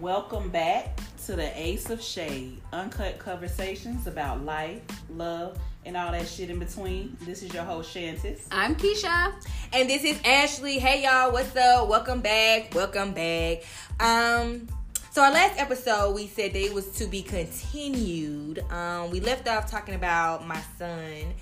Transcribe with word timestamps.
Welcome 0.00 0.48
back 0.48 0.98
to 1.26 1.36
the 1.36 1.60
Ace 1.60 1.90
of 1.90 2.00
Shade, 2.00 2.62
uncut 2.72 3.18
conversations 3.18 4.06
about 4.06 4.42
life, 4.46 4.80
love, 5.10 5.58
and 5.84 5.94
all 5.94 6.12
that 6.12 6.26
shit 6.26 6.48
in 6.48 6.58
between. 6.58 7.18
This 7.20 7.42
is 7.42 7.52
your 7.52 7.64
host 7.64 7.94
Shantis. 7.94 8.46
I'm 8.50 8.76
Keisha. 8.76 9.34
And 9.74 9.90
this 9.90 10.02
is 10.02 10.18
Ashley. 10.24 10.78
Hey 10.78 11.02
y'all, 11.02 11.32
what's 11.32 11.54
up? 11.54 11.86
Welcome 11.86 12.22
back. 12.22 12.74
Welcome 12.74 13.12
back. 13.12 13.62
Um 14.00 14.68
so 15.10 15.22
our 15.22 15.32
last 15.32 15.60
episode 15.60 16.14
we 16.14 16.28
said 16.28 16.54
that 16.54 16.64
it 16.64 16.72
was 16.72 16.88
to 16.92 17.06
be 17.06 17.20
continued. 17.20 18.60
Um 18.70 19.10
we 19.10 19.20
left 19.20 19.48
off 19.48 19.70
talking 19.70 19.96
about 19.96 20.46
my 20.46 20.62
son 20.78 21.34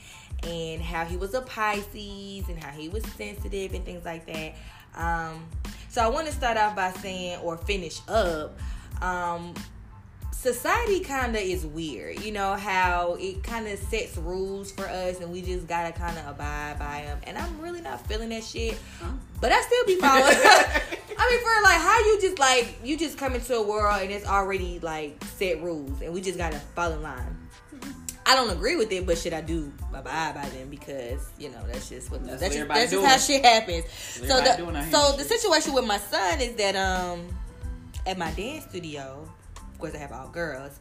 and 0.43 0.82
how 0.82 1.04
he 1.04 1.16
was 1.16 1.32
a 1.34 1.43
Pisces 1.43 2.48
and 2.48 2.61
how 2.61 2.72
he 2.72 2.88
was 2.88 3.04
sensitive 3.12 3.72
and 3.72 3.84
things 3.84 4.04
like 4.04 4.26
that. 4.26 4.56
Um 4.96 5.45
so 5.98 6.04
I 6.04 6.08
want 6.08 6.29
to 6.29 6.32
start 6.32 6.57
off 6.57 6.76
by 6.76 6.93
saying 6.93 7.40
or 7.40 7.57
finish 7.57 8.00
up 8.06 8.56
um 9.02 9.52
society 10.30 11.00
kind 11.00 11.34
of 11.34 11.43
is 11.43 11.66
weird. 11.66 12.20
You 12.20 12.30
know 12.30 12.54
how 12.54 13.16
it 13.18 13.43
kind 13.43 13.66
of 13.66 13.76
sets 13.80 14.16
rules 14.16 14.70
for 14.70 14.84
us, 14.84 15.18
and 15.18 15.32
we 15.32 15.42
just 15.42 15.66
gotta 15.66 15.90
kind 15.90 16.16
of 16.16 16.29
abide 16.29 16.79
by 16.79 17.03
them. 17.04 17.18
And 17.25 17.36
I'm 17.36 17.61
really 17.61 17.80
not 17.80 18.06
feeling 18.06 18.29
that 18.29 18.44
shit, 18.44 18.79
but 19.40 19.50
I 19.50 19.61
still 19.61 19.84
be 19.86 19.96
following. 20.00 20.22
I 21.20 21.30
mean, 21.30 21.40
for 21.40 21.62
like 21.64 21.80
how 21.80 21.98
you 21.98 22.20
just 22.20 22.39
like 22.39 22.76
you 22.84 22.96
just 22.96 23.18
come 23.18 23.34
into 23.34 23.56
a 23.56 23.67
world 23.67 24.00
and 24.00 24.12
it's 24.12 24.25
already 24.25 24.78
like 24.78 25.20
set 25.25 25.61
rules, 25.61 26.00
and 26.00 26.14
we 26.14 26.20
just 26.20 26.39
gotta 26.39 26.61
fall 26.76 26.92
in 26.92 27.03
line. 27.03 27.36
I 28.29 28.35
don't 28.35 28.50
agree 28.50 28.77
with 28.77 28.93
it, 28.93 29.07
but 29.07 29.17
should 29.17 29.32
I 29.32 29.41
do 29.41 29.73
abide 29.95 30.35
by 30.35 30.46
them 30.50 30.68
because 30.68 31.31
you 31.39 31.49
know 31.49 31.64
that's 31.67 31.89
just 31.89 32.11
what 32.11 32.23
That's 32.27 32.41
that's, 32.42 32.55
just, 32.55 32.69
that's 32.69 32.92
just 32.92 33.06
how 33.06 33.17
shit 33.17 33.45
happens. 33.45 33.84
So 33.91 34.27
the 34.27 34.56
so 34.91 35.12
the 35.12 35.25
shit. 35.25 35.41
situation 35.41 35.73
with 35.73 35.87
my 35.87 35.97
son 35.97 36.39
is 36.41 36.55
that 36.57 36.77
um 36.77 37.27
at 38.07 38.19
my 38.19 38.31
dance 38.33 38.65
studio, 38.65 39.27
of 39.57 39.79
course 39.79 39.95
I 39.95 39.98
have 39.98 40.12
all 40.12 40.29
girls. 40.29 40.79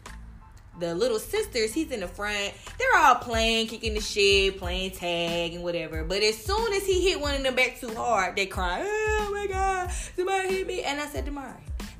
The 0.79 0.93
little 0.93 1.19
sisters, 1.19 1.73
he's 1.73 1.89
in 1.89 2.01
the 2.01 2.07
front. 2.07 2.53
They're 2.77 2.97
all 2.97 3.15
playing, 3.15 3.67
kicking 3.67 3.95
the 3.95 4.01
shit, 4.01 4.59
playing 4.59 4.91
tag 4.91 5.53
and 5.53 5.63
whatever. 5.63 6.03
But 6.03 6.21
as 6.21 6.37
soon 6.37 6.71
as 6.73 6.85
he 6.85 7.01
hit 7.09 7.19
one 7.19 7.33
of 7.33 7.41
them 7.43 7.55
back 7.55 7.79
too 7.79 7.95
hard, 7.95 8.35
they 8.35 8.45
cry, 8.45 8.83
"Oh 8.85 9.31
my 9.33 9.47
god, 9.47 9.89
somebody 10.15 10.49
hit 10.49 10.67
me!" 10.67 10.83
And 10.83 10.99
I 10.99 11.07
said 11.07 11.25
to 11.25 11.31
Mari, 11.31 11.53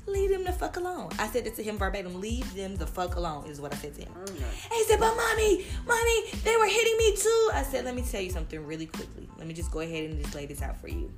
"Leave 0.08 0.30
them 0.30 0.44
the 0.44 0.52
fuck 0.52 0.76
alone." 0.76 1.10
I 1.18 1.28
said 1.28 1.46
it 1.46 1.54
to 1.56 1.62
him 1.62 1.78
verbatim. 1.78 2.20
Leave 2.20 2.54
them 2.54 2.76
the 2.76 2.86
fuck 2.86 3.16
alone 3.16 3.46
is 3.46 3.60
what 3.60 3.72
I 3.72 3.76
said 3.76 3.94
to 3.96 4.02
him. 4.02 4.12
Mm-hmm. 4.12 4.42
And 4.42 4.72
he 4.72 4.84
said, 4.84 5.00
"But 5.00 5.16
mommy, 5.16 5.66
mommy, 5.86 6.30
they 6.44 6.56
were 6.56 6.66
hitting 6.66 6.96
me 6.98 7.16
too." 7.16 7.50
I 7.54 7.62
said, 7.62 7.84
"Let 7.84 7.94
me 7.94 8.02
tell 8.02 8.20
you 8.20 8.30
something 8.30 8.64
really 8.64 8.86
quickly. 8.86 9.28
Let 9.38 9.46
me 9.46 9.54
just 9.54 9.70
go 9.70 9.80
ahead 9.80 10.10
and 10.10 10.22
just 10.22 10.34
lay 10.34 10.46
this 10.46 10.62
out 10.62 10.80
for 10.80 10.88
you." 10.88 11.12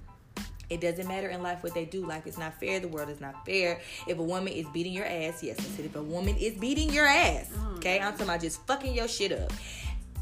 It 0.70 0.80
doesn't 0.80 1.08
matter 1.08 1.28
in 1.28 1.42
life 1.42 1.64
what 1.64 1.74
they 1.74 1.84
do. 1.84 2.06
Life 2.06 2.28
is 2.28 2.38
not 2.38 2.58
fair. 2.60 2.78
The 2.78 2.86
world 2.86 3.10
is 3.10 3.20
not 3.20 3.44
fair. 3.44 3.80
If 4.06 4.18
a 4.18 4.22
woman 4.22 4.52
is 4.52 4.66
beating 4.72 4.92
your 4.92 5.04
ass, 5.04 5.42
yes, 5.42 5.58
I 5.58 5.64
said 5.64 5.84
if 5.84 5.96
a 5.96 6.02
woman 6.02 6.36
is 6.36 6.54
beating 6.54 6.92
your 6.92 7.06
ass, 7.06 7.48
mm-hmm. 7.48 7.76
okay, 7.76 7.98
I'm 7.98 8.12
talking 8.12 8.26
about 8.26 8.40
just 8.40 8.64
fucking 8.66 8.94
your 8.94 9.08
shit 9.08 9.32
up. 9.32 9.52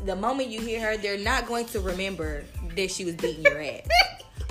The 0.06 0.16
moment 0.16 0.48
you 0.48 0.60
hear 0.60 0.80
her, 0.80 0.96
they're 0.96 1.18
not 1.18 1.46
going 1.46 1.66
to 1.66 1.80
remember 1.80 2.44
that 2.76 2.90
she 2.90 3.04
was 3.04 3.14
beating 3.16 3.44
your 3.44 3.60
ass. 3.62 3.86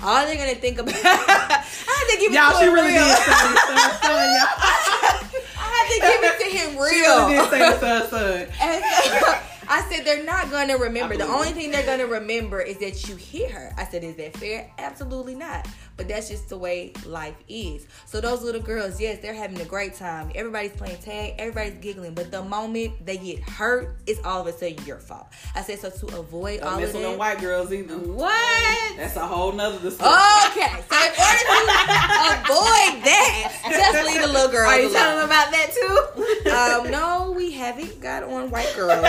All 0.02 0.24
they're 0.26 0.36
gonna 0.36 0.54
think 0.54 0.78
about. 0.78 0.94
I 1.04 1.64
had 1.86 2.14
to 2.14 2.20
give 2.20 2.32
it 2.32 2.34
Y'all, 2.34 2.52
to 2.52 2.58
she 2.58 2.64
him 2.66 2.74
really 2.74 2.92
real. 2.92 3.04
did 3.04 3.16
son, 3.18 3.56
son, 4.00 4.28
y'all. 4.30 4.48
I 5.58 5.66
had 5.74 5.86
to 5.90 5.98
give 6.00 6.22
it 6.22 6.38
to 6.38 6.56
him 6.56 6.70
She 6.88 7.00
real. 7.02 7.26
really 7.26 7.34
did 7.36 7.50
say 7.50 7.80
son, 7.80 8.08
son. 8.08 8.46
And 8.60 8.84
so 8.84 9.38
I 9.68 9.82
said 9.90 10.04
they're 10.04 10.24
not 10.24 10.50
gonna 10.50 10.76
remember. 10.78 11.16
The 11.16 11.26
only 11.26 11.48
it. 11.48 11.54
thing 11.56 11.70
they're 11.72 11.84
gonna 11.84 12.06
remember 12.06 12.60
is 12.60 12.78
that 12.78 13.08
you 13.08 13.16
hit 13.16 13.50
her. 13.50 13.74
I 13.76 13.84
said, 13.86 14.04
is 14.04 14.14
that 14.16 14.36
fair? 14.36 14.70
Absolutely 14.78 15.34
not. 15.34 15.66
But 15.98 16.06
that's 16.08 16.28
just 16.28 16.48
the 16.48 16.56
way 16.56 16.92
life 17.04 17.34
is. 17.48 17.86
So 18.06 18.20
those 18.20 18.42
little 18.42 18.60
girls, 18.62 19.00
yes, 19.00 19.18
they're 19.20 19.34
having 19.34 19.60
a 19.60 19.64
great 19.64 19.94
time. 19.94 20.30
Everybody's 20.34 20.70
playing 20.72 20.98
tag, 20.98 21.34
everybody's 21.38 21.74
giggling. 21.82 22.14
But 22.14 22.30
the 22.30 22.42
moment 22.44 23.04
they 23.04 23.16
get 23.18 23.40
hurt, 23.40 23.96
it's 24.06 24.24
all 24.24 24.40
of 24.40 24.46
a 24.46 24.52
sudden 24.52 24.78
your 24.86 24.98
fault. 24.98 25.26
I 25.56 25.62
said 25.62 25.80
so 25.80 25.90
to 25.90 26.20
avoid 26.20 26.60
Don't 26.60 26.72
all 26.72 26.80
mess 26.80 26.94
of 26.94 27.02
that. 27.02 27.18
white 27.18 27.40
girls 27.40 27.72
either. 27.72 27.98
What? 27.98 28.96
That's 28.96 29.16
a 29.16 29.26
whole 29.26 29.50
nother 29.52 29.78
discussion. 29.80 30.12
Okay, 30.52 30.70
so 30.88 30.96
in 30.96 31.12
order 31.18 31.66
to 31.66 32.38
avoid 32.46 33.04
that, 33.04 33.60
just 33.68 34.06
leave 34.06 34.20
the 34.22 34.28
little 34.28 34.48
girls 34.50 34.72
Are 34.72 34.78
you 34.78 34.84
alone. 34.88 34.94
telling 34.94 35.16
them 35.18 35.26
about 35.26 35.50
that 35.50 35.72
too? 35.72 36.48
Um, 36.48 36.90
no, 36.90 37.34
we 37.36 37.50
haven't 37.52 38.00
got 38.00 38.22
on 38.22 38.50
white 38.50 38.72
girls. 38.76 39.02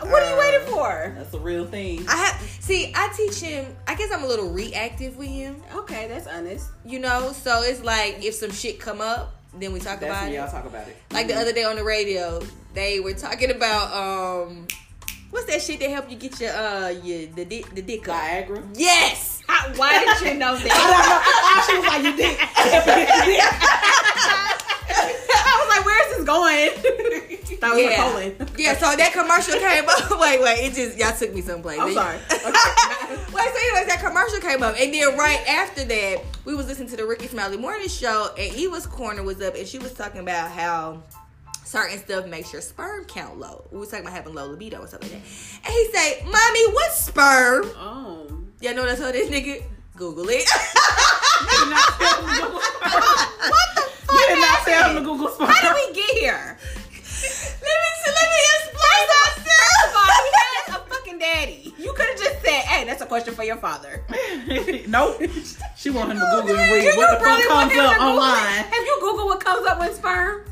what 0.00 0.22
are 0.22 0.30
you 0.30 0.38
waiting 0.38 0.66
for? 0.72 1.12
That's 1.16 1.34
a 1.34 1.38
real 1.38 1.66
thing. 1.66 2.04
I 2.08 2.16
have 2.16 2.40
see. 2.60 2.92
I 2.94 3.12
teach 3.16 3.40
him. 3.40 3.76
I 3.86 3.94
guess 3.94 4.10
I'm 4.12 4.22
a 4.22 4.26
little 4.26 4.50
reactive 4.50 5.16
with 5.16 5.28
him. 5.28 5.56
Okay, 5.74 6.08
that's 6.12 6.26
honest. 6.26 6.68
You 6.84 6.98
know, 6.98 7.32
so 7.32 7.62
it's 7.62 7.82
like 7.82 8.22
if 8.24 8.34
some 8.34 8.50
shit 8.52 8.78
come 8.80 9.00
up, 9.00 9.34
then 9.58 9.72
we 9.72 9.80
talk 9.80 10.00
That's 10.00 10.10
about 10.12 10.30
it. 10.30 10.34
y'all 10.34 10.50
talk 10.50 10.64
about 10.64 10.88
it. 10.88 10.96
Like 11.10 11.26
the 11.28 11.34
other 11.34 11.52
day 11.52 11.64
on 11.64 11.76
the 11.76 11.84
radio, 11.84 12.40
they 12.74 13.00
were 13.00 13.12
talking 13.14 13.50
about 13.50 13.92
um, 13.92 14.66
what's 15.30 15.46
that 15.46 15.60
shit 15.62 15.78
that 15.80 15.90
help 15.90 16.10
you 16.10 16.16
get 16.16 16.40
your 16.40 16.52
uh 16.52 16.88
your 16.88 17.26
the 17.32 17.44
dick 17.44 17.74
the 17.74 17.82
dick 17.82 18.08
up? 18.08 18.16
Viagra. 18.16 18.62
Yes. 18.74 19.42
How, 19.46 19.68
why 19.74 19.98
did 20.04 20.32
you 20.32 20.38
know 20.38 20.56
that? 20.56 20.72
I 20.72 21.54
don't 21.54 21.66
she 21.66 21.76
was 21.78 21.86
like, 21.88 22.02
you 22.04 22.16
did. 22.16 22.38
I 25.34 25.52
was 25.60 25.68
like, 25.68 25.84
where's 25.84 26.16
this 26.16 26.24
going? 26.24 27.58
that 27.60 27.70
was 27.74 27.82
Yeah. 27.82 27.90
a 27.90 28.10
colon. 28.10 28.48
Yeah, 28.58 28.74
so 28.76 28.96
that 28.96 29.12
commercial 29.12 29.58
came 29.58 29.88
up. 29.88 30.20
wait, 30.20 30.40
wait, 30.40 30.64
it 30.66 30.74
just 30.74 30.96
y'all 30.98 31.16
took 31.16 31.34
me 31.34 31.42
someplace. 31.42 31.78
I'm 31.80 31.92
sorry. 31.92 32.18
Wait, 33.34 33.44
so 33.44 33.58
anyways, 33.58 33.86
that 33.86 34.00
commercial 34.04 34.40
came 34.40 34.62
up, 34.62 34.74
and 34.78 34.92
then 34.92 35.16
right 35.16 35.42
after 35.48 35.84
that, 35.84 36.22
we 36.44 36.54
was 36.54 36.66
listening 36.66 36.88
to 36.88 36.96
the 36.96 37.06
Rickey 37.06 37.26
Smiley 37.28 37.56
Morning 37.56 37.88
Show, 37.88 38.30
and 38.38 38.54
Eva's 38.54 38.86
corner 38.86 39.22
was 39.22 39.40
up, 39.40 39.54
and 39.54 39.66
she 39.66 39.78
was 39.78 39.92
talking 39.94 40.20
about 40.20 40.50
how 40.50 41.02
certain 41.64 41.98
stuff 41.98 42.26
makes 42.26 42.52
your 42.52 42.60
sperm 42.60 43.04
count 43.06 43.38
low. 43.38 43.64
We 43.72 43.78
was 43.78 43.88
talking 43.88 44.04
about 44.04 44.14
having 44.14 44.34
low 44.34 44.46
libido 44.48 44.80
and 44.80 44.88
stuff 44.88 45.02
like 45.02 45.12
that. 45.12 45.20
And 45.64 45.72
he 45.72 45.90
say, 45.92 46.22
"Mommy, 46.24 46.72
what's 46.74 47.04
sperm?" 47.06 47.64
Oh. 47.76 48.26
Y'all 48.60 48.74
know 48.74 48.82
what 48.82 48.90
I 48.92 48.96
told 48.96 49.14
this 49.14 49.30
nigga? 49.30 49.62
Google 49.96 50.28
it. 50.28 50.46
what 50.48 51.68
the 51.70 52.92
fuck? 53.48 54.12
You 54.12 54.24
did 54.28 54.40
not 54.40 54.58
tell 54.64 54.90
him 54.90 54.96
to 54.96 55.02
Google 55.02 55.28
sperm. 55.28 55.48
How 55.48 55.60
did 55.62 55.74
we 55.74 55.94
get 55.94 56.10
here? 56.18 56.58
let 56.58 57.62
me 57.62 57.90
let 58.06 58.28
me 58.28 58.40
explain 58.58 59.02
First 59.08 59.38
myself. 59.38 59.88
of 59.88 59.96
all, 59.96 60.12
he 60.22 60.30
has 60.36 60.68
a 60.68 60.78
fucking 60.90 61.18
daddy. 61.18 61.61
You 61.82 61.92
could 61.94 62.06
have 62.06 62.18
just 62.18 62.42
said, 62.42 62.62
"Hey, 62.62 62.84
that's 62.84 63.02
a 63.02 63.06
question 63.06 63.34
for 63.34 63.42
your 63.42 63.56
father." 63.56 64.04
nope. 64.86 65.20
She 65.76 65.90
want 65.90 66.12
him 66.12 66.18
to 66.18 66.28
Google 66.30 66.56
and 66.56 66.72
read 66.72 66.84
you 66.84 66.96
what 66.96 67.18
the 67.18 67.24
fuck 67.24 67.42
comes 67.48 67.72
up 67.76 67.96
it? 67.96 68.00
online. 68.00 68.64
Have 68.64 68.84
you 68.84 68.98
Google 69.00 69.26
what 69.26 69.44
comes 69.44 69.66
up 69.66 69.80
with 69.80 69.96
sperm? 69.96 70.44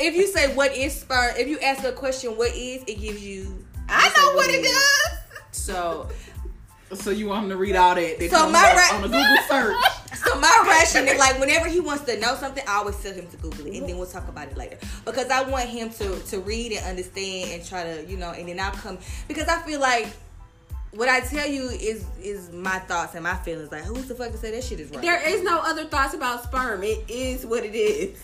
If 0.00 0.14
you 0.14 0.28
say 0.28 0.54
what 0.54 0.76
is 0.76 0.94
sperm, 0.94 1.34
if 1.36 1.48
you 1.48 1.58
ask 1.58 1.82
a 1.84 1.90
question, 1.90 2.36
what 2.36 2.50
is, 2.50 2.82
it 2.86 3.00
gives 3.00 3.24
you. 3.24 3.64
I 3.88 4.08
know 4.16 4.36
what 4.36 4.48
it 4.48 4.62
does. 4.62 5.18
So 5.50 6.08
So 6.94 7.10
you 7.10 7.28
want 7.28 7.44
him 7.44 7.50
to 7.50 7.56
read 7.56 7.76
all 7.76 7.94
that? 7.94 8.18
that 8.18 8.30
So 8.30 8.36
comes 8.38 8.52
my 8.52 8.70
up 8.70 8.76
ra- 8.76 8.96
on 8.96 9.02
the 9.02 9.08
Google 9.08 9.36
search. 9.48 9.76
So 10.24 10.40
my 10.40 10.64
rationale, 10.66 11.16
like 11.18 11.38
whenever 11.38 11.68
he 11.68 11.78
wants 11.80 12.04
to 12.04 12.18
know 12.18 12.34
something, 12.34 12.64
I 12.66 12.76
always 12.78 12.96
tell 13.00 13.12
him 13.12 13.28
to 13.28 13.36
Google 13.36 13.66
it, 13.66 13.74
and 13.78 13.88
then 13.88 13.98
we'll 13.98 14.06
talk 14.06 14.26
about 14.26 14.48
it 14.48 14.56
later. 14.56 14.76
Because 15.04 15.30
I 15.30 15.42
want 15.48 15.68
him 15.68 15.90
to 15.90 16.18
to 16.18 16.40
read 16.40 16.72
and 16.72 16.84
understand 16.86 17.52
and 17.52 17.64
try 17.64 17.84
to, 17.84 18.04
you 18.04 18.16
know, 18.16 18.30
and 18.30 18.48
then 18.48 18.58
I'll 18.58 18.72
come 18.72 18.98
because 19.28 19.46
I 19.48 19.58
feel 19.62 19.80
like 19.80 20.08
what 20.92 21.08
I 21.08 21.20
tell 21.20 21.46
you 21.46 21.68
is 21.68 22.04
is 22.20 22.50
my 22.50 22.78
thoughts 22.80 23.14
and 23.14 23.22
my 23.22 23.36
feelings. 23.36 23.70
Like 23.70 23.84
who's 23.84 24.06
the 24.08 24.14
fuck 24.14 24.32
to 24.32 24.38
say 24.38 24.50
that 24.50 24.64
shit 24.64 24.80
is 24.80 24.90
right? 24.90 25.02
There 25.02 25.28
is 25.28 25.42
no 25.44 25.60
other 25.60 25.84
thoughts 25.84 26.14
about 26.14 26.42
sperm. 26.42 26.82
It 26.82 27.04
is 27.08 27.46
what 27.46 27.64
it 27.64 27.74
is. 27.76 28.20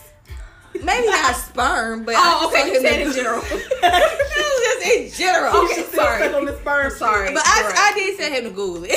Maybe 0.82 1.06
not 1.06 1.36
sperm, 1.36 2.02
but 2.04 2.14
Oh, 2.18 2.48
okay. 2.50 2.72
You 2.72 2.80
said 2.80 3.00
in 3.06 3.12
general. 3.12 3.40
Was 3.40 3.50
just 4.64 4.82
in 4.86 5.10
general. 5.12 5.54
Okay, 5.64 5.82
sorry. 5.84 6.34
on 6.34 6.44
the 6.46 6.56
sperm. 6.58 6.90
Sorry. 6.92 7.32
But 7.32 7.42
I, 7.46 7.90
I 7.92 7.94
did 7.94 8.18
tell 8.18 8.32
him 8.32 8.44
to 8.44 8.50
Google 8.50 8.82
it. 8.84 8.90
I 8.94 8.96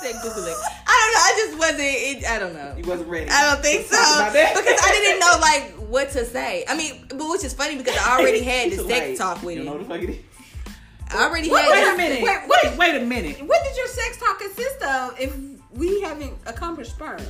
said 0.00 0.14
Google 0.22 0.46
it. 0.46 0.56
I 0.86 0.96
don't 0.96 1.12
know. 1.12 1.20
I 1.20 1.32
just 1.36 1.58
wasn't. 1.58 1.80
It, 1.82 2.24
I 2.26 2.38
don't 2.38 2.54
know. 2.54 2.72
He 2.76 2.82
wasn't 2.82 3.08
ready. 3.10 3.28
I 3.30 3.42
don't 3.50 3.60
think 3.62 3.86
so 3.86 3.96
Talk 3.96 4.20
about 4.20 4.32
that. 4.32 4.54
because 4.56 4.80
I 4.82 4.90
didn't 4.92 5.20
know 5.20 5.36
like 5.40 5.72
what 5.90 6.10
to 6.12 6.24
say. 6.24 6.64
I 6.68 6.74
mean, 6.76 7.04
but 7.08 7.28
which 7.30 7.44
is 7.44 7.52
funny 7.52 7.76
because 7.76 7.96
I 7.98 8.18
already 8.18 8.42
had 8.52 8.70
the 8.72 8.78
sex 8.78 9.18
talk 9.18 9.42
with 9.42 9.56
You 9.58 9.64
know 9.64 9.72
him. 9.76 9.88
what 9.88 10.00
the 10.00 10.06
fuck 10.06 10.08
it 10.08 10.20
is? 10.20 10.24
I 11.12 11.24
already 11.24 11.50
Wait, 11.50 11.62
had. 11.64 11.70
Wait 11.70 11.94
a 11.94 11.96
minute. 11.96 12.22
Wait, 12.22 12.38
wait. 12.48 12.78
wait, 12.78 12.94
a 13.02 13.04
minute. 13.04 13.40
What 13.46 13.62
did 13.64 13.76
your 13.76 13.88
sex 13.88 14.16
talk 14.18 14.38
consist 14.38 14.80
of 14.82 15.18
if 15.20 15.36
we 15.72 16.00
haven't 16.02 16.34
accomplished 16.46 16.92
sperm? 16.92 17.20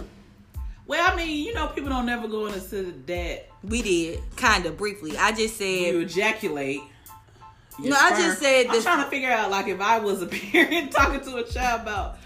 Well, 0.90 1.08
I 1.08 1.14
mean, 1.14 1.46
you 1.46 1.54
know, 1.54 1.68
people 1.68 1.88
don't 1.88 2.04
never 2.04 2.26
go 2.26 2.46
into 2.46 2.92
that. 3.06 3.46
We 3.62 3.80
did 3.80 4.22
kind 4.34 4.66
of 4.66 4.76
briefly. 4.76 5.16
I 5.16 5.30
just 5.30 5.56
said. 5.56 5.94
You 5.94 6.00
ejaculate. 6.00 6.80
No, 7.78 7.94
I 7.96 8.10
just 8.10 8.40
said 8.40 8.66
I'm 8.66 8.72
this- 8.72 8.82
trying 8.82 9.04
to 9.04 9.08
figure 9.08 9.30
out, 9.30 9.52
like, 9.52 9.68
if 9.68 9.80
I 9.80 10.00
was 10.00 10.20
a 10.20 10.26
parent 10.50 10.90
talking 10.90 11.20
to 11.20 11.36
a 11.36 11.44
child 11.44 11.82
about. 11.82 12.18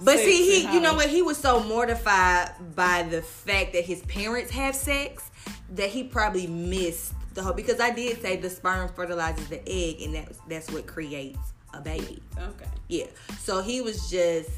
But 0.00 0.20
see, 0.20 0.62
he, 0.62 0.72
you 0.72 0.80
know 0.80 0.94
what? 0.94 1.08
He 1.08 1.20
was 1.20 1.36
so 1.36 1.64
mortified 1.64 2.52
by 2.76 3.02
the 3.02 3.22
fact 3.22 3.72
that 3.72 3.84
his 3.84 4.02
parents 4.02 4.52
have 4.52 4.76
sex 4.76 5.28
that 5.70 5.90
he 5.90 6.04
probably 6.04 6.46
missed 6.46 7.14
the 7.34 7.42
whole. 7.42 7.54
Because 7.54 7.80
I 7.80 7.90
did 7.90 8.22
say 8.22 8.36
the 8.36 8.50
sperm 8.50 8.88
fertilizes 8.88 9.48
the 9.48 9.68
egg, 9.68 10.00
and 10.00 10.14
that's 10.14 10.38
that's 10.48 10.70
what 10.70 10.86
creates 10.86 11.40
a 11.74 11.80
baby. 11.80 12.22
Okay. 12.38 12.70
Yeah. 12.86 13.06
So 13.40 13.62
he 13.62 13.80
was 13.80 14.08
just 14.08 14.48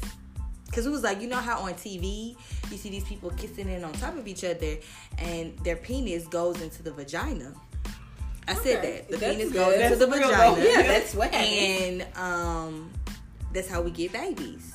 Cause 0.73 0.85
it 0.85 0.89
was 0.89 1.03
like 1.03 1.21
you 1.21 1.27
know 1.27 1.37
how 1.37 1.59
on 1.59 1.73
TV 1.75 2.35
you 2.69 2.77
see 2.77 2.89
these 2.89 3.03
people 3.05 3.29
kissing 3.31 3.69
in 3.69 3.83
on 3.83 3.93
top 3.93 4.17
of 4.17 4.27
each 4.27 4.43
other, 4.43 4.75
and 5.19 5.57
their 5.59 5.75
penis 5.77 6.27
goes 6.27 6.59
into 6.61 6.83
the 6.83 6.91
vagina. 6.91 7.53
I 8.47 8.55
said 8.55 8.83
that 8.83 9.07
the 9.09 9.17
that's 9.17 9.35
penis 9.37 9.51
good. 9.53 9.57
goes 9.57 9.75
into 9.75 9.95
the 9.95 10.07
vagina. 10.07 10.55
though. 10.55 10.57
Yeah, 10.61 10.81
that's 10.83 11.13
what 11.15 11.33
happened. 11.33 12.01
and 12.01 12.17
um, 12.17 12.91
that's 13.53 13.69
how 13.69 13.81
we 13.81 13.91
get 13.91 14.11
babies. 14.11 14.73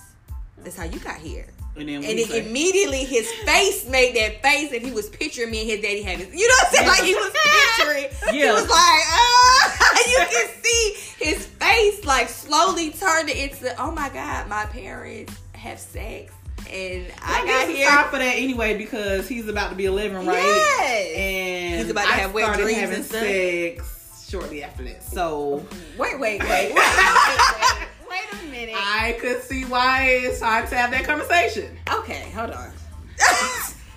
That's 0.59 0.77
how 0.77 0.85
you 0.85 0.99
got 1.01 1.17
here. 1.19 1.49
And 1.77 1.89
then 1.89 1.97
And 1.97 2.05
we 2.05 2.23
it 2.23 2.29
say, 2.29 2.47
immediately 2.49 3.05
his 3.05 3.31
face 3.45 3.87
made 3.89 4.17
that 4.17 4.43
face, 4.43 4.73
and 4.73 4.83
he 4.83 4.91
was 4.93 5.09
picturing 5.09 5.51
me 5.51 5.61
and 5.61 5.71
his 5.71 5.81
daddy 5.81 6.03
having. 6.03 6.27
You 6.37 6.49
know 6.49 6.55
what 6.55 6.67
I'm 6.67 6.73
saying? 6.75 6.89
Like 6.89 7.03
he 7.03 7.15
was 7.15 7.33
picturing. 7.33 8.35
Yeah. 8.39 8.47
He 8.47 8.53
was 8.53 8.63
like, 8.63 8.71
ah, 8.73 9.99
you 10.09 10.27
can 10.31 10.49
see 10.63 11.25
his 11.25 11.47
face 11.47 12.05
like 12.05 12.29
slowly 12.29 12.91
turning 12.91 13.37
into. 13.37 13.75
Oh 13.81 13.91
my 13.93 14.09
god, 14.09 14.49
my 14.49 14.65
parents 14.67 15.35
have 15.61 15.79
sex, 15.79 16.33
and 16.71 17.07
I 17.23 17.41
I 17.43 17.47
got 17.47 17.69
here. 17.69 17.89
for 18.11 18.19
that 18.19 18.35
anyway 18.37 18.77
because 18.77 19.29
he's 19.29 19.49
about 19.49 19.71
to 19.71 19.77
be 19.77 19.85
11, 19.87 20.27
right? 20.27 20.37
Yes. 20.37 21.17
And 21.17 21.81
He's 21.83 21.91
about 21.91 22.05
to 22.07 22.09
I 22.13 22.17
have 22.17 22.35
wet 22.35 22.45
started 22.45 22.63
dreams 22.63 22.79
having 22.81 22.97
and 22.97 23.05
stuff. 23.05 23.21
sex 23.23 24.29
shortly 24.31 24.63
after 24.63 24.85
that. 24.85 25.03
So 25.03 25.65
Wait, 25.99 26.19
wait, 26.21 26.41
wait, 26.41 26.49
wait, 26.49 26.75
wait, 26.75 26.75
wait. 26.75 27.89
Wait 28.11 28.43
a 28.43 28.47
minute. 28.51 28.75
I 28.77 29.17
could 29.21 29.43
see 29.43 29.65
why 29.65 30.05
it's 30.23 30.41
time 30.41 30.67
to 30.69 30.75
have 30.77 30.91
that 30.91 31.05
conversation. 31.05 31.77
Okay, 31.93 32.31
hold 32.35 32.51
on. 32.51 32.73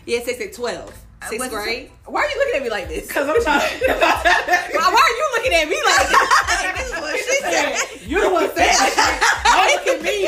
yeah, 0.06 0.20
sex 0.24 0.40
at 0.42 0.54
twelve, 0.54 0.94
sixth 1.30 1.40
What's- 1.40 1.54
grade. 1.54 1.90
Why 2.06 2.22
are 2.22 2.28
you 2.30 2.38
looking 2.38 2.56
at 2.58 2.64
me 2.64 2.70
like 2.70 2.88
this? 2.90 3.08
Because 3.08 3.30
I'm 3.30 3.42
trying. 3.42 3.80
Why, 3.80 4.90
why 4.92 5.02
are 5.02 5.16
you 5.16 5.28
looking 5.38 5.54
at 5.54 5.70
me 5.70 5.80
like 5.86 6.10
this? 6.10 6.30
This 6.74 6.88
is 6.92 7.00
what 7.00 7.16
she 7.18 7.38
said. 7.42 8.10
You're 8.10 8.22
the 8.22 8.30
one 8.30 8.50
saying. 8.56 8.76
Don't 8.76 9.68
look 9.72 9.88
at 9.88 10.02
me. 10.04 10.28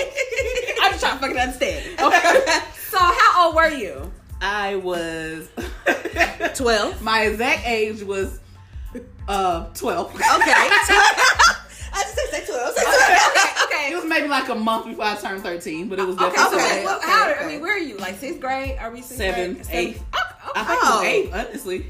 I'm 0.85 0.91
just 0.91 1.03
trying 1.03 1.15
to 1.17 1.19
fucking 1.21 1.37
understand. 1.37 1.99
Okay. 1.99 2.61
so 2.89 2.97
how 2.99 3.45
old 3.47 3.55
were 3.55 3.69
you? 3.69 4.11
I 4.41 4.75
was 4.75 5.49
Twelve. 6.55 7.01
My 7.01 7.23
exact 7.23 7.67
age 7.67 8.03
was 8.03 8.39
uh 9.27 9.65
12. 9.73 10.13
Okay. 10.15 10.21
I 11.97 12.03
just 12.03 12.15
said 12.15 12.29
say 12.29 12.45
twelve. 12.45 12.73
Say 12.75 12.83
12. 12.83 12.95
Okay, 12.95 13.13
It 13.13 13.65
okay. 13.87 13.95
was 13.95 14.05
maybe 14.05 14.27
like 14.27 14.49
a 14.49 14.55
month 14.55 14.85
before 14.85 15.05
I 15.05 15.15
turned 15.15 15.41
13, 15.43 15.87
but 15.89 15.97
it 15.99 16.05
was 16.05 16.15
Okay, 16.17 16.25
definitely 16.35 16.59
so 16.59 16.65
Okay, 16.65 16.85
well, 16.85 16.97
okay, 16.97 17.07
how, 17.09 17.33
I 17.41 17.47
mean, 17.47 17.61
where 17.61 17.73
are 17.75 17.79
you? 17.79 17.97
Like 17.97 18.19
sixth 18.19 18.39
grade? 18.41 18.77
Are 18.79 18.91
we 18.91 18.99
sixth 18.99 19.17
Seventh, 19.17 19.67
grade? 19.69 19.87
eighth. 19.95 20.03
Oh, 20.13 20.51
I 20.55 20.63
think 20.63 20.79
it 20.79 20.83
Oh. 20.83 20.99
was 20.99 21.07
eight, 21.07 21.33
honestly. 21.47 21.87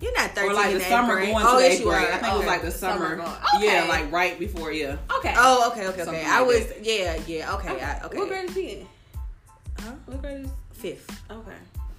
Okay. 0.00 0.06
You're 0.06 0.16
not 0.16 0.30
thirteen. 0.34 0.50
Or 0.50 0.54
like 0.54 0.72
the 0.74 0.80
summer 0.80 1.14
grade. 1.16 1.32
going 1.32 1.44
oh, 1.46 1.56
to 1.58 1.62
yes, 1.64 1.72
eighth 1.78 1.84
grade. 1.84 2.08
I 2.08 2.18
think 2.18 2.32
it 2.32 2.36
was 2.38 2.46
like 2.46 2.62
the 2.62 2.70
Summer 2.70 3.16
summer. 3.16 3.16
going- 3.16 3.62
Yeah, 3.62 3.86
like 3.88 4.10
right 4.12 4.38
before, 4.38 4.72
yeah. 4.72 4.96
Okay. 5.18 5.34
Oh, 5.36 5.70
okay, 5.72 5.86
okay, 5.88 5.98
Something 6.04 6.14
okay. 6.22 6.30
I 6.30 6.38
like 6.40 6.46
was, 6.48 6.66
that. 6.66 6.84
yeah, 6.84 7.20
yeah, 7.26 7.54
okay, 7.54 7.80
I, 7.82 8.00
okay. 8.06 8.18
What 8.18 8.28
grade 8.28 8.48
is 8.50 8.54
he 8.56 8.70
in? 8.72 8.86
Huh? 9.80 9.92
What 10.06 10.20
grade 10.22 10.44
is? 10.44 10.50
Fifth. 10.72 11.22
Okay. 11.30 11.50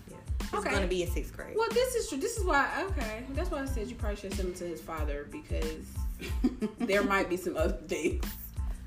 Yeah. 0.09 0.17
He's 0.49 0.59
Okay. 0.59 0.71
gonna 0.71 0.87
be 0.87 1.03
in 1.03 1.09
sixth 1.11 1.35
grade. 1.35 1.55
Well, 1.55 1.69
this 1.71 1.93
is 1.95 2.09
true. 2.09 2.17
This 2.17 2.37
is 2.37 2.43
why. 2.43 2.67
Okay, 2.89 3.23
that's 3.33 3.51
why 3.51 3.61
I 3.61 3.65
said 3.65 3.87
you 3.87 3.95
probably 3.95 4.15
should 4.17 4.33
send 4.33 4.49
him 4.49 4.55
to 4.55 4.65
his 4.65 4.81
father 4.81 5.27
because 5.31 5.85
there 6.79 7.03
might 7.03 7.29
be 7.29 7.37
some 7.37 7.55
other 7.57 7.77
things 7.87 8.25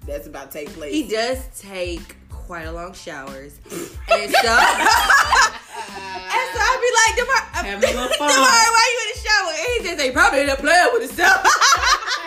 that's 0.07 0.27
about 0.27 0.51
to 0.51 0.59
take 0.59 0.71
place. 0.71 0.93
He 0.93 1.09
does 1.09 1.39
take 1.61 2.17
quite 2.31 2.65
a 2.65 2.73
long 2.73 2.93
showers, 2.93 3.59
and 4.11 4.31
so, 4.33 4.59
and 5.77 6.47
so 6.55 6.59
I'd 6.61 6.81
be 6.83 6.91
like, 7.01 7.15
"Demar, 7.19 7.43
uh, 7.55 7.65
Having 7.65 7.91
a 7.91 8.03
little 8.03 8.19
fun. 8.21 8.29
Demar, 8.31 8.65
why 8.75 8.85
you 8.93 8.99
in 9.03 9.09
the 9.15 9.19
shower?" 9.21 9.53
And 9.53 9.69
he 9.75 9.79
just 9.89 9.99
say, 9.99 10.11
"Probably 10.13 10.41
in 10.41 10.47
there 10.47 10.57
playing 10.57 10.91
with 10.93 11.03
himself." 11.11 11.43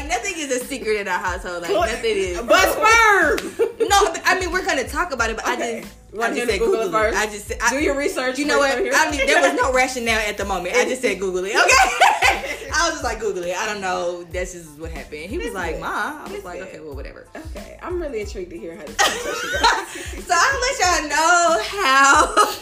like 0.00 0.08
nothing 0.08 0.34
is 0.36 0.50
a 0.50 0.64
secret 0.64 1.00
in 1.00 1.08
our 1.08 1.18
household. 1.18 1.62
Like 1.62 1.70
nothing 1.72 2.16
is. 2.16 2.40
but 2.42 2.68
sperm. 2.72 3.68
No, 3.88 4.14
I 4.24 4.38
mean 4.40 4.50
we're 4.52 4.64
gonna 4.66 4.88
talk 4.88 5.12
about 5.12 5.30
it, 5.30 5.36
but 5.36 5.46
Okay. 5.48 5.78
I 5.78 5.80
just, 5.82 5.94
I 6.14 6.16
want 6.16 6.34
just 6.34 6.46
to 6.46 6.52
said 6.52 6.58
Google 6.60 6.82
Google 6.84 6.88
it 7.00 7.12
first? 7.12 7.18
I 7.18 7.26
just, 7.26 7.52
I, 7.62 7.70
Do 7.70 7.78
your 7.82 7.96
research. 7.96 8.38
You 8.38 8.46
know 8.46 8.58
what? 8.58 8.70
first 8.72 8.80
over 8.80 8.84
here. 8.90 8.94
I 8.96 9.10
mean, 9.10 9.26
there 9.26 9.40
was 9.42 9.60
no 9.60 9.72
rationale 9.72 10.18
at 10.28 10.36
the 10.36 10.44
moment. 10.44 10.74
I 10.76 10.84
just 10.84 11.02
said 11.02 11.18
Google 11.20 11.44
it. 11.44 11.54
Okay. 11.56 11.60
I 12.76 12.86
was 12.88 12.94
just 12.94 13.04
like 13.04 13.20
Google 13.20 13.44
it. 13.44 13.56
I 13.56 13.66
don't 13.66 13.80
know. 13.80 14.24
That's 14.24 14.52
just 14.52 14.78
what 14.80 14.90
happened. 14.90 15.30
He 15.30 15.38
was 15.38 15.46
Listen. 15.52 15.60
like, 15.60 15.80
"Ma," 15.80 16.24
I 16.26 16.32
was 16.32 16.44
like, 16.44 16.58
Listen. 16.60 16.68
"Okay, 16.74 16.80
well, 16.80 16.94
whatever." 16.96 17.28
Okay, 17.36 17.78
I'm 17.80 18.00
really 18.02 18.20
intrigued 18.20 18.50
to 18.50 18.58
hear 18.58 18.74
how 18.76 18.82
this 18.84 18.96
conversation 18.96 19.50
goes. 20.16 20.24
so 20.26 20.34
I'll 20.36 20.60
let 20.60 20.80
y'all 20.80 21.08
know 21.08 21.62
how 21.62 22.54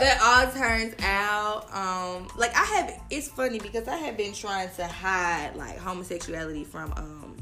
that 0.00 0.20
all 0.22 0.52
turns 0.52 0.94
out. 1.02 1.66
Um, 1.74 2.28
like 2.36 2.54
I 2.54 2.64
have, 2.64 3.00
it's 3.10 3.28
funny 3.28 3.58
because 3.58 3.88
I 3.88 3.96
have 3.96 4.16
been 4.16 4.32
trying 4.32 4.68
to 4.76 4.86
hide 4.86 5.52
like 5.56 5.78
homosexuality 5.78 6.64
from 6.64 6.92
um 6.96 7.36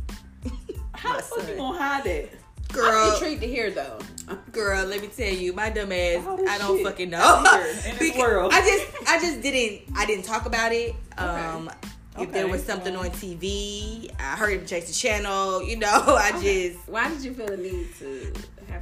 How 0.94 1.16
the 1.16 1.22
fuck 1.22 1.48
you 1.48 1.56
gonna 1.56 1.78
hide? 1.78 2.28
I'm 2.70 2.76
Girl, 2.76 3.12
intrigued 3.12 3.42
to 3.42 3.46
hear 3.48 3.70
though. 3.70 3.98
girl, 4.50 4.86
let 4.86 5.02
me 5.02 5.08
tell 5.08 5.28
you, 5.32 5.52
my 5.52 5.68
dumb 5.68 5.92
ass, 5.92 6.24
Oh, 6.26 6.42
I 6.48 6.56
don't 6.58 6.78
shit. 6.78 6.86
fucking 6.86 7.10
know. 7.10 7.44
In 7.86 7.98
this 7.98 8.16
world. 8.18 8.50
I 8.54 8.60
just, 8.62 9.08
I 9.08 9.18
just 9.20 9.42
didn't, 9.42 9.82
I 9.94 10.06
didn't 10.06 10.24
talk 10.24 10.46
about 10.46 10.72
it. 10.72 10.94
Um, 11.18 11.70
if 12.18 12.32
there 12.32 12.48
was 12.48 12.62
something 12.64 12.96
on 12.96 13.06
TV, 13.10 14.10
I 14.18 14.36
heard 14.36 14.52
him 14.60 14.66
change 14.66 14.86
the 14.86 14.92
channel. 14.94 15.62
You 15.62 15.76
know, 15.76 15.88
I 15.90 16.30
just. 16.42 16.78
Why 16.88 17.10
did 17.10 17.22
you 17.22 17.34
feel 17.34 17.46
the 17.46 17.56
need 17.58 17.88
to 17.98 18.32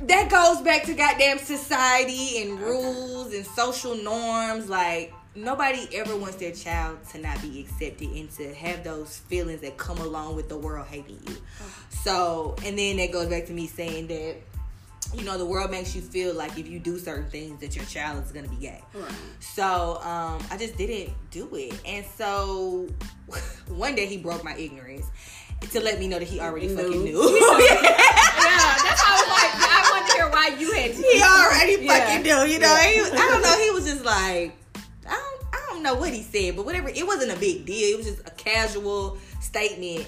that 0.03 0.31
goes 0.31 0.63
back 0.63 0.85
to 0.85 0.95
goddamn 0.95 1.39
society 1.39 2.43
and 2.43 2.59
rules 2.61 3.33
and 3.35 3.45
social 3.47 3.95
norms. 3.97 4.69
Like 4.69 5.13
nobody 5.35 5.89
ever 5.95 6.17
wants 6.17 6.37
their 6.37 6.53
child 6.53 6.99
to 7.13 7.19
not 7.19 7.41
be 7.43 7.61
accepted 7.61 8.09
and 8.09 8.31
to 8.33 8.53
have 8.55 8.83
those 8.85 9.19
feelings 9.19 9.61
that 9.63 9.77
come 9.77 9.99
along 9.99 10.37
with 10.37 10.49
the 10.49 10.57
world 10.59 10.87
hating 10.89 11.21
you. 11.29 11.37
So, 11.91 12.57
and 12.65 12.79
then 12.79 12.97
that 12.99 13.13
goes 13.13 13.29
back 13.29 13.47
to 13.47 13.53
me 13.53 13.67
saying 13.67 14.07
that. 14.09 14.37
You 15.13 15.25
know, 15.25 15.37
the 15.37 15.47
world 15.47 15.73
makes 15.73 15.97
you 15.97 16.03
feel 16.03 16.35
like 16.35 16.57
if 16.57 16.69
you 16.69 16.79
do 16.79 16.97
certain 16.97 17.29
things 17.31 17.59
that 17.63 17.75
your 17.75 17.85
child 17.87 18.23
is 18.25 18.31
gonna 18.31 18.47
be 18.47 18.55
gay. 18.55 18.81
Right. 18.95 19.11
So 19.41 19.97
um, 20.05 20.41
I 20.53 20.57
just 20.57 20.77
didn't 20.77 21.15
do 21.33 21.49
it. 21.57 21.75
And 21.85 22.05
so 22.17 22.87
one 23.69 23.97
day 23.97 24.07
he 24.07 24.19
broke 24.19 24.45
my 24.45 24.55
ignorance 24.55 25.07
to 25.73 25.81
let 25.81 25.99
me 25.99 26.07
know 26.07 26.21
that 26.21 26.29
he 26.29 26.39
already 26.39 26.69
Knew. 26.69 26.77
fucking 26.77 27.03
knew. 27.03 27.19
Yeah, 27.51 28.77
that's 28.85 29.03
why 29.03 29.20
I 30.21 30.27
was 30.27 30.33
like, 30.35 30.53
I 30.53 30.57
wanted 30.57 30.57
to 30.57 30.61
hear 30.61 30.61
why 30.61 30.61
you 30.61 30.73
had 30.73 30.95
to. 30.95 31.03
he 31.03 31.23
already 31.23 31.85
Yeah. 31.85 31.99
fucking 31.99 32.23
knew, 32.23 32.53
you 32.53 32.59
know. 32.61 32.77
He 32.77 33.01
was, 33.01 33.11
I 33.13 33.17
don't 33.17 33.43
know. 33.43 33.59
He 33.65 33.71
was 33.71 33.85
just 33.85 34.05
like, 34.05 34.57
I 35.07 35.11
don't, 35.15 35.43
I 35.55 35.67
don't 35.69 35.83
know 35.83 35.95
what 35.95 36.13
he 36.13 36.23
said, 36.23 36.57
but 36.57 36.65
whatever. 36.65 36.89
It 36.89 37.07
wasn't 37.07 37.33
a 37.33 37.39
big 37.41 37.65
deal. 37.67 37.95
It 37.95 37.97
was 37.99 38.07
just 38.07 38.21
a 38.27 38.31
casual 38.33 39.19
statement. 39.41 40.07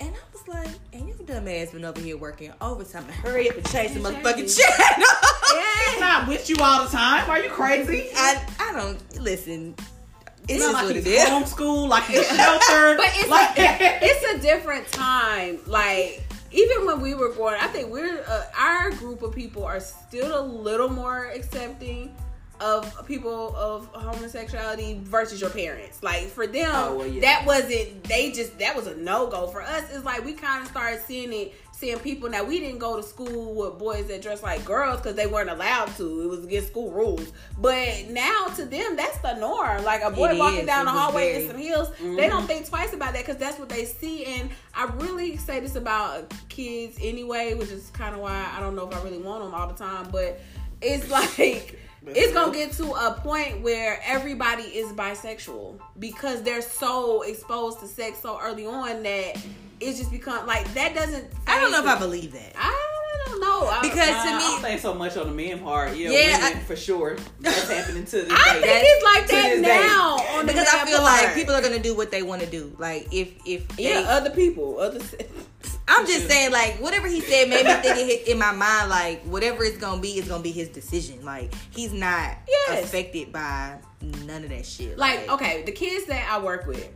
And 0.00 0.10
I 0.14 0.18
was 0.32 0.46
like, 0.46 0.68
and 0.92 1.08
your 1.08 1.16
dumb 1.26 1.48
ass 1.48 1.72
been 1.72 1.84
over 1.84 2.00
here 2.00 2.16
working 2.16 2.52
overtime. 2.60 3.04
Hurry 3.08 3.50
up 3.50 3.56
and 3.56 3.68
change 3.68 3.94
the 3.94 4.00
motherfucking 4.00 4.56
channel. 4.56 5.06
It's 5.50 6.00
not 6.00 6.28
with 6.28 6.48
you 6.48 6.56
all 6.60 6.84
the 6.84 6.90
time. 6.90 7.28
Are 7.28 7.40
you 7.40 7.50
crazy? 7.50 8.08
I, 8.14 8.40
I 8.60 8.72
don't 8.74 9.20
listen. 9.20 9.74
It's 10.48 10.64
Not 10.64 10.72
like 10.74 10.84
what 10.86 10.96
it 10.96 11.04
he's 11.04 11.14
is. 11.24 11.28
homeschooled, 11.28 11.88
like 11.88 12.04
he's 12.04 12.26
sheltered. 12.28 12.96
But 12.98 13.10
it's 13.16 13.28
like, 13.28 13.50
it's 13.56 14.34
a 14.34 14.38
different 14.40 14.86
time. 14.92 15.58
Like 15.66 16.22
even 16.50 16.86
when 16.86 17.00
we 17.00 17.14
were 17.14 17.32
growing, 17.32 17.56
I 17.60 17.66
think 17.68 17.90
we're 17.90 18.22
uh, 18.26 18.44
our 18.58 18.90
group 18.90 19.22
of 19.22 19.34
people 19.34 19.64
are 19.64 19.80
still 19.80 20.40
a 20.40 20.44
little 20.44 20.88
more 20.88 21.26
accepting 21.26 22.14
of 22.60 23.06
people 23.06 23.54
of 23.56 23.86
homosexuality 23.94 24.98
versus 25.04 25.40
your 25.40 25.50
parents. 25.50 26.02
Like 26.02 26.26
for 26.26 26.46
them, 26.46 26.70
Oh, 26.74 26.96
well, 26.98 27.06
yeah. 27.06 27.20
that 27.20 27.46
wasn't. 27.46 28.02
They 28.04 28.32
just 28.32 28.58
that 28.58 28.74
was 28.74 28.86
a 28.86 28.96
no 28.96 29.28
go 29.28 29.46
for 29.46 29.62
us. 29.62 29.84
It's 29.92 30.04
like 30.04 30.24
we 30.24 30.32
kind 30.32 30.62
of 30.62 30.68
started 30.68 31.00
seeing 31.02 31.32
it. 31.32 31.54
Seeing 31.78 32.00
people 32.00 32.28
now, 32.28 32.42
we 32.42 32.58
didn't 32.58 32.80
go 32.80 32.96
to 32.96 33.04
school 33.04 33.54
with 33.54 33.78
boys 33.78 34.08
that 34.08 34.20
dress 34.20 34.42
like 34.42 34.64
girls 34.64 34.96
because 35.00 35.14
they 35.14 35.28
weren't 35.28 35.48
allowed 35.48 35.86
to. 35.96 36.22
It 36.22 36.26
was 36.26 36.42
against 36.42 36.70
school 36.70 36.90
rules. 36.90 37.32
But 37.56 38.08
now 38.08 38.46
to 38.56 38.64
them, 38.64 38.96
that's 38.96 39.18
the 39.18 39.34
norm. 39.34 39.84
Like 39.84 40.02
a 40.02 40.10
boy 40.10 40.30
It 40.30 40.38
walking 40.38 40.60
is. 40.62 40.66
down 40.66 40.88
It 40.88 40.90
the 40.90 40.98
hallway 40.98 41.34
very- 41.34 41.44
in 41.44 41.50
some 41.52 41.56
heels, 41.60 41.90
they 41.90 42.04
mm-hmm. 42.04 42.30
don't 42.30 42.48
think 42.48 42.68
twice 42.68 42.92
about 42.94 43.12
that 43.12 43.24
because 43.24 43.36
that's 43.36 43.60
what 43.60 43.68
they 43.68 43.84
see. 43.84 44.24
And 44.24 44.50
I 44.74 44.86
really 44.96 45.36
say 45.36 45.60
this 45.60 45.76
about 45.76 46.34
kids 46.48 46.98
anyway, 47.00 47.54
which 47.54 47.70
is 47.70 47.90
kind 47.90 48.12
of 48.12 48.20
why 48.22 48.52
I 48.56 48.58
don't 48.58 48.74
know 48.74 48.88
if 48.88 48.96
I 48.96 49.00
really 49.04 49.18
want 49.18 49.44
them 49.44 49.54
all 49.54 49.68
the 49.68 49.74
time. 49.74 50.08
But 50.10 50.40
it's 50.82 51.08
like 51.12 51.78
it's 52.06 52.32
gonna 52.32 52.52
get 52.52 52.72
to 52.72 52.90
a 52.90 53.20
point 53.22 53.60
where 53.62 54.00
everybody 54.04 54.64
is 54.64 54.92
bisexual 54.94 55.78
because 56.00 56.42
they're 56.42 56.60
so 56.60 57.22
exposed 57.22 57.78
to 57.78 57.86
sex 57.86 58.18
so 58.18 58.40
early 58.42 58.66
on 58.66 59.04
that 59.04 59.36
it's 59.80 59.98
just 59.98 60.10
become 60.10 60.46
like 60.46 60.72
that 60.74 60.94
doesn't. 60.94 61.24
I 61.46 61.60
don't 61.60 61.70
know 61.72 61.80
if 61.80 61.86
I 61.86 61.98
believe 61.98 62.32
that. 62.32 62.52
I 62.56 63.24
don't 63.26 63.40
know 63.40 63.66
I- 63.68 63.80
Because 63.82 63.96
Nah, 64.10 64.22
to 64.24 64.28
I 64.30 64.38
me- 64.38 64.44
don't 64.44 64.60
think 64.62 64.80
so 64.80 64.94
much 64.94 65.16
on 65.16 65.26
the 65.26 65.32
men 65.32 65.58
part. 65.60 65.96
Yeah, 65.96 66.10
Yeah, 66.10 66.38
women 66.38 66.58
I- 66.58 66.64
for 66.64 66.76
sure. 66.76 67.16
That's 67.40 67.70
happening 67.70 68.04
to 68.06 68.22
this 68.22 68.30
I 68.32 68.54
day. 68.54 68.60
think 68.60 68.84
it's 68.84 69.04
like 69.04 69.26
that 69.28 69.58
now. 69.60 70.16
On 70.38 70.46
because 70.46 70.66
I 70.68 70.84
feel 70.86 70.98
part. 70.98 71.22
like 71.24 71.34
people 71.34 71.54
are 71.54 71.62
gonna 71.62 71.78
do 71.78 71.94
what 71.96 72.10
they 72.10 72.22
want 72.22 72.40
to 72.42 72.48
do. 72.48 72.74
Like 72.78 73.08
if 73.12 73.30
if 73.44 73.68
they, 73.76 73.84
yeah, 73.94 74.00
other 74.08 74.30
people, 74.30 74.78
other. 74.80 75.00
I'm 75.90 76.06
just 76.06 76.28
saying 76.28 76.52
like 76.52 76.76
whatever 76.80 77.08
he 77.08 77.20
said 77.20 77.48
made 77.48 77.64
me 77.64 77.72
think 77.74 77.96
it 77.96 78.06
hit 78.06 78.28
in 78.28 78.38
my 78.38 78.52
mind 78.52 78.90
like 78.90 79.22
whatever 79.22 79.64
it's 79.64 79.78
gonna 79.78 80.00
be 80.00 80.18
is 80.18 80.28
gonna 80.28 80.42
be 80.42 80.52
his 80.52 80.68
decision. 80.68 81.24
Like 81.24 81.52
he's 81.70 81.92
not 81.92 82.36
Yes. 82.46 82.84
affected 82.84 83.32
by 83.32 83.78
none 84.02 84.44
of 84.44 84.50
that 84.50 84.66
shit. 84.66 84.96
like 84.98 85.28
okay 85.30 85.62
the 85.62 85.72
kids 85.72 86.04
that 86.06 86.24
i 86.30 86.38
work 86.38 86.66
with 86.68 86.88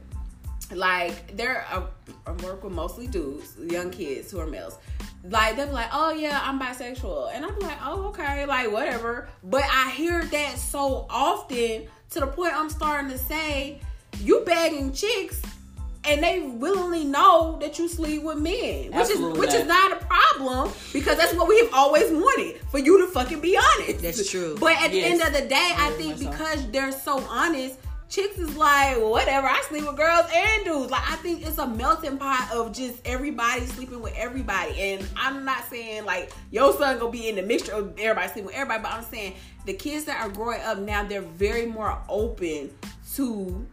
like 0.75 1.37
they're 1.37 1.65
I, 1.71 1.83
I 2.27 2.33
work 2.45 2.65
with 2.65 2.73
mostly 2.73 3.07
dudes 3.07 3.57
young 3.59 3.91
kids 3.91 4.31
who 4.31 4.39
are 4.41 4.47
males 4.47 4.79
like 5.25 5.57
they'll 5.57 5.67
be 5.67 5.73
like, 5.73 5.91
"Oh 5.93 6.11
yeah, 6.13 6.41
I'm 6.43 6.59
bisexual," 6.59 7.31
and 7.33 7.45
I'm 7.45 7.57
like, 7.61 7.79
"Oh 7.85 8.07
okay, 8.09 8.45
like 8.45 8.73
whatever." 8.73 9.29
But 9.45 9.63
I 9.71 9.91
hear 9.91 10.25
that 10.25 10.59
so 10.59 11.07
often 11.09 11.87
to 12.11 12.21
the 12.21 12.27
point 12.27 12.55
I'm 12.55 12.69
starting 12.69 13.11
to 13.11 13.19
say, 13.19 13.81
"You 14.19 14.43
begging 14.45 14.93
chicks." 14.93 15.41
And 16.05 16.21
they 16.21 16.41
willingly 16.41 17.05
know 17.05 17.59
that 17.61 17.79
you 17.79 17.87
sleep 17.87 18.25
with 18.25 18.39
men, 18.39 18.87
which 18.87 18.95
Absolutely 18.95 19.33
is 19.35 19.39
which 19.39 19.55
is 19.55 19.67
not. 19.69 19.93
a 19.93 20.05
problem 20.05 20.73
because 20.93 21.17
that's 21.17 21.33
what 21.35 21.47
we 21.47 21.57
have 21.61 21.73
always 21.73 22.11
wanted 22.11 22.61
for 22.73 22.79
you 22.79 23.07
to 23.07 23.13
fucking 23.13 23.39
be 23.41 23.57
honest. 23.57 24.03
That's 24.03 24.29
true. 24.29 24.57
But 24.59 24.83
at 24.83 24.91
the 24.91 25.05
end 25.05 25.23
of 25.23 25.33
the 25.33 25.43
day, 25.43 25.71
I 25.77 25.91
Very 25.91 26.03
think 26.03 26.19
so. 26.19 26.31
because 26.31 26.69
they're 26.73 26.91
so 26.91 27.21
honest, 27.29 27.79
chicks 28.13 28.37
is 28.39 28.55
like, 28.57 28.99
well, 28.99 29.11
whatever. 29.11 29.49
I 29.49 29.63
sleep 29.63 29.87
with 29.87 29.97
girls 29.97 30.27
and 30.33 30.65
dudes. 30.65 30.91
Like 30.91 31.11
I 31.11 31.17
think 31.17 31.47
it's 31.47 31.57
a 31.57 31.67
melting 31.67 32.19
pot 32.19 32.51
of 32.53 32.73
just 32.73 33.01
everybody 33.07 33.65
sleeping 33.67 34.03
with 34.03 34.13
everybody. 34.15 34.79
And 34.79 35.09
I'm 35.17 35.45
not 35.45 35.65
saying 35.71 36.05
like 36.05 36.31
your 36.51 36.73
son 36.75 36.99
gonna 36.99 37.11
be 37.11 37.29
in 37.29 37.37
the 37.37 37.43
mixture 37.43 37.73
of 37.73 37.99
everybody 37.99 38.29
sleeping 38.29 38.47
with 38.47 38.55
everybody, 38.55 38.83
but 38.83 38.93
I'm 38.93 39.05
saying 39.05 39.35
the 39.65 39.73
kids 39.73 40.05
that 40.05 40.23
are 40.23 40.29
growing 40.29 40.61
up 40.61 40.79
now, 40.79 41.05
they're 41.05 41.23
very 41.23 41.67
more 41.67 41.99
open 42.09 42.71
to. 43.15 43.67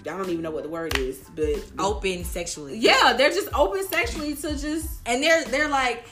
I 0.00 0.16
don't 0.16 0.28
even 0.30 0.42
know 0.42 0.50
what 0.50 0.64
the 0.64 0.68
word 0.68 0.98
is, 0.98 1.20
but 1.36 1.64
Open 1.78 2.24
sexually. 2.24 2.76
yeah, 2.76 3.14
they're 3.16 3.30
just 3.30 3.48
open 3.54 3.86
sexually 3.86 4.34
to 4.34 4.58
just 4.58 5.00
and 5.06 5.22
they're 5.22 5.44
they're 5.44 5.68
like 5.68 6.04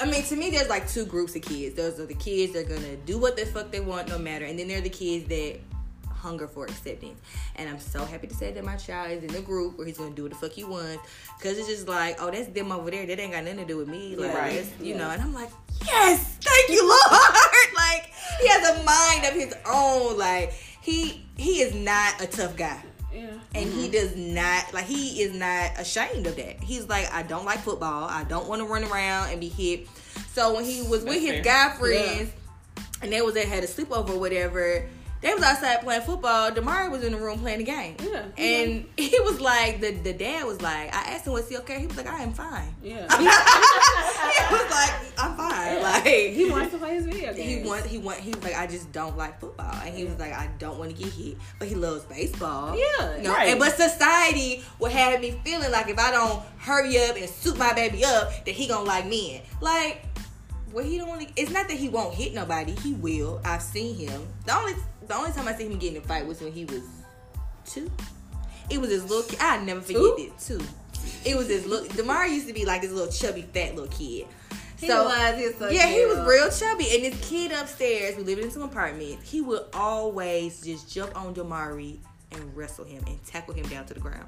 I 0.00 0.06
mean, 0.06 0.22
to 0.24 0.36
me, 0.36 0.50
there's 0.50 0.68
like 0.68 0.88
two 0.88 1.04
groups 1.04 1.36
of 1.36 1.42
kids. 1.42 1.76
Those 1.76 2.00
are 2.00 2.06
the 2.06 2.14
kids 2.14 2.54
that 2.54 2.66
are 2.66 2.68
gonna 2.68 2.96
do 2.96 3.18
what 3.18 3.36
the 3.36 3.44
fuck 3.46 3.70
they 3.70 3.80
want, 3.80 4.08
no 4.08 4.18
matter. 4.18 4.46
And 4.46 4.58
then 4.58 4.66
there 4.66 4.78
are 4.78 4.82
the 4.82 4.88
kids 4.88 5.28
that 5.28 5.60
hunger 6.22 6.46
for 6.46 6.64
acceptance. 6.64 7.20
And 7.56 7.68
I'm 7.68 7.80
so 7.80 8.04
happy 8.04 8.28
to 8.28 8.34
say 8.34 8.52
that 8.52 8.64
my 8.64 8.76
child 8.76 9.10
is 9.10 9.24
in 9.24 9.32
the 9.32 9.40
group 9.42 9.76
where 9.76 9.86
he's 9.86 9.98
gonna 9.98 10.14
do 10.14 10.22
what 10.22 10.32
the 10.32 10.38
fuck 10.38 10.52
he 10.52 10.64
wants. 10.64 11.02
Cause 11.40 11.58
it's 11.58 11.68
just 11.68 11.88
like, 11.88 12.16
oh, 12.20 12.30
that's 12.30 12.48
them 12.48 12.70
over 12.72 12.90
there. 12.90 13.04
That 13.06 13.18
ain't 13.18 13.32
got 13.32 13.44
nothing 13.44 13.58
to 13.58 13.64
do 13.64 13.76
with 13.78 13.88
me. 13.88 14.16
Like, 14.16 14.34
Right. 14.34 14.54
that's- 14.54 14.70
you 14.80 14.94
know. 14.94 15.10
And 15.10 15.20
I'm 15.20 15.34
like, 15.34 15.50
yes, 15.84 16.38
thank 16.40 16.68
you, 16.70 16.88
Lord. 16.88 17.20
like, 17.76 18.10
he 18.40 18.48
has 18.48 18.68
a 18.78 18.82
mind 18.84 19.26
of 19.26 19.34
his 19.34 19.54
own. 19.66 20.16
Like, 20.16 20.52
he 20.80 21.26
he 21.36 21.60
is 21.62 21.74
not 21.74 22.20
a 22.22 22.26
tough 22.26 22.56
guy 22.56 22.82
yeah. 23.12 23.26
and 23.54 23.68
he 23.68 23.84
Mm-hmm. 23.88 23.92
does 23.92 24.16
not 24.16 24.72
like 24.74 24.84
he 24.84 25.22
is 25.22 25.32
not 25.34 25.72
ashamed 25.78 26.26
of 26.26 26.36
that. 26.36 26.60
He's 26.62 26.88
like, 26.88 27.12
I 27.12 27.22
don't 27.22 27.44
like 27.44 27.60
football. 27.60 28.04
I 28.08 28.24
don't 28.24 28.48
want 28.48 28.60
to 28.62 28.66
run 28.66 28.84
around 28.84 29.30
and 29.30 29.40
be 29.40 29.48
hit. 29.48 29.86
So 30.32 30.54
when 30.54 30.64
he 30.64 30.82
was 30.82 31.04
with 31.04 31.06
That's 31.06 31.20
his 31.20 31.30
fair. 31.32 31.42
guy 31.42 31.76
friends, 31.78 32.30
and 33.02 33.12
they 33.12 33.20
was 33.22 33.36
at 33.36 33.46
had 33.46 33.64
a 33.64 33.66
sleepover 33.66 34.10
or 34.10 34.18
whatever, 34.18 34.88
they 35.22 35.32
was 35.32 35.42
outside 35.42 35.80
playing 35.82 36.02
football. 36.02 36.50
Damari 36.50 36.90
was 36.90 37.04
in 37.04 37.12
the 37.12 37.18
room 37.18 37.38
playing 37.38 37.58
the 37.58 37.64
game. 37.64 37.96
Yeah. 38.02 38.24
and 38.36 38.84
mm-hmm. 38.84 38.88
he 38.96 39.20
was 39.20 39.40
like, 39.40 39.80
the 39.80 39.92
the 39.92 40.12
dad 40.12 40.44
was 40.46 40.60
like, 40.60 40.94
I 40.94 41.12
asked 41.12 41.26
him 41.26 41.32
was 41.32 41.48
he 41.48 41.56
okay. 41.58 41.80
He 41.80 41.86
was 41.86 41.96
like, 41.96 42.08
I 42.08 42.22
am 42.22 42.32
fine. 42.32 42.74
Yeah. 42.82 43.06
he 43.18 44.54
was 44.54 44.70
like, 44.70 44.92
I'm 45.18 45.36
fine. 45.36 45.82
Like 45.82 46.04
he 46.04 46.50
wants 46.50 46.72
to 46.72 46.78
play 46.78 46.94
his 46.94 47.06
video 47.06 47.32
he 47.34 47.54
games. 47.56 47.68
want 47.68 47.86
he 47.86 47.98
want 47.98 48.18
he 48.18 48.30
was 48.30 48.42
like 48.42 48.56
I 48.56 48.66
just 48.66 48.90
don't 48.92 49.16
like 49.16 49.40
football 49.40 49.72
and 49.84 49.94
he 49.94 50.04
was 50.04 50.18
like 50.18 50.32
I 50.32 50.48
don't 50.58 50.78
want 50.78 50.94
to 50.94 51.02
get 51.02 51.12
hit 51.12 51.36
but 51.58 51.68
he 51.68 51.74
loves 51.74 52.04
baseball 52.04 52.76
Yeah, 52.76 53.16
you 53.16 53.22
know? 53.22 53.32
right. 53.32 53.48
and 53.48 53.60
but 53.60 53.74
society 53.76 54.64
would 54.78 54.92
have 54.92 55.20
me 55.20 55.38
feeling 55.44 55.70
like 55.70 55.88
if 55.88 55.98
I 55.98 56.10
don't 56.10 56.42
hurry 56.58 56.98
up 56.98 57.16
and 57.16 57.28
suit 57.28 57.56
my 57.56 57.72
baby 57.72 58.04
up 58.04 58.44
that 58.44 58.50
he 58.52 58.66
gonna 58.66 58.84
like 58.84 59.06
men 59.06 59.42
like 59.60 60.02
well 60.72 60.84
he 60.84 60.98
don't 60.98 61.08
want 61.08 61.20
to 61.22 61.28
it's 61.40 61.50
not 61.50 61.68
that 61.68 61.76
he 61.76 61.88
won't 61.88 62.14
hit 62.14 62.34
nobody 62.34 62.72
he 62.72 62.94
will 62.94 63.40
I've 63.44 63.62
seen 63.62 63.94
him 63.94 64.26
the 64.46 64.56
only 64.56 64.74
the 65.08 65.14
only 65.14 65.32
time 65.32 65.48
I 65.48 65.54
see 65.54 65.66
him 65.66 65.78
getting 65.78 65.96
in 65.96 66.02
a 66.02 66.06
fight 66.06 66.26
was 66.26 66.40
when 66.40 66.52
he 66.52 66.64
was 66.64 66.82
two 67.64 67.90
it 68.70 68.80
was 68.80 68.90
his 68.90 69.04
little 69.04 69.22
kid 69.22 69.38
I 69.40 69.62
never 69.64 69.80
forget 69.80 70.00
Two? 70.00 70.16
it 70.18 70.38
two 70.38 70.60
it 71.24 71.36
was 71.36 71.48
his 71.48 71.66
little 71.66 71.88
Demar 71.94 72.26
used 72.26 72.46
to 72.48 72.52
be 72.52 72.64
like 72.64 72.82
this 72.82 72.92
little 72.92 73.12
chubby 73.12 73.42
fat 73.42 73.74
little 73.74 73.90
kid 73.90 74.26
He 74.78 74.88
so 74.88 75.04
was, 75.04 75.54
so 75.58 75.68
yeah, 75.68 75.86
he 75.86 76.04
was 76.06 76.18
real 76.26 76.50
chubby. 76.50 76.88
And 76.92 77.04
this 77.04 77.28
kid 77.28 77.52
upstairs, 77.52 78.16
we 78.16 78.24
lived 78.24 78.40
in 78.42 78.50
some 78.50 78.62
apartment, 78.62 79.22
he 79.22 79.40
would 79.40 79.62
always 79.74 80.60
just 80.60 80.92
jump 80.92 81.16
on 81.16 81.34
Damari 81.34 81.98
and 82.32 82.56
wrestle 82.56 82.84
him 82.84 83.02
and 83.06 83.22
tackle 83.24 83.54
him 83.54 83.64
down 83.68 83.84
to 83.86 83.94
the 83.94 84.00
ground. 84.00 84.26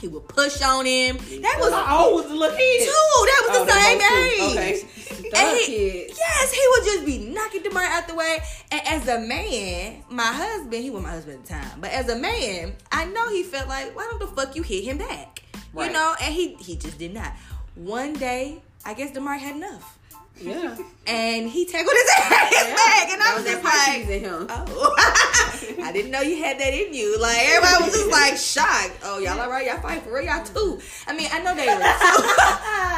He 0.00 0.08
would 0.08 0.28
push 0.28 0.60
on 0.62 0.84
him. 0.84 1.16
That 1.16 1.56
was 1.58 1.72
How 1.72 2.06
old 2.06 2.14
was 2.16 2.28
the 2.28 2.34
little 2.34 2.56
kid? 2.56 2.80
two. 2.80 2.92
That 2.92 3.46
was 3.48 3.58
Oh, 3.60 3.64
the 3.64 3.72
same 3.72 4.00
age. 4.00 4.84
Okay. 5.16 5.30
And 5.34 5.58
he- 5.58 6.06
Yes, 6.08 6.52
he 6.52 6.60
would 6.70 6.84
just 6.84 7.06
be 7.06 7.18
knocking 7.32 7.62
Damari 7.62 7.86
out 7.88 8.06
the 8.06 8.14
way. 8.14 8.42
And 8.70 8.80
as 8.86 9.08
a 9.08 9.18
man, 9.20 10.04
my 10.10 10.24
husband, 10.24 10.82
he 10.82 10.90
was 10.90 11.02
my 11.02 11.10
husband 11.10 11.38
at 11.40 11.46
the 11.46 11.52
time, 11.54 11.80
but 11.80 11.90
as 11.92 12.08
a 12.10 12.16
man, 12.16 12.74
I 12.92 13.06
know 13.06 13.28
he 13.30 13.42
felt 13.42 13.68
like, 13.68 13.96
why 13.96 14.06
don't 14.10 14.18
the 14.20 14.26
fuck 14.26 14.54
you 14.54 14.62
hit 14.62 14.84
him 14.84 14.98
back? 14.98 15.42
Right. 15.72 15.86
You 15.86 15.92
know, 15.92 16.14
and 16.20 16.34
he 16.34 16.54
he 16.56 16.76
just 16.76 16.98
did 16.98 17.14
not. 17.14 17.32
One 17.74 18.12
day, 18.12 18.62
I 18.84 18.92
guess 18.94 19.12
Demar 19.12 19.34
had 19.36 19.56
enough 19.56 19.95
Yeah. 20.38 20.76
and 21.06 21.48
he 21.48 21.64
tackled 21.64 21.94
his 21.96 22.10
ass 22.18 22.50
back, 22.76 23.08
and 23.10 23.22
I 23.22 23.34
was 23.36 23.44
was 23.44 23.52
just 23.52 23.64
like, 23.64 24.00
in 24.08 24.20
him. 24.20 24.46
"Oh, 24.50 24.94
I 25.82 25.90
didn't 25.92 26.10
know 26.10 26.20
you 26.20 26.42
had 26.44 26.58
that 26.60 26.74
in 26.74 26.92
you." 26.92 27.18
Like 27.18 27.38
everybody 27.40 27.84
was 27.84 27.94
just 27.94 28.10
like 28.10 28.36
shocked. 28.36 28.98
Oh, 29.02 29.18
y'all 29.18 29.40
all 29.40 29.48
right? 29.50 29.66
Y'all 29.66 29.80
fight 29.80 30.02
for 30.02 30.12
real? 30.14 30.24
Y'all 30.26 30.44
too? 30.44 30.78
I 31.06 31.16
mean, 31.16 31.28
I 31.32 31.38
know 31.42 31.54
they 31.54 31.66
were 31.66 31.80
two. 31.80 31.80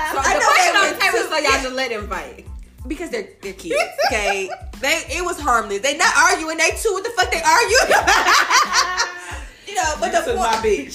So 0.09 0.17
I 0.19 0.35
the 0.35 0.41
know 0.41 0.47
question 0.49 0.73
they 0.73 0.79
on 0.79 0.85
were 0.89 0.95
the 0.95 1.01
table 1.01 1.19
is 1.19 1.25
two. 1.29 1.31
so 1.31 1.39
y'all 1.39 1.63
just 1.63 1.75
let 1.75 1.91
him 1.93 2.09
fight. 2.09 2.47
because 2.89 3.11
they're 3.11 3.29
they're 3.43 3.53
kids. 3.53 3.77
Okay, 4.09 4.51
they 4.81 5.05
it 5.15 5.23
was 5.25 5.39
harmless. 5.39 5.81
They 5.81 5.97
not 5.97 6.17
arguing. 6.17 6.57
They 6.59 6.71
two. 6.81 6.91
What 6.93 7.05
the 7.05 7.11
fuck 7.11 7.31
they 7.31 7.43
arguing? 7.43 7.93
you 9.69 9.75
know, 9.77 9.95
but 10.01 10.11
the 10.11 10.19
Took 10.27 10.37
point. 10.39 10.51
my 10.51 10.57
bitch. 10.65 10.95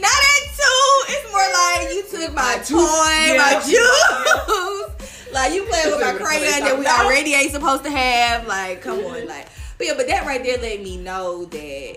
Not 0.00 0.20
at 0.32 0.39
two. 1.48 1.80
Like 1.80 1.94
you 1.94 2.02
took 2.26 2.34
my, 2.34 2.42
My 2.42 2.54
toy, 2.56 2.62
juice. 2.64 3.38
my 3.38 3.62
Yeah. 3.66 4.46
juice. 4.46 5.28
like 5.32 5.52
you 5.54 5.62
playing 5.64 5.90
with 5.90 6.00
my 6.00 6.12
That's 6.12 6.20
what 6.20 6.30
they 6.30 6.38
crayon 6.38 6.60
that 6.64 6.78
we 6.78 6.84
about. 6.84 7.06
already 7.06 7.34
ain't 7.34 7.52
supposed 7.52 7.84
to 7.84 7.90
have. 7.90 8.46
Like, 8.46 8.82
come 8.82 8.98
on, 9.04 9.26
like. 9.26 9.48
But 9.78 9.86
yeah, 9.86 9.94
but 9.96 10.06
that 10.08 10.26
right 10.26 10.42
there 10.42 10.58
let 10.58 10.82
me 10.82 10.96
know 10.98 11.44
that 11.46 11.96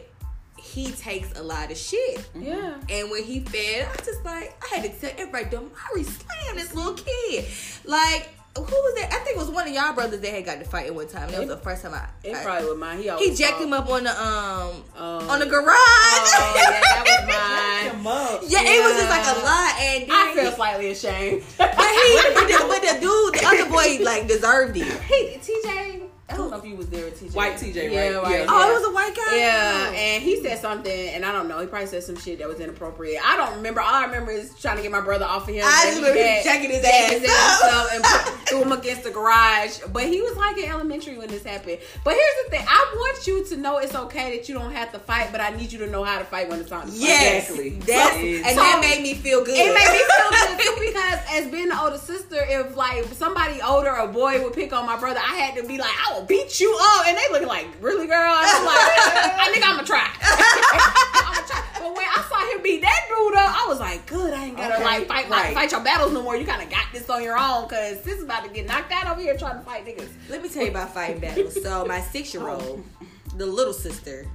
he 0.57 0.91
takes 0.91 1.37
a 1.37 1.43
lot 1.43 1.69
of 1.71 1.77
shit. 1.77 2.25
Yeah. 2.33 2.75
And 2.89 3.11
when 3.11 3.23
he 3.23 3.41
fed, 3.41 3.87
I 3.91 3.95
just 4.03 4.23
like 4.23 4.55
I 4.71 4.75
had 4.77 4.83
to 4.83 4.99
tell 4.99 5.11
everybody, 5.17 5.45
Damari 5.55 6.05
slam 6.05 6.55
this 6.55 6.73
little 6.73 6.93
kid. 6.93 7.45
Like, 7.85 8.29
who 8.55 8.61
was 8.61 8.95
that? 9.01 9.11
I 9.11 9.17
think 9.23 9.35
it 9.35 9.39
was 9.39 9.49
one 9.49 9.67
of 9.67 9.73
y'all 9.73 9.93
brothers 9.93 10.19
that 10.19 10.31
had 10.31 10.45
got 10.45 10.59
to 10.59 10.65
fight 10.65 10.85
at 10.87 10.93
one 10.95 11.07
time. 11.07 11.29
That 11.31 11.39
was 11.39 11.49
the 11.49 11.57
first 11.57 11.81
time 11.81 11.93
I. 11.93 12.07
It 12.23 12.35
I- 12.35 12.43
probably 12.43 12.69
was 12.69 12.77
mine. 12.77 12.97
He 13.01 13.09
he 13.29 13.35
jacked 13.35 13.53
talk. 13.53 13.61
him 13.63 13.73
up 13.73 13.89
on 13.89 14.03
the 14.03 14.11
um 14.11 14.83
Um, 14.95 15.29
on 15.29 15.39
the 15.39 15.45
garage. 15.47 15.75
Oh, 15.75 16.53
yeah, 16.55 16.79
that 16.81 17.03
was 17.03 17.27
mine. 17.93 17.95
Him 17.99 18.07
up. 18.07 18.41
Yeah, 18.47 18.59
it 18.63 18.83
was 18.85 18.93
just 18.97 19.09
like 19.09 19.25
a 19.25 19.39
lot, 19.43 19.81
and 19.81 20.11
I 20.11 20.33
feel 20.35 20.49
he- 20.49 20.55
slightly 20.55 20.91
ashamed. 20.91 21.43
but 21.57 21.73
he, 21.73 22.19
but 22.33 22.47
the, 22.47 22.65
but 22.67 22.81
the 22.81 22.99
dude, 23.01 23.33
the 23.33 23.43
other 23.45 23.69
boy, 23.69 24.03
like 24.03 24.27
deserved 24.27 24.77
it. 24.77 24.85
Hey, 25.01 25.39
TJ. 25.41 26.02
I 26.29 26.37
don't 26.37 26.47
oh. 26.47 26.49
know 26.51 26.57
if 26.57 26.65
you 26.65 26.75
was 26.77 26.87
there 26.87 27.03
with 27.03 27.19
TJ. 27.21 27.35
White 27.35 27.55
TJ, 27.55 27.91
Yeah, 27.91 28.13
right? 28.15 28.23
right. 28.23 28.39
Yeah. 28.39 28.45
Oh, 28.47 28.69
it 28.69 28.73
was 28.73 28.87
a 28.89 28.93
white 28.93 29.13
guy. 29.13 29.37
Yeah, 29.37 29.91
and 29.91 30.23
he 30.23 30.41
said 30.41 30.57
something, 30.59 31.09
and 31.09 31.25
I 31.25 31.33
don't 31.33 31.49
know. 31.49 31.59
He 31.59 31.67
probably 31.67 31.87
said 31.87 32.01
some 32.03 32.15
shit 32.15 32.39
that 32.39 32.47
was 32.47 32.61
inappropriate. 32.61 33.19
I 33.23 33.35
don't 33.35 33.57
remember. 33.57 33.81
All 33.81 33.93
I 33.93 34.05
remember 34.05 34.31
is 34.31 34.53
trying 34.59 34.77
to 34.77 34.81
get 34.81 34.91
my 34.91 35.01
brother 35.01 35.25
off 35.25 35.49
of 35.49 35.53
him. 35.53 35.63
I 35.67 35.83
just 35.85 35.97
remember 35.97 36.21
had- 36.23 36.43
checking 36.43 36.69
his 36.69 36.81
checking 36.81 37.25
ass 37.29 37.63
up 37.63 37.87
and 37.93 38.03
put, 38.03 38.47
threw 38.49 38.61
him 38.61 38.71
against 38.71 39.03
the 39.03 39.11
garage. 39.11 39.79
But 39.91 40.03
he 40.03 40.21
was 40.21 40.37
like 40.37 40.57
in 40.57 40.69
elementary 40.69 41.17
when 41.17 41.27
this 41.27 41.43
happened. 41.43 41.79
But 42.05 42.13
here's 42.13 42.45
the 42.45 42.51
thing: 42.51 42.65
I 42.69 42.93
want 42.95 43.27
you 43.27 43.43
to 43.45 43.57
know 43.57 43.77
it's 43.79 43.93
okay 43.93 44.37
that 44.37 44.47
you 44.47 44.55
don't 44.55 44.71
have 44.71 44.93
to 44.93 44.99
fight, 44.99 45.29
but 45.33 45.41
I 45.41 45.49
need 45.49 45.73
you 45.73 45.79
to 45.79 45.87
know 45.87 46.05
how 46.05 46.19
to 46.19 46.25
fight 46.25 46.47
when 46.49 46.59
it's 46.61 46.69
time 46.69 46.85
to 46.85 46.91
fight. 46.91 46.99
Yes, 47.01 47.49
Exactly. 47.49 47.69
that's, 47.79 48.13
So- 48.15 48.19
and 48.21 48.45
so- 48.45 48.55
that 48.55 48.79
made 48.81 49.03
me 49.03 49.13
feel 49.15 49.43
good. 49.43 49.55
It 49.57 49.73
made 49.73 49.91
me 49.91 49.99
feel 49.99 50.29
good 50.31 50.59
too 50.63 50.75
because 50.79 51.19
as 51.31 51.51
being 51.51 51.67
the 51.67 51.79
older 51.81 51.97
sister, 51.97 52.37
if 52.39 52.77
like 52.77 53.03
somebody 53.13 53.61
older, 53.61 53.89
a 53.89 54.07
boy 54.07 54.41
would 54.41 54.53
pick 54.53 54.71
on 54.71 54.85
my 54.85 54.97
brother, 54.97 55.19
I 55.19 55.35
had 55.35 55.61
to 55.61 55.67
be 55.67 55.77
like, 55.77 55.91
I 56.09 56.12
will 56.13 56.25
beat 56.25 56.59
you 56.59 56.77
up, 56.81 57.07
and 57.07 57.17
they 57.17 57.23
looking 57.31 57.47
like, 57.47 57.67
really, 57.81 58.07
girl? 58.07 58.33
And 58.35 58.45
I'm 58.47 58.65
like, 58.65 58.75
ah, 58.77 59.37
I 59.41 59.51
think 59.51 59.65
I'm 59.65 59.75
gonna 59.75 59.87
try. 59.87 60.07
I'm 60.21 61.35
gonna 61.35 61.47
try. 61.47 61.63
But 61.79 61.95
when 61.95 62.05
I 62.05 62.25
saw 62.29 62.39
him 62.55 62.63
beat 62.63 62.81
that 62.81 63.05
dude 63.09 63.35
up, 63.35 63.63
I 63.63 63.65
was 63.67 63.79
like, 63.79 64.05
good, 64.07 64.33
I 64.33 64.45
ain't 64.45 64.57
gotta 64.57 64.75
Okay, 64.75 64.83
like 64.83 65.07
fight 65.07 65.29
right. 65.29 65.53
fight 65.53 65.71
your 65.71 65.81
battles 65.83 66.13
no 66.13 66.21
more. 66.21 66.35
You 66.37 66.45
kind 66.45 66.61
of 66.61 66.69
got 66.69 66.85
this 66.93 67.09
on 67.09 67.21
your 67.23 67.37
own 67.37 67.63
because 67.67 68.01
this 68.01 68.17
is 68.17 68.23
about 68.23 68.43
to 68.45 68.49
get 68.49 68.65
knocked 68.67 68.91
out 68.91 69.07
over 69.09 69.19
here 69.21 69.35
trying 69.37 69.59
to 69.59 69.65
fight 69.65 69.85
niggas. 69.85 70.09
Let 70.29 70.41
me 70.41 70.49
tell 70.49 70.63
you 70.63 70.69
about 70.71 70.93
fighting 70.93 71.19
battles. 71.19 71.61
So 71.61 71.85
my 71.85 71.99
six 72.01 72.33
year 72.33 72.47
old, 72.47 72.83
oh. 73.01 73.05
the 73.37 73.45
little 73.45 73.73
sister, 73.73 74.25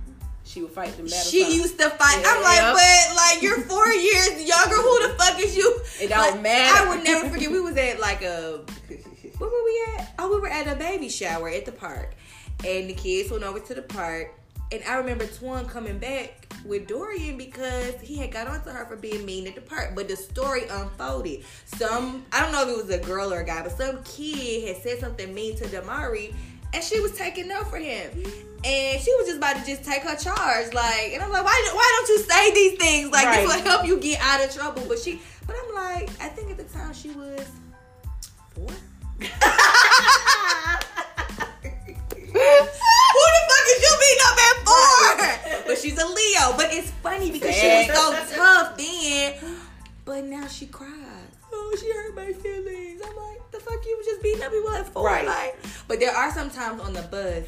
She 0.44 0.60
would 0.62 0.72
fight 0.72 0.94
them 0.96 1.06
battles. 1.06 1.30
she 1.30 1.54
used 1.56 1.78
to 1.78 1.88
fight. 1.90 2.20
Yeah, 2.20 2.34
I'm 2.36 2.42
like, 2.42 2.58
yep. 2.60 2.74
but 2.74 3.16
like 3.16 3.42
you're 3.42 3.60
four 3.62 3.88
years 3.88 4.44
younger. 4.44 4.76
Who 4.76 5.08
the 5.08 5.14
fuck 5.18 5.38
is 5.40 5.56
you? 5.56 5.80
It 6.02 6.08
don't 6.08 6.32
Like, 6.34 6.42
matter. 6.42 6.86
I 6.86 6.94
would 6.96 7.04
never 7.04 7.28
forget. 7.30 7.50
We 7.50 7.60
was 7.60 7.76
at 7.78 7.98
like 7.98 8.22
a 8.22 8.60
where 9.38 9.48
were 9.50 9.64
we 9.64 9.84
at? 9.98 10.14
Oh, 10.18 10.34
we 10.34 10.40
were 10.40 10.48
at 10.48 10.66
a 10.68 10.76
baby 10.76 11.08
shower 11.08 11.48
at 11.48 11.64
the 11.64 11.72
park, 11.72 12.14
and 12.64 12.88
the 12.88 12.94
kids 12.94 13.30
went 13.30 13.44
over 13.44 13.60
to 13.60 13.74
the 13.74 13.82
park. 13.82 14.34
And 14.70 14.82
I 14.86 14.96
remember 14.96 15.24
Twan 15.24 15.66
coming 15.66 15.98
back 15.98 16.52
with 16.66 16.86
Dorian 16.86 17.38
because 17.38 17.94
he 18.02 18.18
had 18.18 18.30
got 18.30 18.48
onto 18.48 18.68
her 18.68 18.84
for 18.84 18.96
being 18.96 19.24
mean 19.24 19.46
at 19.46 19.54
the 19.54 19.62
park. 19.62 19.92
But 19.94 20.08
the 20.08 20.16
story 20.16 20.64
unfolded. 20.70 21.42
Some 21.64 22.26
I 22.32 22.40
don't 22.42 22.52
know 22.52 22.62
if 22.64 22.68
it 22.68 22.86
was 22.86 22.90
a 22.94 22.98
girl 22.98 23.32
or 23.32 23.40
a 23.40 23.44
guy, 23.46 23.62
but 23.62 23.72
some 23.72 24.02
kid 24.04 24.68
had 24.68 24.82
said 24.82 24.98
something 24.98 25.32
mean 25.32 25.56
to 25.56 25.64
Damari, 25.64 26.34
and 26.74 26.84
she 26.84 27.00
was 27.00 27.12
taking 27.16 27.50
up 27.50 27.68
for 27.68 27.78
him. 27.78 28.10
And 28.64 29.00
she 29.00 29.14
was 29.14 29.26
just 29.26 29.38
about 29.38 29.56
to 29.56 29.64
just 29.64 29.84
take 29.84 30.02
her 30.02 30.16
charge, 30.16 30.74
like, 30.74 31.12
and 31.14 31.22
I'm 31.22 31.30
like, 31.30 31.44
why, 31.44 31.70
why 31.72 32.04
don't 32.06 32.08
you 32.08 32.18
say 32.24 32.52
these 32.52 32.76
things? 32.78 33.10
Like, 33.10 33.24
Right. 33.26 33.46
this 33.46 33.54
will 33.56 33.62
help 33.62 33.86
you 33.86 33.98
get 34.00 34.20
out 34.20 34.44
of 34.44 34.52
trouble. 34.52 34.82
But 34.88 34.98
she, 34.98 35.20
but 35.46 35.54
I'm 35.64 35.74
like, 35.76 36.10
I 36.20 36.28
think 36.28 36.50
at 36.50 36.56
the 36.58 36.64
time 36.64 36.92
she 36.92 37.10
was 37.10 37.46
four. 38.54 38.66
Who 39.18 39.26
the 42.34 43.42
fuck 43.48 43.66
is 43.72 43.80
you 43.82 43.92
beating 44.00 44.24
up 44.26 44.38
at 44.48 44.56
four? 44.64 45.64
But 45.66 45.76
she's 45.78 45.98
a 45.98 46.06
Leo. 46.06 46.56
But 46.56 46.72
it's 46.72 46.90
funny 47.02 47.30
because 47.30 47.54
she 47.54 47.66
was 47.66 47.86
so 47.86 48.36
tough 48.36 48.76
then. 48.76 49.34
But 50.04 50.24
now 50.24 50.46
she 50.46 50.66
cries. 50.66 50.92
Oh, 51.52 51.76
she 51.80 51.92
hurt 51.92 52.14
my 52.14 52.32
feelings. 52.32 53.02
I'm 53.04 53.16
like, 53.16 53.50
the 53.50 53.58
fuck 53.58 53.84
you 53.84 53.96
was 53.98 54.06
just 54.06 54.22
beating 54.22 54.42
up 54.42 54.52
people 54.52 54.70
at 54.70 54.88
four. 54.88 55.04
Right. 55.04 55.26
Like, 55.26 55.58
but 55.86 56.00
there 56.00 56.14
are 56.14 56.32
some 56.32 56.50
times 56.50 56.80
on 56.80 56.92
the 56.92 57.02
bus 57.02 57.44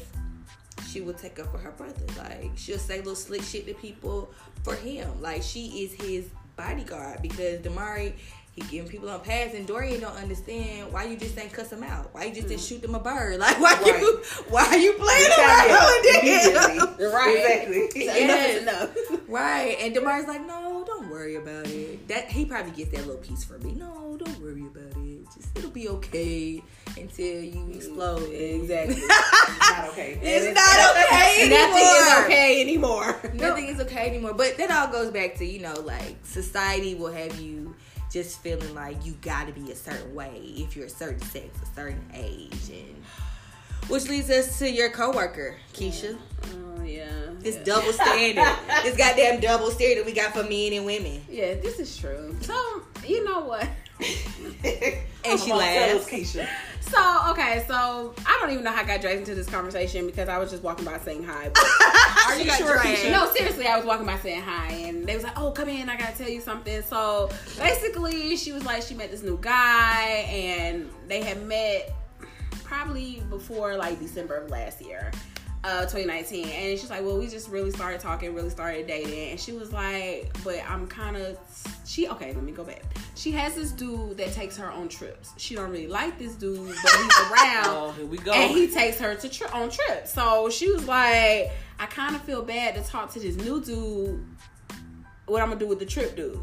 she 0.91 1.01
will 1.01 1.13
take 1.13 1.39
up 1.39 1.49
for 1.51 1.57
her 1.57 1.71
brother. 1.71 2.05
Like 2.17 2.51
she'll 2.55 2.77
say 2.77 2.97
little 2.97 3.15
slick 3.15 3.43
shit 3.43 3.65
to 3.67 3.73
people 3.73 4.29
for 4.63 4.75
him. 4.75 5.21
Like 5.21 5.41
she 5.41 5.83
is 5.83 5.93
his 5.93 6.29
bodyguard 6.55 7.21
because 7.21 7.61
Damari 7.61 8.13
he 8.53 8.61
giving 8.63 8.89
people 8.89 9.09
on 9.09 9.21
pass 9.21 9.53
and 9.53 9.65
Dorian 9.65 10.01
don't 10.01 10.15
understand 10.17 10.91
why 10.91 11.05
you 11.05 11.15
just 11.15 11.37
ain't 11.39 11.53
cuss 11.53 11.71
him 11.71 11.83
out. 11.83 12.13
Why 12.13 12.25
you 12.25 12.33
just 12.33 12.49
didn't 12.49 12.59
mm. 12.59 12.67
shoot 12.67 12.81
them 12.81 12.95
a 12.95 12.99
bird? 12.99 13.39
Like 13.41 13.59
why 13.61 13.73
Right. 13.81 14.01
you 14.01 14.21
why 14.49 14.65
are 14.65 14.77
you 14.77 14.93
playing 14.93 15.31
around 15.39 16.05
immediately. 16.21 17.05
Right. 17.07 17.63
Exactly. 17.67 17.89
Yes. 18.11 18.61
Enough 18.61 18.95
is 18.97 19.09
enough. 19.09 19.21
Right. 19.29 19.77
And 19.79 19.95
Damari's 19.95 20.27
like, 20.27 20.45
no, 20.45 20.83
don't 20.85 21.09
worry 21.09 21.35
about 21.35 21.65
it. 21.67 22.07
That 22.09 22.29
he 22.29 22.43
probably 22.45 22.71
gets 22.71 22.91
that 22.91 23.07
little 23.07 23.21
piece 23.21 23.43
from 23.43 23.63
me. 23.63 23.71
No, 23.73 24.17
don't 24.17 24.39
worry 24.41 24.65
about 24.65 24.97
it. 24.97 25.25
Just 25.33 25.57
it'll 25.57 25.71
be 25.71 25.87
okay 25.87 26.61
until 26.97 27.41
you 27.43 27.55
mm. 27.55 27.75
explode. 27.75 28.29
Exactly. 28.33 28.95
It's 28.97 29.07
not 29.07 29.89
okay. 29.91 30.19
It's 30.21 30.55
not 30.59 30.95
okay 31.05 31.41
anymore. 31.41 31.61
Nothing 31.71 31.87
is 31.95 32.25
okay 32.25 32.61
anymore. 32.61 33.31
Nothing 33.33 33.67
is 33.67 33.79
okay 33.79 34.07
anymore. 34.09 34.33
But 34.33 34.57
that 34.57 34.71
all 34.71 34.91
goes 34.91 35.11
back 35.11 35.35
to, 35.35 35.45
you 35.45 35.61
know, 35.61 35.73
like 35.85 36.17
society 36.23 36.95
will 36.95 37.13
have 37.13 37.39
you 37.39 37.73
just 38.11 38.41
feeling 38.41 38.75
like 38.75 39.05
you 39.05 39.13
gotta 39.21 39.53
be 39.53 39.71
a 39.71 39.75
certain 39.75 40.13
way 40.13 40.41
if 40.57 40.75
you're 40.75 40.87
a 40.87 40.89
certain 40.89 41.21
sex, 41.21 41.57
a 41.61 41.75
certain 41.75 42.03
age, 42.13 42.69
and 42.69 43.03
which 43.87 44.07
leads 44.09 44.29
us 44.29 44.59
to 44.59 44.69
your 44.69 44.89
coworker, 44.89 45.55
Keisha. 45.73 46.17
Oh 46.53 46.83
yeah. 46.83 47.07
This 47.39 47.55
yeah. 47.57 47.63
double 47.63 47.93
standard. 47.93 48.43
this 48.83 48.97
goddamn 48.97 49.39
double 49.39 49.71
standard 49.71 50.05
we 50.05 50.13
got 50.13 50.33
for 50.33 50.43
men 50.43 50.73
and 50.73 50.85
women. 50.85 51.21
Yeah, 51.29 51.55
this 51.55 51.79
is 51.79 51.97
true. 51.97 52.35
So 52.41 52.83
you 53.05 53.23
know 53.23 53.41
what? 53.41 53.67
And 55.23 55.39
she 55.39 55.49
Come 55.49 55.59
on, 55.59 55.63
tell 55.63 55.97
us, 55.97 56.11
laughs. 56.11 56.35
Keisha. 56.35 56.47
So 56.81 57.31
okay, 57.31 57.63
so 57.67 58.15
I 58.25 58.39
don't 58.41 58.49
even 58.51 58.63
know 58.63 58.71
how 58.71 58.81
I 58.81 58.85
got 58.85 59.01
dragged 59.01 59.19
into 59.19 59.35
this 59.35 59.47
conversation 59.47 60.07
because 60.07 60.27
I 60.27 60.39
was 60.39 60.49
just 60.49 60.63
walking 60.63 60.83
by 60.83 60.97
saying 60.97 61.23
hi. 61.23 61.49
But 61.53 61.63
Are 62.27 62.39
you 62.39 62.49
sure, 62.51 62.79
Keisha? 62.79 63.11
no, 63.11 63.31
seriously, 63.31 63.67
I 63.67 63.77
was 63.77 63.85
walking 63.85 64.05
by 64.07 64.17
saying 64.17 64.41
hi, 64.41 64.71
and 64.71 65.05
they 65.05 65.13
was 65.13 65.23
like, 65.23 65.39
"Oh, 65.39 65.51
come 65.51 65.69
in, 65.69 65.89
I 65.89 65.95
gotta 65.95 66.17
tell 66.17 66.27
you 66.29 66.41
something." 66.41 66.81
So 66.81 67.29
basically, 67.59 68.35
she 68.35 68.51
was 68.51 68.65
like, 68.65 68.81
she 68.81 68.95
met 68.95 69.11
this 69.11 69.21
new 69.21 69.37
guy, 69.39 70.25
and 70.27 70.89
they 71.07 71.21
had 71.21 71.45
met 71.45 71.93
probably 72.63 73.21
before 73.29 73.75
like 73.75 73.99
December 73.99 74.37
of 74.37 74.49
last 74.49 74.81
year. 74.81 75.11
Uh, 75.63 75.81
2019, 75.81 76.47
and 76.49 76.79
she's 76.79 76.89
like, 76.89 77.03
"Well, 77.03 77.19
we 77.19 77.27
just 77.27 77.47
really 77.49 77.69
started 77.69 77.99
talking, 77.99 78.33
really 78.33 78.49
started 78.49 78.87
dating." 78.87 79.29
And 79.29 79.39
she 79.39 79.51
was 79.51 79.71
like, 79.71 80.31
"But 80.43 80.63
I'm 80.67 80.87
kind 80.87 81.15
of 81.15 81.37
she 81.85 82.07
okay. 82.09 82.33
Let 82.33 82.43
me 82.43 82.51
go 82.51 82.63
back. 82.63 82.81
She 83.15 83.31
has 83.33 83.53
this 83.53 83.71
dude 83.71 84.17
that 84.17 84.31
takes 84.33 84.57
her 84.57 84.71
on 84.71 84.89
trips. 84.89 85.33
She 85.37 85.53
don't 85.53 85.69
really 85.69 85.85
like 85.85 86.17
this 86.17 86.33
dude, 86.33 86.57
but 86.65 86.75
he's 86.75 87.31
around, 87.31 87.65
Oh, 87.67 87.93
here 87.95 88.05
we 88.07 88.17
go. 88.17 88.31
and 88.31 88.49
he 88.49 88.67
takes 88.69 88.97
her 88.99 89.13
to 89.13 89.29
tri- 89.29 89.51
on 89.51 89.69
trips. 89.69 90.11
So 90.11 90.49
she 90.49 90.71
was 90.71 90.87
like, 90.87 91.51
I 91.79 91.85
kind 91.87 92.15
of 92.15 92.23
feel 92.23 92.41
bad 92.41 92.73
to 92.75 92.81
talk 92.81 93.11
to 93.13 93.19
this 93.19 93.35
new 93.35 93.61
dude. 93.61 94.25
What 95.27 95.43
I'm 95.43 95.49
gonna 95.49 95.59
do 95.59 95.67
with 95.67 95.77
the 95.79 95.85
trip 95.85 96.15
dude? 96.15 96.39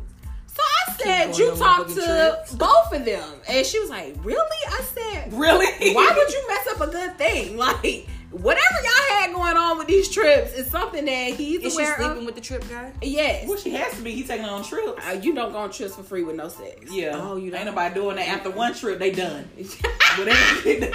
So 0.46 0.62
I 0.88 0.92
said, 0.92 1.36
you 1.38 1.50
on 1.50 1.58
talk 1.58 1.88
to 1.88 1.94
trips. 1.94 2.54
both 2.54 2.92
of 2.92 3.04
them, 3.04 3.28
and 3.48 3.66
she 3.66 3.80
was 3.80 3.90
like, 3.90 4.16
really? 4.22 4.58
I 4.68 4.80
said, 4.82 5.32
really? 5.32 5.92
why 5.94 6.12
would 6.16 6.32
you 6.32 6.48
mess 6.48 6.66
up 6.68 6.80
a 6.88 6.92
good 6.92 7.18
thing? 7.18 7.56
Like 7.68 8.06
whatever 8.30 8.74
y'all 8.84 9.07
going 9.38 9.56
on 9.56 9.78
with 9.78 9.86
these 9.86 10.08
trips 10.08 10.52
is 10.54 10.68
something 10.70 11.04
that 11.04 11.34
he's 11.34 11.62
Is 11.62 11.74
she 11.74 11.80
aware 11.82 11.96
sleeping 11.96 12.18
of. 12.18 12.24
with 12.24 12.34
the 12.34 12.40
trip 12.40 12.68
guy? 12.68 12.92
yes, 13.02 13.48
Well, 13.48 13.56
she 13.58 13.70
has 13.70 13.94
to 13.96 14.02
be. 14.02 14.12
He 14.12 14.22
taking 14.24 14.44
her 14.44 14.50
on 14.50 14.64
trips. 14.64 15.06
Uh, 15.06 15.12
you 15.22 15.34
don't 15.34 15.52
go 15.52 15.58
on 15.58 15.70
trips 15.70 15.94
for 15.96 16.02
free 16.02 16.22
with 16.24 16.36
no 16.36 16.48
sex. 16.48 16.90
Yeah. 16.92 17.12
Oh, 17.14 17.36
you 17.36 17.44
ain't 17.46 17.54
don't? 17.54 17.66
nobody 17.66 17.94
doing 17.94 18.16
that 18.16 18.28
after 18.28 18.50
one 18.50 18.74
trip. 18.74 18.98
They 18.98 19.10
done. 19.12 19.48
Whatever 20.18 20.92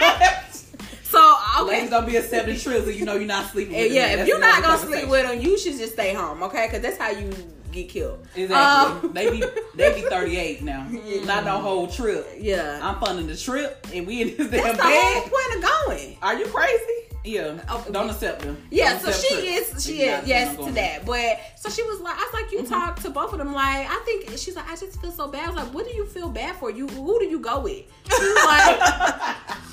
so 1.04 1.36
okay, 1.60 1.66
Ladies 1.70 1.90
don't 1.92 2.06
be 2.08 2.16
accepting 2.18 2.58
trips, 2.58 2.88
and 2.88 2.96
you 2.96 3.06
know 3.06 3.14
you're 3.16 3.26
not 3.28 3.46
sleeping. 3.52 3.76
And 3.76 3.84
with 3.84 3.92
them. 3.92 3.98
yeah, 3.98 4.08
if 4.14 4.18
That's 4.18 4.28
you're 4.30 4.40
not 4.40 4.64
gonna 4.64 4.78
sleep 4.80 5.08
with 5.08 5.28
them, 5.28 5.40
you 5.40 5.58
should 5.60 5.78
just 5.78 5.94
stay 5.94 6.14
home, 6.14 6.42
okay? 6.44 6.66
Because 6.68 6.82
that's 6.82 6.98
how 6.98 7.12
you 7.12 7.30
get 7.72 7.88
killed. 7.90 8.26
Exactly. 8.36 9.08
Um, 9.10 9.14
they 9.14 9.30
be 9.30 9.44
they 9.76 9.94
be 9.94 10.02
38 10.10 10.64
now. 10.64 10.88
Not 11.26 11.46
no 11.46 11.60
whole 11.60 11.86
trip. 11.88 12.28
yeah, 12.40 12.80
I'm 12.82 13.00
funding 13.00 13.28
the 13.28 13.38
trip, 13.38 13.86
and 13.94 14.08
we 14.08 14.24
in 14.24 14.28
this 14.38 14.48
that's 14.50 14.64
damn 14.64 14.76
the 14.78 14.84
whole 14.84 15.22
bed. 15.22 15.32
point 15.32 15.64
of 15.64 15.88
going. 15.88 16.18
Are 16.24 16.36
you 16.38 16.46
crazy? 16.48 17.13
Yeah. 17.26 17.60
Don't 17.92 18.10
accept 18.10 18.42
them. 18.42 18.58
Yeah, 18.70 19.00
Don't 19.00 19.02
so 19.02 19.12
she 19.14 19.34
trips. 19.36 19.76
is. 19.78 19.86
She 19.86 20.02
is. 20.04 20.28
Yes 20.28 20.58
to 20.58 20.72
that. 20.74 21.06
But 21.06 21.40
so 21.56 21.70
she 21.70 21.82
was 21.84 22.02
like, 22.02 22.16
I 22.18 22.24
was 22.24 22.34
like, 22.34 22.52
you 22.52 22.60
Mm-hmm. 22.60 22.68
talk 22.74 23.00
to 23.02 23.10
both 23.10 23.32
of 23.34 23.40
them. 23.40 23.54
Like, 23.54 23.88
I 23.90 24.02
think 24.06 24.30
she's 24.38 24.56
like, 24.56 24.70
I 24.70 24.76
just 24.76 25.00
feel 25.02 25.12
so 25.12 25.28
bad. 25.28 25.46
I 25.46 25.48
was 25.48 25.56
like, 25.64 25.74
what 25.74 25.86
do 25.86 25.96
you 25.96 26.06
feel 26.06 26.30
bad 26.30 26.56
for? 26.58 26.70
You 26.70 26.88
who 26.88 27.20
do 27.20 27.26
you 27.26 27.40
go 27.40 27.60
with? 27.62 27.84
She 28.06 28.12
was 28.24 28.36
like, 28.46 28.78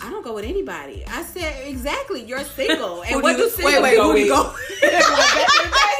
I 0.02 0.08
don't 0.10 0.24
go 0.24 0.34
with 0.34 0.44
anybody. 0.44 1.04
I 1.08 1.22
said 1.22 1.66
exactly. 1.68 2.22
You're 2.24 2.44
single, 2.44 3.02
and 3.02 3.22
what 3.22 3.36
do 3.36 3.42
you- 3.42 3.50
single 3.50 3.82
wait, 3.82 3.82
wait, 3.82 3.98
who 3.98 4.12
do 4.14 4.20
you 4.20 4.28
go? 4.28 4.42
go 4.80 4.88
like 4.88 5.34
back 5.34 5.50
in 5.58 5.70
the 5.70 5.76
day, 5.76 5.96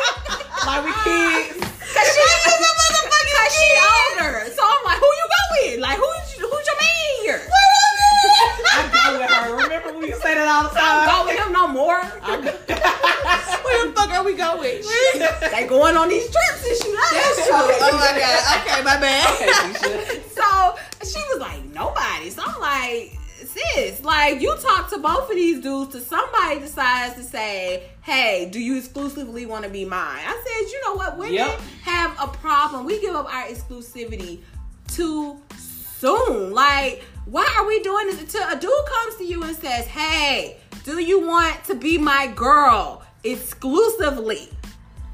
like 0.67 0.85
we 0.85 0.93
kids. 1.05 1.59
Cause 1.91 2.09
she 2.15 2.23
is 2.23 2.47
a 2.47 2.55
motherfucking 2.55 3.37
Cause 3.37 3.53
she 3.59 3.69
older. 3.91 4.51
So 4.55 4.63
I'm 4.63 4.85
like, 4.87 4.99
who 4.99 5.07
you 5.07 5.27
go 5.27 5.43
with? 5.59 5.81
Like, 5.81 5.99
who's 5.99 6.33
who's 6.39 6.67
your 6.67 6.79
man 6.79 7.11
here? 7.23 7.43
I 8.73 8.91
go 8.93 9.19
with 9.19 9.31
her. 9.31 9.57
Remember 9.65 9.99
we 9.99 10.09
used 10.09 10.21
to 10.23 10.27
say 10.27 10.35
that 10.35 10.49
all 10.49 10.65
the 10.65 10.71
I 10.75 10.81
time. 10.81 11.07
don't 11.07 11.11
go 11.17 11.25
with 11.27 11.39
him 11.47 11.53
no 11.53 11.69
more. 11.69 12.01
Where 13.65 13.87
the 13.87 13.93
fuck 13.95 14.11
are 14.11 14.25
we 14.25 14.35
going? 14.35 14.83
they 15.53 15.67
going 15.69 15.97
on 15.97 16.09
these 16.09 16.25
trips 16.31 16.67
and 16.67 16.77
she 16.77 16.93
That's 16.93 17.47
true. 17.47 17.57
Oh 17.57 17.97
my 17.99 18.19
god. 18.19 18.67
Okay, 18.67 18.83
my 18.83 18.97
bad. 19.01 19.35
Okay, 19.35 20.23
So 20.35 20.77
she 21.05 21.19
was 21.33 21.39
like, 21.41 21.65
nobody. 21.67 22.31
So 22.31 22.43
I'm 22.45 22.61
like, 22.61 23.19
sis, 23.47 24.03
like 24.03 24.41
you 24.41 24.57
talk 24.59 24.89
to 24.91 24.99
both 24.99 25.29
of 25.31 25.37
these 25.37 25.61
dudes 25.63 25.93
to 25.93 26.01
somebody 26.01 26.61
decides 26.61 27.15
to 27.15 27.23
say, 27.23 27.85
hey, 28.03 28.49
do 28.51 28.59
you 28.61 28.77
exclusively 28.79 29.47
want 29.47 29.65
to 29.65 29.71
be 29.71 29.85
mine? 29.85 30.21
I 30.27 30.43
said, 30.45 30.71
you 30.73 30.81
know 30.85 30.95
what? 30.95 31.17
Women 31.19 31.35
Yep. 31.35 31.61
have 31.83 32.17
a 32.21 32.27
problem. 32.29 32.85
We 32.85 33.01
give 33.01 33.15
up 33.15 33.33
our 33.33 33.45
exclusivity 33.45 34.41
too 34.89 35.41
soon. 35.59 36.53
Like, 36.53 37.05
why 37.31 37.47
are 37.59 37.67
we 37.67 37.81
doing 37.81 38.07
this 38.09 38.21
until 38.21 38.43
a 38.49 38.59
dude 38.59 38.71
comes 38.87 39.17
to 39.17 39.25
you 39.25 39.43
and 39.45 39.57
says, 39.57 39.87
hey, 39.87 40.57
do 40.85 40.99
you 41.01 41.21
want 41.27 41.63
to 41.65 41.75
be 41.77 41.97
my 41.97 42.27
girl 42.27 43.03
exclusively? 43.23 44.49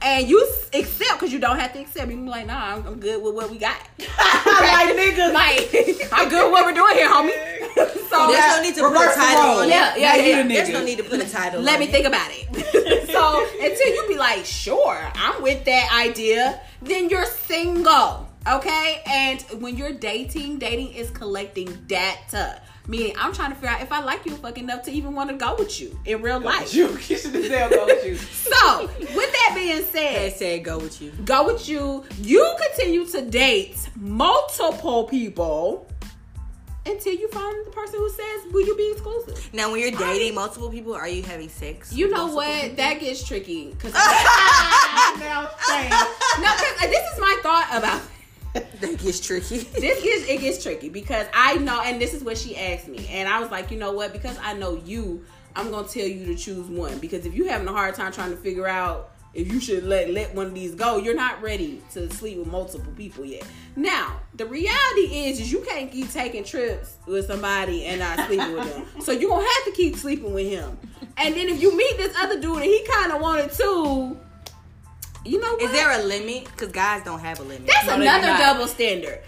And 0.02 0.28
you 0.28 0.40
accept 0.72 1.14
because 1.18 1.32
you 1.32 1.38
don't 1.38 1.58
have 1.58 1.72
to 1.72 1.80
accept. 1.80 2.08
You 2.10 2.16
can 2.16 2.24
be 2.24 2.30
like, 2.30 2.46
nah, 2.46 2.74
I'm, 2.76 2.86
I'm 2.86 3.00
good 3.00 3.22
with 3.22 3.34
what 3.34 3.50
we 3.50 3.58
got. 3.58 3.76
like 3.98 4.94
niggas. 4.94 5.32
Like, 5.32 6.12
I'm 6.12 6.28
good 6.28 6.44
with 6.44 6.52
what 6.52 6.64
we're 6.66 6.72
doing 6.74 6.94
here, 6.94 7.08
homie. 7.08 7.32
so 8.08 8.28
There's 8.30 8.56
no 8.56 8.62
need 8.62 8.74
to 8.76 8.82
put 8.82 8.92
a 8.92 9.14
title 9.14 9.42
role. 9.44 9.58
on 9.60 9.64
it. 9.66 9.70
Yeah, 9.70 9.96
yeah, 9.96 10.12
Now 10.12 10.16
yeah. 10.16 10.42
There's 10.44 10.68
no 10.68 10.84
need 10.84 10.98
to 10.98 11.04
put 11.04 11.20
a 11.20 11.28
title 11.28 11.58
on 11.60 11.64
it. 11.64 11.66
let 11.66 11.74
on 11.74 11.80
me 11.80 11.86
it. 11.86 11.90
think 11.90 12.06
about 12.06 12.30
it. 12.30 13.08
so 13.10 13.46
until 13.60 13.88
you 13.94 14.04
be 14.08 14.16
like, 14.16 14.44
sure, 14.44 14.98
I'm 15.14 15.42
with 15.42 15.64
that 15.64 15.90
idea, 16.06 16.60
then 16.82 17.08
you're 17.08 17.24
single. 17.26 18.25
Okay? 18.48 19.02
And 19.06 19.42
when 19.60 19.76
you're 19.76 19.92
dating, 19.92 20.58
dating 20.58 20.92
is 20.92 21.10
collecting 21.10 21.66
data. 21.86 22.60
Meaning, 22.88 23.14
I'm 23.18 23.32
trying 23.32 23.50
to 23.50 23.56
figure 23.56 23.70
out 23.70 23.80
if 23.82 23.90
I 23.90 24.00
like 24.00 24.24
you 24.26 24.36
fucking 24.36 24.62
enough 24.62 24.82
to 24.84 24.92
even 24.92 25.12
want 25.14 25.28
to 25.30 25.36
go 25.36 25.56
with 25.58 25.80
you 25.80 25.98
in 26.04 26.22
real 26.22 26.38
life. 26.38 26.72
You 26.72 26.86
Keisha 26.88 27.32
this 27.32 27.48
damn 27.48 27.68
go 27.70 27.84
with 27.86 28.06
you. 28.06 28.16
So, 28.56 28.86
with 29.00 29.32
that 29.32 29.52
being 29.56 29.82
said, 29.82 30.32
Hashtag 30.32 30.62
go 30.62 30.78
with 30.78 31.02
you. 31.02 31.10
go 31.24 31.44
with 31.46 31.68
you. 31.68 32.04
You 32.20 32.54
continue 32.68 33.04
to 33.06 33.22
date 33.28 33.76
multiple 33.96 35.04
people 35.04 35.88
until 36.86 37.12
you 37.12 37.28
find 37.28 37.66
the 37.66 37.70
person 37.72 37.98
who 37.98 38.08
says, 38.10 38.52
"Will 38.52 38.64
you 38.66 38.76
be 38.76 38.92
exclusive?" 38.92 39.52
Now, 39.52 39.72
when 39.72 39.80
you're 39.80 39.90
dating 39.90 40.36
multiple 40.36 40.70
people, 40.70 40.94
are 40.94 41.08
you 41.08 41.22
having 41.24 41.48
sex? 41.48 41.92
You 41.92 42.08
know 42.08 42.28
what? 42.32 42.48
people? 42.62 42.76
That 42.76 43.00
gets 43.00 43.26
tricky 43.26 43.70
because 43.72 43.92
now 43.94 45.50
shame. 45.68 45.90
no, 45.90 46.48
'cause 46.54 46.74
uh, 46.82 46.86
this 46.86 47.12
is 47.12 47.18
my 47.20 47.38
thought 47.42 47.68
about. 47.72 48.00
that 48.80 48.98
gets 48.98 49.20
tricky. 49.20 49.58
This 49.80 50.02
gets 50.02 50.28
it 50.28 50.40
gets 50.40 50.62
tricky 50.62 50.88
because 50.88 51.26
I 51.34 51.56
know, 51.56 51.80
and 51.82 52.00
this 52.00 52.14
is 52.14 52.22
what 52.24 52.38
she 52.38 52.56
asked 52.56 52.88
me, 52.88 53.06
and 53.10 53.28
I 53.28 53.40
was 53.40 53.50
like, 53.50 53.70
you 53.70 53.78
know 53.78 53.92
what? 53.92 54.12
Because 54.12 54.38
I 54.42 54.54
know 54.54 54.80
you, 54.84 55.24
I'm 55.54 55.70
gonna 55.70 55.88
tell 55.88 56.06
you 56.06 56.26
to 56.26 56.34
choose 56.34 56.66
one. 56.68 56.98
Because 56.98 57.26
if 57.26 57.34
you're 57.34 57.48
having 57.48 57.68
a 57.68 57.72
hard 57.72 57.94
time 57.94 58.12
trying 58.12 58.30
to 58.30 58.36
figure 58.36 58.66
out 58.66 59.12
if 59.36 59.52
you 59.52 59.60
should 59.60 59.84
let 59.84 60.10
let 60.10 60.34
one 60.34 60.46
of 60.46 60.54
these 60.54 60.74
go. 60.74 60.96
You're 60.96 61.14
not 61.14 61.40
ready 61.42 61.82
to 61.92 62.10
sleep 62.10 62.38
with 62.38 62.48
multiple 62.48 62.92
people 62.96 63.24
yet. 63.24 63.46
Now, 63.76 64.20
the 64.34 64.46
reality 64.46 65.26
is, 65.26 65.38
is 65.38 65.52
you 65.52 65.60
can't 65.60 65.92
keep 65.92 66.10
taking 66.10 66.42
trips 66.42 66.96
with 67.06 67.26
somebody 67.26 67.84
and 67.84 68.00
not 68.00 68.26
sleeping 68.26 68.54
with 68.54 68.72
them. 68.72 69.02
So 69.02 69.12
you're 69.12 69.28
gonna 69.28 69.46
have 69.46 69.64
to 69.66 69.72
keep 69.72 69.96
sleeping 69.96 70.32
with 70.32 70.48
him. 70.48 70.78
And 71.18 71.34
then 71.34 71.48
if 71.48 71.60
you 71.60 71.76
meet 71.76 71.96
this 71.98 72.16
other 72.18 72.40
dude 72.40 72.56
and 72.56 72.64
he 72.64 72.86
kind 72.90 73.12
of 73.12 73.20
wanted 73.20 73.52
to, 73.52 74.18
you 75.26 75.40
know 75.40 75.52
what? 75.52 75.62
Is 75.62 75.72
there 75.72 75.90
a 75.90 76.02
limit? 76.02 76.44
Because 76.44 76.72
guys 76.72 77.02
don't 77.04 77.20
have 77.20 77.40
a 77.40 77.42
limit. 77.42 77.66
That's 77.66 77.86
No, 77.86 77.98
they 77.98 78.04
do 78.04 78.10
another 78.10 78.42
double 78.42 78.66
standard. 78.66 79.20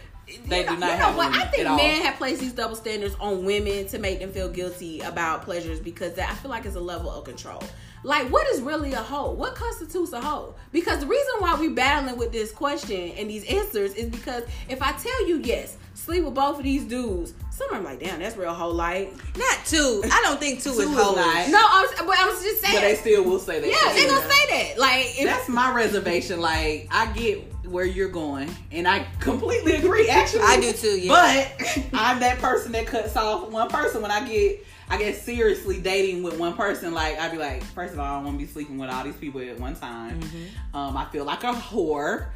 They 0.46 0.60
you 0.60 0.66
do 0.66 0.74
know, 0.74 0.78
not 0.78 0.90
you 0.92 0.98
know 0.98 1.04
have 1.04 1.14
a 1.14 1.16
what? 1.16 1.34
I 1.34 1.44
think 1.46 1.64
men 1.64 2.02
have 2.02 2.16
placed 2.16 2.40
these 2.40 2.52
double 2.52 2.76
standards 2.76 3.16
on 3.18 3.44
women 3.44 3.86
to 3.88 3.98
make 3.98 4.20
them 4.20 4.30
feel 4.30 4.50
guilty 4.50 5.00
about 5.00 5.42
pleasures 5.42 5.80
because 5.80 6.14
that, 6.14 6.30
I 6.30 6.34
feel 6.34 6.50
like 6.50 6.66
it's 6.66 6.76
a 6.76 6.80
level 6.80 7.10
of 7.10 7.24
control. 7.24 7.62
Like, 8.04 8.30
what 8.30 8.46
is 8.48 8.60
really 8.60 8.92
a 8.92 8.98
hoe? 8.98 9.32
What 9.32 9.54
constitutes 9.54 10.12
a 10.12 10.20
hoe? 10.20 10.54
Because 10.70 11.00
the 11.00 11.06
reason 11.06 11.34
why 11.38 11.54
we're 11.58 11.70
battling 11.74 12.16
with 12.16 12.30
this 12.30 12.52
question 12.52 13.12
and 13.16 13.28
these 13.28 13.44
answers 13.46 13.94
is 13.94 14.10
because 14.10 14.44
if 14.68 14.82
I 14.82 14.92
tell 14.92 15.26
you 15.26 15.38
yes, 15.38 15.76
sleep 15.94 16.24
with 16.24 16.34
both 16.34 16.58
of 16.58 16.64
these 16.64 16.84
dudes, 16.84 17.34
some 17.58 17.74
are 17.74 17.80
like, 17.80 17.98
damn, 18.00 18.20
that's 18.20 18.36
real 18.36 18.54
whole 18.54 18.72
like. 18.72 19.12
Not 19.36 19.58
two. 19.66 20.02
I 20.04 20.22
don't 20.24 20.38
think 20.38 20.62
two, 20.62 20.70
Two 20.74 20.80
is 20.80 20.90
is 20.90 20.96
whole. 20.96 21.16
not. 21.16 21.48
No, 21.50 21.60
I'm, 21.60 22.06
but 22.06 22.16
I'm 22.18 22.28
just 22.28 22.60
saying. 22.60 22.74
But 22.76 22.80
they 22.82 22.94
still 22.94 23.24
will 23.24 23.40
say 23.40 23.60
that. 23.60 23.68
yeah, 23.68 23.92
they 23.92 24.06
gonna 24.06 24.28
say 24.28 24.68
that. 24.68 24.78
Like, 24.78 25.18
if, 25.18 25.24
That's 25.24 25.48
my 25.48 25.74
reservation. 25.74 26.40
Like, 26.40 26.88
I 26.90 27.12
get 27.12 27.52
where 27.66 27.84
you're 27.84 28.08
going, 28.08 28.48
and 28.70 28.86
I 28.86 29.06
completely 29.20 29.74
agree. 29.74 30.08
Actually, 30.08 30.42
I 30.42 30.60
do 30.60 30.72
too, 30.72 31.00
yeah. 31.00 31.48
But 31.60 31.84
I'm 31.92 32.20
that 32.20 32.38
person 32.38 32.72
that 32.72 32.86
cuts 32.86 33.16
off 33.16 33.50
one 33.50 33.68
person 33.68 34.02
when 34.02 34.10
I 34.10 34.26
get, 34.26 34.64
I 34.88 34.96
get 34.96 35.16
seriously 35.16 35.80
dating 35.80 36.22
with 36.22 36.38
one 36.38 36.54
person. 36.54 36.94
Like, 36.94 37.18
I'd 37.18 37.32
be 37.32 37.38
like, 37.38 37.62
first 37.64 37.92
of 37.92 37.98
all, 38.00 38.06
I 38.06 38.14
don't 38.16 38.24
want 38.24 38.38
to 38.38 38.46
be 38.46 38.50
sleeping 38.50 38.78
with 38.78 38.88
all 38.90 39.04
these 39.04 39.16
people 39.16 39.40
at 39.40 39.58
one 39.58 39.74
time. 39.74 40.20
Mm-hmm. 40.20 40.76
Um, 40.76 40.96
I 40.96 41.06
feel 41.06 41.24
like 41.24 41.42
a 41.44 41.52
whore. 41.52 42.28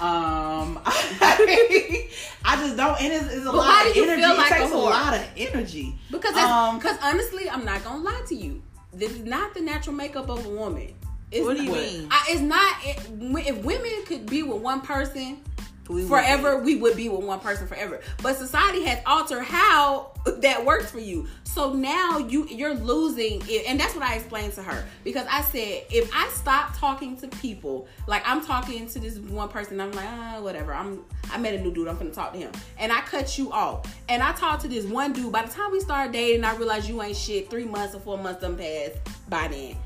Um, 0.00 0.80
I 0.84 2.56
just 2.60 2.76
don't. 2.76 3.00
And 3.00 3.12
it's, 3.12 3.26
it's 3.34 3.42
a 3.46 3.50
But 3.50 3.56
lot 3.56 3.86
of 3.86 3.92
do 3.94 3.98
you 4.00 4.04
energy. 4.06 4.22
feel 4.22 4.30
it 4.32 4.36
like 4.38 4.50
a 4.52 4.54
takes 4.54 4.70
a, 4.70 4.74
whore? 4.74 4.90
lot 4.90 5.14
of 5.14 5.24
energy. 5.36 5.98
Because 6.10 6.36
Um, 6.36 6.78
because 6.78 6.98
honestly, 7.02 7.50
I'm 7.50 7.64
not 7.64 7.82
gonna 7.84 8.02
lie 8.02 8.22
to 8.28 8.34
you. 8.34 8.62
This 8.92 9.12
is 9.12 9.24
not 9.24 9.54
the 9.54 9.60
natural 9.60 9.94
makeup 9.96 10.28
of 10.28 10.46
a 10.46 10.48
woman. 10.48 10.94
It's 11.30 11.44
What 11.44 11.56
do 11.56 11.62
you 11.62 11.68
not- 11.70 11.78
mean? 11.78 12.08
I, 12.10 12.26
it's 12.30 12.40
not. 12.40 12.76
It, 12.84 13.46
if 13.48 13.64
women 13.64 13.90
could 14.06 14.26
be 14.26 14.42
with 14.42 14.62
one 14.62 14.80
person 14.80 15.40
We 15.88 16.06
forever, 16.06 16.58
we 16.58 16.76
would 16.76 16.96
be 16.96 17.08
with 17.08 17.24
one 17.24 17.40
person 17.40 17.66
forever. 17.66 18.00
But 18.22 18.36
society 18.36 18.84
has 18.84 19.00
altered 19.06 19.44
how 19.44 20.12
that 20.26 20.64
works 20.64 20.90
for 20.90 21.00
you. 21.00 21.26
So 21.44 21.72
now 21.72 22.18
you 22.18 22.46
you're 22.48 22.74
losing 22.74 23.42
it, 23.48 23.66
and 23.66 23.80
that's 23.80 23.94
what 23.94 24.04
I 24.04 24.16
explained 24.16 24.52
to 24.54 24.62
her 24.62 24.84
because 25.02 25.26
I 25.30 25.42
said 25.42 25.84
if 25.90 26.10
I 26.14 26.28
stop 26.28 26.76
talking 26.76 27.16
to 27.18 27.28
people, 27.28 27.88
like 28.06 28.22
I'm 28.26 28.44
talking 28.44 28.86
to 28.86 28.98
this 28.98 29.18
one 29.18 29.48
person, 29.48 29.80
I'm 29.80 29.92
like 29.92 30.06
ah 30.06 30.38
whatever. 30.40 30.74
I'm 30.74 31.04
I 31.30 31.38
met 31.38 31.54
a 31.54 31.60
new 31.60 31.72
dude. 31.72 31.88
I'm 31.88 31.96
gonna 31.96 32.10
talk 32.10 32.32
to 32.32 32.38
him, 32.38 32.52
and 32.78 32.92
I 32.92 33.00
cut 33.00 33.38
you 33.38 33.50
off, 33.52 33.92
and 34.08 34.22
I 34.22 34.32
talked 34.32 34.62
to 34.62 34.68
this 34.68 34.84
one 34.84 35.12
dude. 35.12 35.32
By 35.32 35.42
the 35.42 35.52
time 35.52 35.72
we 35.72 35.80
started 35.80 36.12
dating, 36.12 36.44
I 36.44 36.54
realized 36.56 36.88
you 36.88 37.02
ain't 37.02 37.16
shit. 37.16 37.50
Three 37.50 37.64
months 37.64 37.94
or 37.94 38.00
four 38.00 38.18
months 38.18 38.42
done 38.42 38.56
passed 38.56 38.98
by 39.28 39.48
then. 39.48 39.76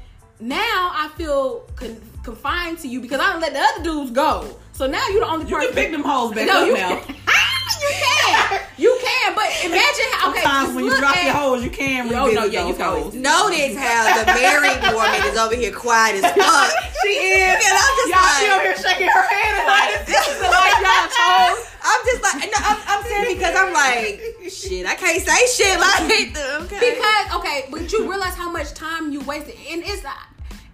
Now 0.43 0.91
I 0.93 1.09
feel 1.17 1.61
con- 1.77 2.01
confined 2.25 2.79
to 2.81 2.89
you 2.89 3.01
because 3.01 3.21
I 3.21 3.31
don't 3.33 3.41
let 3.41 3.53
the 3.53 3.61
other 3.61 3.83
dudes 3.85 4.11
go. 4.11 4.57
So 4.73 4.87
now 4.87 5.07
you're 5.09 5.21
the 5.21 5.31
only 5.31 5.47
You 5.49 5.55
person. 5.55 5.69
can 5.73 5.77
pick 5.83 5.93
them 5.93 6.03
hoes 6.03 6.35
back 6.35 6.47
No, 6.49 6.63
up 6.63 6.67
you 6.67 6.75
now. 6.75 6.97
can. 6.99 7.15
you 7.83 7.91
can. 7.95 8.61
You 8.77 8.99
can. 9.01 9.35
But 9.37 9.47
imagine 9.63 10.09
how. 10.19 10.31
Okay, 10.31 10.43
Sometimes 10.43 10.75
when 10.75 10.85
you 10.87 10.99
drop 10.99 11.17
at- 11.17 11.25
your 11.25 11.35
hoes, 11.35 11.63
you 11.63 11.71
can 11.71 12.09
Oh, 12.13 12.27
no, 12.31 12.45
yeah, 12.45 12.67
you 12.67 12.75
those 12.75 12.77
can 12.77 12.91
hoes. 12.91 13.15
Notice 13.15 13.77
how 13.79 14.19
the 14.19 14.27
married 14.35 14.83
woman 14.95 15.21
is 15.31 15.39
over 15.39 15.55
here 15.55 15.73
quiet 15.73 16.25
as 16.25 16.33
fuck. 16.33 16.71
She 17.03 17.09
is. 17.19 17.55
And 17.55 17.75
I'm 17.79 17.95
just 17.99 18.09
Y'all, 18.11 18.39
she 18.39 18.47
like- 18.47 18.55
over 18.55 18.63
here 18.63 18.77
shaking 18.79 19.07
her 19.09 19.27
head 19.27 19.59
and 19.59 19.67
like, 19.67 20.07
this 20.07 20.23
is 20.27 20.41
like 20.43 20.75
y'all 20.83 21.07
toes. 21.19 21.67
I'm 21.83 22.01
just 22.07 22.23
like, 22.23 22.47
no, 22.47 22.59
I'm, 22.63 22.79
I'm 22.87 23.03
saying 23.05 23.37
because 23.37 23.55
I'm 23.57 23.73
like, 23.73 24.23
shit, 24.49 24.87
I 24.87 24.95
can't 24.95 25.21
say 25.21 25.47
shit 25.51 25.81
like 25.81 26.33
that. 26.35 26.61
Okay. 26.63 26.95
Because 26.95 27.41
okay, 27.41 27.67
but 27.73 27.93
you 27.93 28.09
realize 28.09 28.35
how 28.35 28.51
much 28.53 28.73
time 28.75 29.13
you 29.13 29.21
wasted, 29.23 29.57
and 29.71 29.83
it's. 29.85 30.03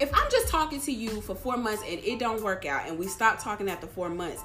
If 0.01 0.15
I'm 0.15 0.31
just 0.31 0.49
talking 0.49 0.81
to 0.83 0.93
you 0.93 1.21
for 1.21 1.35
four 1.35 1.57
months 1.57 1.83
and 1.87 1.99
it 2.01 2.19
don't 2.19 2.43
work 2.43 2.65
out, 2.67 2.89
and 2.89 2.99
we 2.99 3.09
stop 3.09 3.43
talking 3.43 3.69
after 3.69 3.87
four 3.87 4.09
months, 4.09 4.43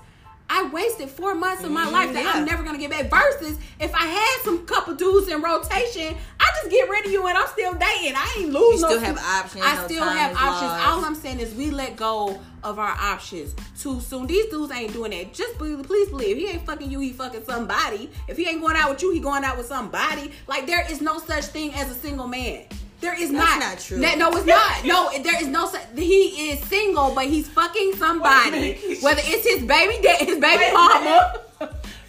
I 0.50 0.70
wasted 0.70 1.10
four 1.10 1.36
months 1.36 1.64
of 1.64 1.72
my 1.72 1.90
life 1.90 2.14
that 2.14 2.24
yeah. 2.24 2.34
I'm 2.36 2.46
never 2.46 2.64
gonna 2.64 2.78
get 2.78 2.92
back. 2.92 3.10
Versus 3.10 3.58
if 3.80 3.94
I 3.96 4.06
had 4.06 4.42
some 4.44 4.66
couple 4.66 4.94
dudes 4.94 5.28
in 5.28 5.42
rotation, 5.42 6.16
I 6.40 6.52
just 6.56 6.70
get 6.70 6.90
rid 6.90 7.06
of 7.06 7.12
you 7.12 7.26
and 7.26 7.38
I'm 7.38 7.48
still 7.48 7.74
dating. 7.74 8.14
I 8.16 8.36
ain't 8.40 8.52
losing. 8.52 8.80
You 8.80 8.82
no 8.82 8.88
still 8.88 9.00
have 9.00 9.18
sleep. 9.18 9.30
options, 9.30 9.64
I 9.66 9.76
no 9.76 9.86
still 9.86 10.04
have 10.04 10.32
options. 10.32 10.72
lost. 10.72 10.88
All 10.88 11.06
I'm 11.06 11.16
saying 11.16 11.40
is 11.40 11.56
we 11.56 11.72
let 11.72 11.96
go 11.96 12.40
of 12.64 12.78
our 12.78 12.96
options 13.00 13.56
too 13.80 14.00
soon. 14.00 14.28
These 14.28 14.48
dudes 14.48 14.72
ain't 14.72 14.94
doing 14.94 15.12
that. 15.12 15.34
Just 15.34 15.58
believe, 15.58 15.82
please 15.86 16.10
believe. 16.10 16.38
He 16.38 16.48
ain't 16.48 16.66
fucking 16.66 16.90
you. 16.90 17.00
He 17.00 17.14
fucking 17.14 17.46
somebody. 17.46 18.10
If 18.28 18.38
he 18.38 18.48
ain't 18.48 18.62
going 18.62 18.76
out 18.76 18.92
with 18.92 19.02
you, 19.02 19.12
he 19.12 19.20
going 19.20 19.44
out 19.44 19.58
with 19.58 19.68
somebody. 19.68 20.32
Like 20.48 20.68
there 20.68 20.86
is 20.92 21.02
no 21.02 21.20
such 21.20 21.46
thing 21.46 21.74
as 21.74 21.90
a 21.90 21.96
single 21.96 22.28
man. 22.28 22.66
There 23.04 23.22
is 23.22 23.32
That's 23.32 23.34
not. 23.34 23.60
not 23.60 23.80
true. 23.80 24.00
That- 24.00 24.18
no, 24.18 24.30
it's 24.32 24.46
not. 24.46 24.86
No, 24.86 25.12
there 25.22 25.38
is 25.42 25.48
no. 25.48 25.70
He 25.94 26.52
is 26.52 26.66
single, 26.70 27.14
but 27.14 27.26
he's 27.26 27.50
fucking 27.50 27.96
somebody. 27.98 28.76
Whether 29.02 29.22
it's 29.26 29.46
his 29.46 29.62
baby 29.64 30.02
dad, 30.02 30.22
his 30.22 30.40
baby 30.40 30.64
Wait 30.64 30.70
a 30.70 30.74
mama, 30.74 31.40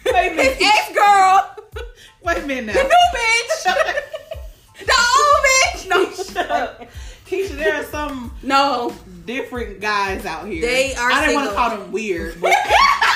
Wait 0.05 0.31
his 0.39 0.57
ex 0.61 0.93
girl, 0.95 1.55
Wait 2.23 2.37
a 2.37 2.47
minute 2.47 2.67
now. 2.67 2.73
the 2.73 2.83
new 2.83 3.05
bitch, 3.13 3.63
the 4.85 4.95
old 5.17 5.45
bitch. 5.45 5.89
No, 5.89 6.23
Shut 6.23 6.49
up. 6.49 6.81
Keisha, 7.27 7.57
there 7.57 7.75
are 7.75 7.83
some 7.83 8.31
no. 8.41 8.93
different 9.25 9.81
guys 9.81 10.25
out 10.25 10.47
here. 10.47 10.61
They 10.61 10.95
are 10.95 11.11
I 11.11 11.25
didn't 11.25 11.35
want 11.35 11.49
to 11.49 11.55
call 11.57 11.69
them 11.71 11.91
weird, 11.91 12.39
but 12.39 12.53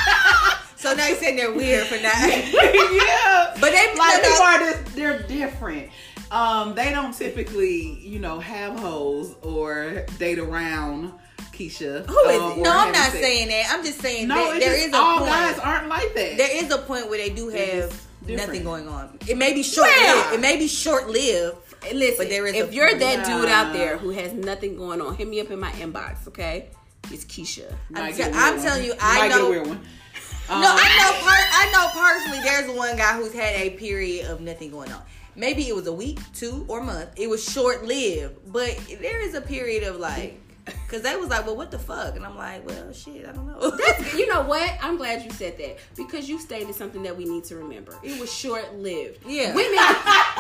so 0.76 0.94
now 0.96 1.08
you're 1.08 1.16
saying 1.18 1.38
they're 1.38 1.54
weird 1.54 1.88
for 1.88 1.98
that. 1.98 2.52
yeah. 3.54 3.62
But 3.62 3.72
they 3.72 3.88
like 3.98 4.22
no, 4.22 4.30
people 4.30 4.40
no. 4.40 4.46
are 4.46 4.60
just 4.60 4.96
they're 4.96 5.22
different. 5.24 5.90
Um, 6.32 6.76
they 6.76 6.92
don't 6.92 7.14
typically, 7.14 8.00
you 8.02 8.20
know, 8.20 8.40
have 8.40 8.78
hoes 8.80 9.36
or 9.42 10.06
date 10.20 10.38
around 10.40 11.12
Keisha. 11.54 12.06
Who 12.06 12.20
is 12.30 12.42
um, 12.42 12.52
it? 12.52 12.62
No, 12.62 12.72
I'm 12.72 12.92
not 12.92 13.12
sex. 13.12 13.14
saying 13.20 13.48
that. 13.50 13.66
I'm 13.72 13.84
just 13.84 14.00
saying 14.00 14.28
No, 14.28 14.36
that 14.36 14.60
there 14.60 14.76
just 14.76 14.88
is 14.90 14.94
a 14.94 14.98
all 14.98 15.20
point. 15.20 15.32
guys 15.32 15.60
aren't 15.60 15.88
like 15.88 16.14
that. 16.14 16.38
there 16.38 16.64
is 16.64 16.72
a 16.72 16.78
point 16.78 17.10
where 17.10 17.18
they 17.18 17.30
do 17.30 17.50
have 17.50 18.00
nothing 18.28 18.64
going 18.64 18.88
on. 18.88 19.18
It 19.28 19.38
may 19.38 19.54
be 19.54 19.64
short. 19.64 19.90
It 19.92 20.40
may 20.40 20.58
be 20.58 20.68
short 20.68 21.10
lived. 21.10 21.58
Listen, 21.94 22.16
But 22.18 22.30
there 22.30 22.46
is 22.46 22.56
if 22.56 22.74
you're 22.74 22.94
that 22.94 23.26
dude 23.26 23.50
out 23.50 23.72
there 23.74 23.98
who 23.98 24.10
has 24.10 24.34
nothing 24.34 24.76
going 24.76 25.02
on, 25.02 25.16
hit 25.16 25.28
me 25.30 25.40
up 25.40 25.50
in 25.50 25.60
my 25.60 25.72
inbox, 25.72 26.28
okay? 26.28 26.68
It's 27.10 27.24
Keisha. 27.24 27.74
I'm, 27.96 28.14
get 28.14 28.16
te- 28.16 28.24
a 28.24 28.26
weird 28.26 28.36
I'm 28.36 28.62
telling 28.62 28.84
you, 28.84 28.94
I 29.00 29.20
might 29.20 29.30
know. 29.30 29.64
No, 29.64 29.72
Um, 29.72 29.78
I 30.50 30.98
know. 30.98 31.12
Per- 31.26 31.50
I 31.54 31.72
know 31.72 32.02
personally. 32.02 32.44
There's 32.44 32.78
one 32.78 32.98
guy 32.98 33.14
who's 33.16 33.32
had 33.34 33.56
a 33.56 33.70
period 33.72 34.26
of 34.30 34.42
nothing 34.42 34.72
going 34.72 34.92
on. 34.92 35.02
Maybe 35.36 35.68
it 35.68 35.76
was 35.76 35.88
a 35.88 35.94
week, 35.94 36.20
two, 36.34 36.66
or 36.68 36.82
month. 36.82 37.10
It 37.16 37.30
was 37.30 37.44
short 37.44 37.86
lived, 37.86 38.52
but 38.52 38.78
there 39.02 39.22
is 39.22 39.36
a 39.36 39.42
period 39.42 39.84
of 39.84 39.98
like, 39.98 40.42
because 40.90 41.04
they 41.04 41.16
was 41.16 41.30
like, 41.30 41.46
"Well, 41.46 41.56
what 41.56 41.70
the 41.72 41.78
fuck?" 41.80 42.16
And 42.16 42.26
I'm 42.26 42.36
like, 42.38 42.66
"Well, 42.68 42.92
shit, 42.94 43.28
I 43.28 43.32
don't 43.32 43.46
know." 43.48 43.70
That's, 43.70 44.14
you 44.18 44.28
know 44.28 44.42
what? 44.42 44.72
I'm 44.82 44.98
glad 44.98 45.24
you 45.24 45.30
said 45.32 45.58
that 45.60 45.78
because 45.96 46.28
you 46.28 46.40
stated 46.40 46.74
something 46.74 47.04
that 47.04 47.16
we 47.16 47.26
need 47.26 47.44
to 47.46 47.56
remember. 47.58 47.96
It 48.04 48.20
was 48.20 48.32
short 48.34 48.74
lived. 48.76 49.20
Yeah. 49.28 49.54
Women, 49.54 49.78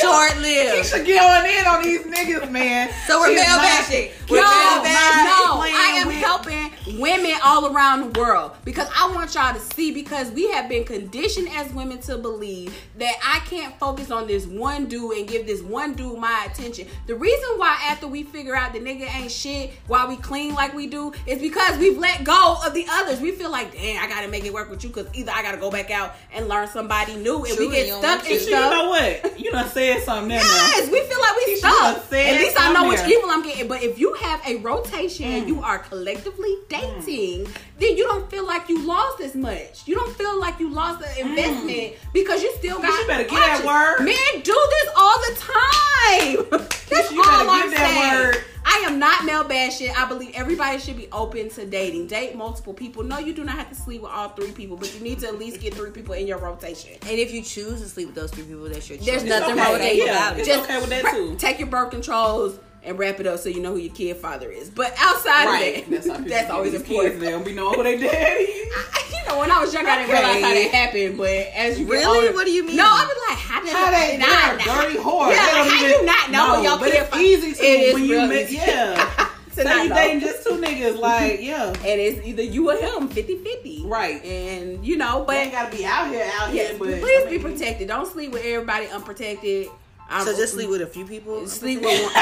short 0.00 0.38
lived. 0.38 0.90
Keisha 0.92 1.04
going 1.06 1.50
in 1.58 1.66
on 1.66 1.82
these 1.82 2.02
niggas, 2.02 2.50
man. 2.50 2.90
So 3.06 3.18
we're 3.20 3.28
She 3.28 3.34
is 3.34 3.40
male 3.46 3.56
not- 3.56 3.62
bashing. 3.62 4.10
No, 4.28 4.34
We're 4.34 4.40
no, 4.40 4.46
no, 4.46 5.60
I 5.62 5.94
am 6.00 6.06
with- 6.08 6.16
helping 6.16 6.70
women 7.00 7.34
all 7.44 7.74
around 7.74 8.00
the 8.12 8.20
world 8.20 8.52
because 8.64 8.88
I 8.96 9.10
want 9.12 9.34
y'all 9.34 9.52
to 9.54 9.60
see 9.74 9.92
because 9.92 10.30
we 10.30 10.50
have 10.50 10.68
been 10.68 10.84
conditioned 10.84 11.48
as 11.54 11.72
women 11.72 11.98
to 12.02 12.16
believe 12.18 12.74
that 12.98 13.14
I 13.24 13.40
can't 13.48 13.76
focus 13.78 14.10
on 14.10 14.26
this 14.26 14.46
one 14.46 14.86
dude 14.86 15.18
and 15.18 15.28
give 15.28 15.46
this 15.46 15.60
one 15.62 15.94
dude 15.94 16.18
my 16.18 16.46
attention. 16.50 16.86
The 17.06 17.14
reason 17.14 17.48
why 17.58 17.78
after 17.88 18.06
we 18.06 18.22
figure 18.22 18.54
out 18.56 18.72
the 18.72 18.80
nigga 18.80 19.12
ain't 19.14 19.30
shit 19.30 19.72
while 19.90 20.06
we 20.06 20.16
clean 20.16 20.54
like 20.54 20.72
we 20.72 20.86
do 20.86 21.12
is 21.26 21.42
because 21.42 21.76
we've 21.78 21.98
let 21.98 22.22
go 22.22 22.56
of 22.64 22.72
the 22.74 22.86
others. 22.88 23.20
We 23.20 23.32
feel 23.32 23.50
like, 23.50 23.72
damn, 23.72 24.02
I 24.02 24.08
gotta 24.08 24.28
make 24.28 24.44
it 24.44 24.52
work 24.52 24.70
with 24.70 24.84
you 24.84 24.90
because 24.90 25.08
either 25.12 25.32
I 25.32 25.42
gotta 25.42 25.58
go 25.58 25.68
back 25.68 25.90
out 25.90 26.14
and 26.32 26.46
learn 26.46 26.68
somebody 26.68 27.16
new 27.16 27.44
and 27.44 27.56
True, 27.56 27.68
we 27.68 27.74
get 27.74 27.88
stuck 27.88 28.02
want 28.02 28.30
in 28.30 28.38
to. 28.38 28.44
Keisha, 28.44 28.48
stuff. 28.48 28.72
you 28.72 28.78
know 28.78 28.88
what? 28.88 29.40
You 29.40 29.50
done 29.50 29.68
said 29.68 30.02
something 30.02 30.28
there 30.28 30.40
now. 30.40 30.46
Yes, 30.46 30.90
we 30.90 31.00
feel 31.00 31.20
like 31.20 31.36
we 31.36 31.54
Keisha 31.54 31.58
stuck. 31.58 32.12
At 32.12 32.40
least 32.40 32.60
I 32.60 32.72
know 32.72 32.80
something 32.80 32.88
which 32.88 33.18
evil 33.18 33.30
I'm 33.30 33.42
getting. 33.42 33.66
But 33.66 33.82
if 33.82 33.98
you 33.98 34.14
have 34.14 34.40
a 34.46 34.56
rotation 34.56 35.26
and 35.26 35.48
you 35.48 35.60
are 35.60 35.80
collectively 35.80 36.54
dating, 36.68 37.46
mm. 37.46 37.56
Then 37.80 37.96
you 37.96 38.04
don't 38.04 38.30
feel 38.30 38.46
like 38.46 38.68
you 38.68 38.86
lost 38.86 39.20
as 39.20 39.34
much. 39.34 39.86
You 39.88 39.94
don't 39.96 40.14
feel 40.16 40.38
like 40.38 40.60
you 40.60 40.70
lost 40.70 41.00
the 41.00 41.20
investment 41.20 41.66
mm. 41.66 41.96
because 42.12 42.42
you 42.42 42.52
still 42.56 42.78
got. 42.80 42.98
you 43.00 43.06
better 43.06 43.24
get 43.24 43.30
that 43.32 43.64
options. 43.64 43.66
word. 43.66 44.04
Men 44.04 44.42
do 44.42 44.68
this 44.70 44.88
all 44.96 45.18
the 45.28 45.34
time. 45.40 46.60
That's 46.90 47.10
you 47.10 47.22
better 47.22 47.30
all 47.36 47.50
I'm 47.50 47.70
get 47.70 47.78
that 47.78 48.12
saying. 48.12 48.24
word. 48.36 48.44
I 48.62 48.84
am 48.86 48.98
not 48.98 49.24
male 49.24 49.42
bashing. 49.44 49.90
I 49.96 50.06
believe 50.06 50.32
everybody 50.34 50.78
should 50.78 50.96
be 50.98 51.08
open 51.10 51.48
to 51.50 51.64
dating. 51.64 52.06
Date 52.08 52.36
multiple 52.36 52.74
people. 52.74 53.02
No, 53.02 53.18
you 53.18 53.32
do 53.32 53.42
not 53.42 53.56
have 53.56 53.70
to 53.70 53.74
sleep 53.74 54.02
with 54.02 54.10
all 54.12 54.28
three 54.28 54.52
people, 54.52 54.76
but 54.76 54.94
you 54.94 55.00
need 55.00 55.18
to 55.20 55.28
at 55.28 55.38
least 55.38 55.60
get 55.60 55.72
three 55.74 55.90
people 55.90 56.14
in 56.14 56.26
your 56.26 56.38
rotation. 56.38 56.92
And 57.02 57.18
if 57.18 57.32
you 57.32 57.42
choose 57.42 57.80
to 57.80 57.88
sleep 57.88 58.08
with 58.08 58.14
those 58.16 58.30
three 58.30 58.44
people, 58.44 58.68
that's 58.68 58.88
your 58.88 58.98
choice. 58.98 59.06
There's 59.06 59.22
It's 59.22 59.30
nothing 59.30 59.54
okay. 59.58 59.62
wrong 59.62 59.72
with 59.72 59.80
that. 59.82 59.96
Yeah, 59.96 60.34
it's 60.34 60.46
Just 60.46 60.64
okay 60.70 60.78
with 60.80 60.90
that 60.90 61.10
too. 61.14 61.36
Take 61.36 61.58
your 61.58 61.68
birth 61.68 61.90
controls. 61.90 62.58
And 62.82 62.98
wrap 62.98 63.20
it 63.20 63.26
up 63.26 63.38
so 63.38 63.48
you 63.48 63.60
know 63.60 63.72
who 63.72 63.78
your 63.78 63.94
kid 63.94 64.16
father 64.16 64.50
is. 64.50 64.70
But 64.70 64.94
outside 64.98 65.46
Right. 65.46 65.84
of 65.84 65.90
that, 66.04 66.06
how 66.12 66.18
that's, 66.24 66.50
always 66.50 66.72
get 66.72 66.80
these 66.80 66.88
important. 66.90 67.12
Kids, 67.14 67.24
they 67.24 67.30
don't 67.30 67.44
be 67.44 67.52
knowing 67.52 67.74
who 67.74 67.82
they 67.82 67.98
daddy. 67.98 68.42
you 69.12 69.18
know, 69.28 69.38
when 69.38 69.50
I 69.50 69.60
was 69.60 69.72
young, 69.74 69.86
I 69.86 69.98
didn't 69.98 70.10
realize 70.10 70.42
how 70.42 70.54
that 70.54 70.70
happened. 70.72 71.18
But 71.18 71.28
as 71.54 71.78
you 71.78 71.86
Really? 71.86 72.26
older- 72.26 72.32
What 72.34 72.46
do 72.46 72.52
you 72.52 72.64
mean? 72.64 72.76
No, 72.76 72.84
I 72.86 73.04
was 73.04 73.16
like, 73.28 73.38
how 73.38 73.60
did 73.62 73.72
How 73.72 73.90
they 73.90 74.16
not 74.18 74.66
not 74.66 74.82
dirty 74.82 74.98
whore? 74.98 75.30
Yeah, 75.30 75.46
don't 75.46 75.66
like, 75.66 75.70
how 75.70 75.76
even 75.86 75.90
you 75.90 76.06
not 76.06 76.30
know 76.30 76.56
who 76.56 76.62
your 76.62 76.78
but 76.78 76.90
kid 76.90 77.02
it's 77.02 77.16
easy 77.16 77.52
to 77.54 77.62
It 77.64 77.80
is 77.80 77.94
when 77.94 78.04
you 78.04 78.12
real 78.12 78.26
met, 78.28 78.50
yeah. 78.52 79.26
So 79.52 79.62
Say 79.62 79.64
not 79.64 79.82
you 79.82 79.88
know. 79.88 79.94
dating 79.96 80.20
just 80.20 80.44
two 80.44 80.50
niggas, 80.56 80.96
like 80.98 81.40
yeah, 81.42 81.66
and 81.66 82.00
it's 82.00 82.24
either 82.24 82.40
you 82.42 82.70
or 82.70 82.76
him, 82.76 83.08
50-50. 83.08 83.82
right. 83.90 84.24
And 84.24 84.86
you 84.86 84.96
know, 84.96 85.24
They 85.28 85.38
ain't 85.42 85.52
gotta 85.52 85.76
be 85.76 85.84
out 85.84 86.08
here, 86.08 86.30
out 86.38 86.54
yes, 86.54 86.70
here. 86.70 86.78
But 86.78 87.00
please 87.00 87.26
I 87.26 87.30
be 87.30 87.38
protected. 87.40 87.88
Don't 87.88 88.06
sleep 88.06 88.30
with 88.30 88.44
everybody 88.44 88.86
unprotected. 88.86 89.68
I'm- 90.10 90.26
So 90.26 90.36
just 90.36 90.52
sleep 90.54 90.68
with 90.70 90.82
a 90.82 90.86
few 90.86 91.06
people. 91.06 91.36
Mm-hmm. 91.42 91.46
sleep 91.56 91.80
with 91.80 92.02
one. 92.02 92.12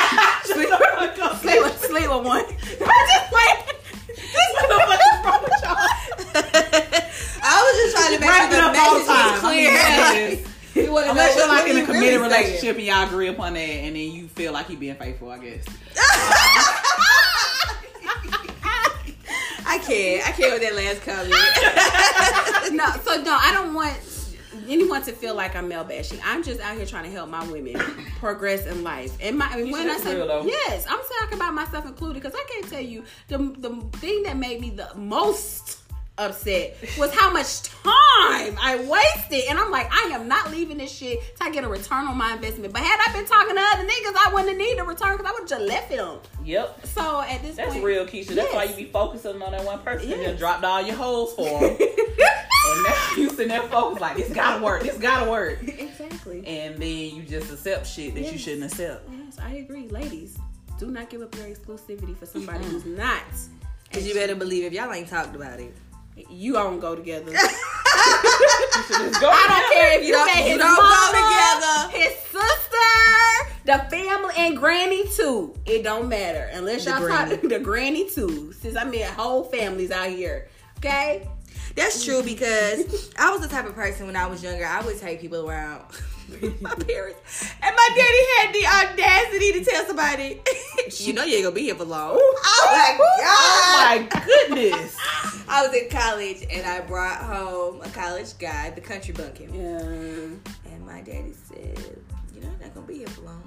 sleep, 0.44 0.68
sleep 1.40 1.62
with 1.62 1.78
sleep 1.84 2.08
with 2.10 2.24
one. 2.24 2.44
I'm 2.44 2.54
just. 3.08 3.28
What 4.28 4.68
the 4.68 4.74
fuck 4.78 5.24
wrong 5.24 5.42
with 5.42 5.62
y'all? 5.62 5.76
I 7.40 7.56
was 7.64 7.74
just 7.80 7.92
trying 7.96 8.12
to 8.14 8.20
make 8.20 8.28
sure 8.28 8.44
it 8.44 8.50
the 8.50 8.56
message 8.72 9.08
was 9.08 9.40
clear. 9.40 9.70
I 9.72 9.72
mean, 10.74 10.84
You 10.86 10.92
wanna 10.92 11.10
Unless 11.10 11.36
know 11.36 11.44
you're 11.44 11.54
like 11.54 11.68
in 11.70 11.76
a 11.78 11.84
committed 11.86 12.02
really 12.20 12.22
relationship 12.22 12.76
and 12.76 12.84
y'all 12.84 13.06
agree 13.06 13.28
upon 13.28 13.54
that, 13.54 13.60
and 13.60 13.96
then 13.96 14.10
you 14.12 14.28
feel 14.28 14.52
like 14.52 14.66
he 14.66 14.76
being 14.76 14.96
faithful, 14.96 15.30
I 15.30 15.38
guess. 15.38 15.64
I 19.70 19.78
can't. 19.78 20.26
I 20.26 20.32
can't 20.32 20.52
with 20.52 20.62
that 20.62 20.74
last 20.74 21.02
comment. 21.04 22.76
no, 22.76 22.86
so 23.02 23.22
no, 23.22 23.36
I 23.40 23.52
don't 23.54 23.74
want 23.74 23.96
anyone 24.68 25.02
to 25.02 25.12
feel 25.12 25.34
like 25.34 25.56
I'm 25.56 25.68
male 25.68 25.84
bashing. 25.84 26.18
I'm 26.24 26.42
just 26.42 26.60
out 26.60 26.76
here 26.76 26.86
trying 26.86 27.04
to 27.04 27.10
help 27.10 27.28
my 27.30 27.44
women 27.50 27.76
progress 28.18 28.66
in 28.66 28.82
life. 28.84 29.16
And 29.20 29.38
my 29.38 29.46
when 29.56 29.88
I 29.90 29.96
say 29.98 30.14
real, 30.16 30.46
yes, 30.46 30.86
I'm 30.88 31.00
talking 31.20 31.38
about 31.38 31.54
myself 31.54 31.86
included 31.86 32.22
because 32.22 32.34
I 32.34 32.44
can't 32.50 32.68
tell 32.68 32.80
you 32.82 33.04
the 33.28 33.38
the 33.38 33.70
thing 33.98 34.22
that 34.24 34.36
made 34.36 34.60
me 34.60 34.70
the 34.70 34.90
most 34.96 35.78
upset 36.18 36.76
was 36.98 37.14
how 37.14 37.32
much 37.32 37.62
time 37.62 38.56
I 38.60 38.84
wasted. 38.90 39.44
And 39.48 39.56
I'm 39.56 39.70
like, 39.70 39.86
I 39.92 40.10
am 40.12 40.26
not 40.26 40.50
leaving 40.50 40.78
this 40.78 40.90
shit 40.90 41.20
till 41.36 41.46
I 41.46 41.50
get 41.52 41.62
a 41.62 41.68
return 41.68 42.06
on 42.08 42.16
my 42.16 42.32
investment. 42.34 42.72
But 42.72 42.82
had 42.82 42.98
I 43.08 43.12
been 43.12 43.24
talking 43.24 43.54
to 43.54 43.60
other 43.60 43.84
niggas, 43.84 44.16
I 44.26 44.30
wouldn't 44.32 44.48
have 44.48 44.58
needed 44.58 44.80
a 44.80 44.84
return 44.84 45.16
because 45.16 45.26
I 45.30 45.32
would 45.32 45.48
have 45.48 45.48
just 45.48 45.62
left 45.62 45.90
them. 45.90 46.18
Yep. 46.44 46.86
So 46.88 47.20
at 47.20 47.40
this 47.42 47.54
point 47.54 47.56
That's 47.56 47.72
point, 47.74 47.84
real, 47.84 48.04
Keisha. 48.04 48.34
That's 48.34 48.52
why 48.52 48.64
you 48.64 48.74
be 48.74 48.86
focusing 48.86 49.40
on 49.40 49.52
that 49.52 49.64
one 49.64 49.78
person 49.78 50.10
and 50.12 50.20
Yes. 50.20 50.30
just 50.30 50.38
dropped 50.40 50.64
all 50.64 50.82
your 50.82 50.96
hoes 50.96 51.34
for 51.34 51.46
him. 51.46 51.76
and 52.74 52.82
now 52.84 53.12
you 53.16 53.28
sitting 53.30 53.48
there 53.48 53.62
focused 53.62 54.00
like, 54.00 54.16
this 54.16 54.32
gotta 54.32 54.62
work, 54.64 54.82
this 54.82 54.98
gotta 54.98 55.30
work. 55.30 55.58
exactly. 55.62 56.46
And 56.46 56.76
then 56.76 56.88
you 57.16 57.22
just 57.22 57.50
accept 57.52 57.86
shit 57.86 58.14
that 58.14 58.32
you 58.32 58.38
shouldn't 58.38 58.64
accept. 58.70 59.08
Yes, 59.10 59.38
I 59.40 59.54
agree. 59.54 59.88
Ladies, 59.88 60.38
do 60.78 60.86
not 60.86 61.10
give 61.10 61.22
up 61.22 61.34
your 61.36 61.46
exclusivity 61.46 62.16
for 62.16 62.26
somebody 62.26 62.64
who's 62.64 62.84
not. 62.86 63.22
Cause 63.92 64.06
you 64.06 64.14
better 64.14 64.34
believe 64.34 64.64
if 64.64 64.72
y'all 64.72 64.92
ain't 64.92 65.08
talked 65.08 65.34
about 65.34 65.58
it. 65.60 65.74
You 66.30 66.52
don't 66.52 66.80
go 66.80 66.94
together. 66.94 67.32
You 68.78 68.82
should 68.84 68.96
just 69.08 69.20
go 69.20 69.28
I 69.30 69.46
don't 69.48 69.72
care 69.72 69.98
if 69.98 70.02
you, 70.02 70.08
You 70.08 70.12
don't- 70.14 70.26
met 70.26 70.44
you 70.44 70.50
his 70.52 70.58
don't 70.58 70.76
go 70.76 71.10
together. 71.12 71.98
his 71.98 72.12
sister, 72.30 73.54
the 73.64 73.78
family, 73.90 74.34
and 74.36 74.56
granny 74.56 75.04
too. 75.08 75.54
It 75.66 75.82
don't 75.82 76.08
matter 76.08 76.48
unless 76.52 76.84
The 76.84 76.90
y'all 76.92 77.00
granny. 77.00 77.36
talk 77.36 77.42
the 77.48 77.58
granny 77.58 78.08
too. 78.08 78.52
Since 78.52 78.76
I 78.76 78.84
met 78.84 79.10
whole 79.14 79.44
families 79.44 79.90
out 79.90 80.08
here. 80.10 80.48
Okay, 80.78 81.28
That's 81.76 82.04
true 82.04 82.22
because 82.22 83.10
I 83.18 83.30
was 83.30 83.40
the 83.40 83.48
type 83.48 83.66
of 83.66 83.74
person 83.74 84.06
when 84.06 84.16
I 84.16 84.26
was 84.26 84.42
younger, 84.42 84.66
I 84.66 84.80
would 84.82 84.98
take 84.98 85.20
people 85.20 85.48
around 85.48 85.82
my 86.60 86.74
parents. 86.74 87.50
And 87.62 87.74
my 87.76 87.88
daddy 87.96 88.24
had 88.36 88.52
the 88.52 88.92
audacity 88.92 89.52
to 89.52 89.64
tell 89.64 89.84
somebody, 89.86 90.40
you 90.98 91.12
know 91.12 91.24
you 91.24 91.36
ain't 91.36 91.44
gonna 91.44 91.54
be 91.54 91.62
here 91.62 91.74
for 91.74 91.84
long. 91.84 92.16
Oh 92.16 92.36
my 92.70 92.98
god! 92.98 94.08
Oh 94.10 94.10
my 94.12 94.24
goodness. 94.26 94.96
I 95.48 95.66
was 95.66 95.74
in 95.74 95.88
college 95.88 96.44
and 96.50 96.66
I 96.66 96.80
brought 96.80 97.18
home 97.22 97.80
a 97.82 97.88
college 97.88 98.36
guy, 98.38 98.70
the 98.70 98.80
country 98.82 99.14
bumpkin. 99.14 99.54
yeah. 99.54 100.72
And 100.72 100.86
my 100.86 101.00
daddy 101.00 101.32
said, 101.46 101.78
you 102.34 102.40
know, 102.42 102.48
you're 102.50 102.60
not 102.60 102.74
gonna 102.74 102.86
be 102.86 102.98
here 102.98 103.06
for 103.08 103.22
long. 103.22 103.42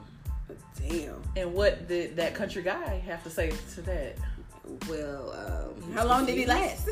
Damn. 0.87 1.21
And 1.37 1.53
what 1.53 1.87
did 1.87 2.15
that 2.15 2.33
country 2.33 2.63
guy 2.63 3.01
have 3.05 3.23
to 3.23 3.29
say 3.29 3.53
to 3.75 3.81
that? 3.83 4.15
Well, 4.89 5.31
um, 5.77 5.91
How 5.93 6.05
long 6.05 6.25
did 6.25 6.35
he 6.37 6.45
last? 6.45 6.89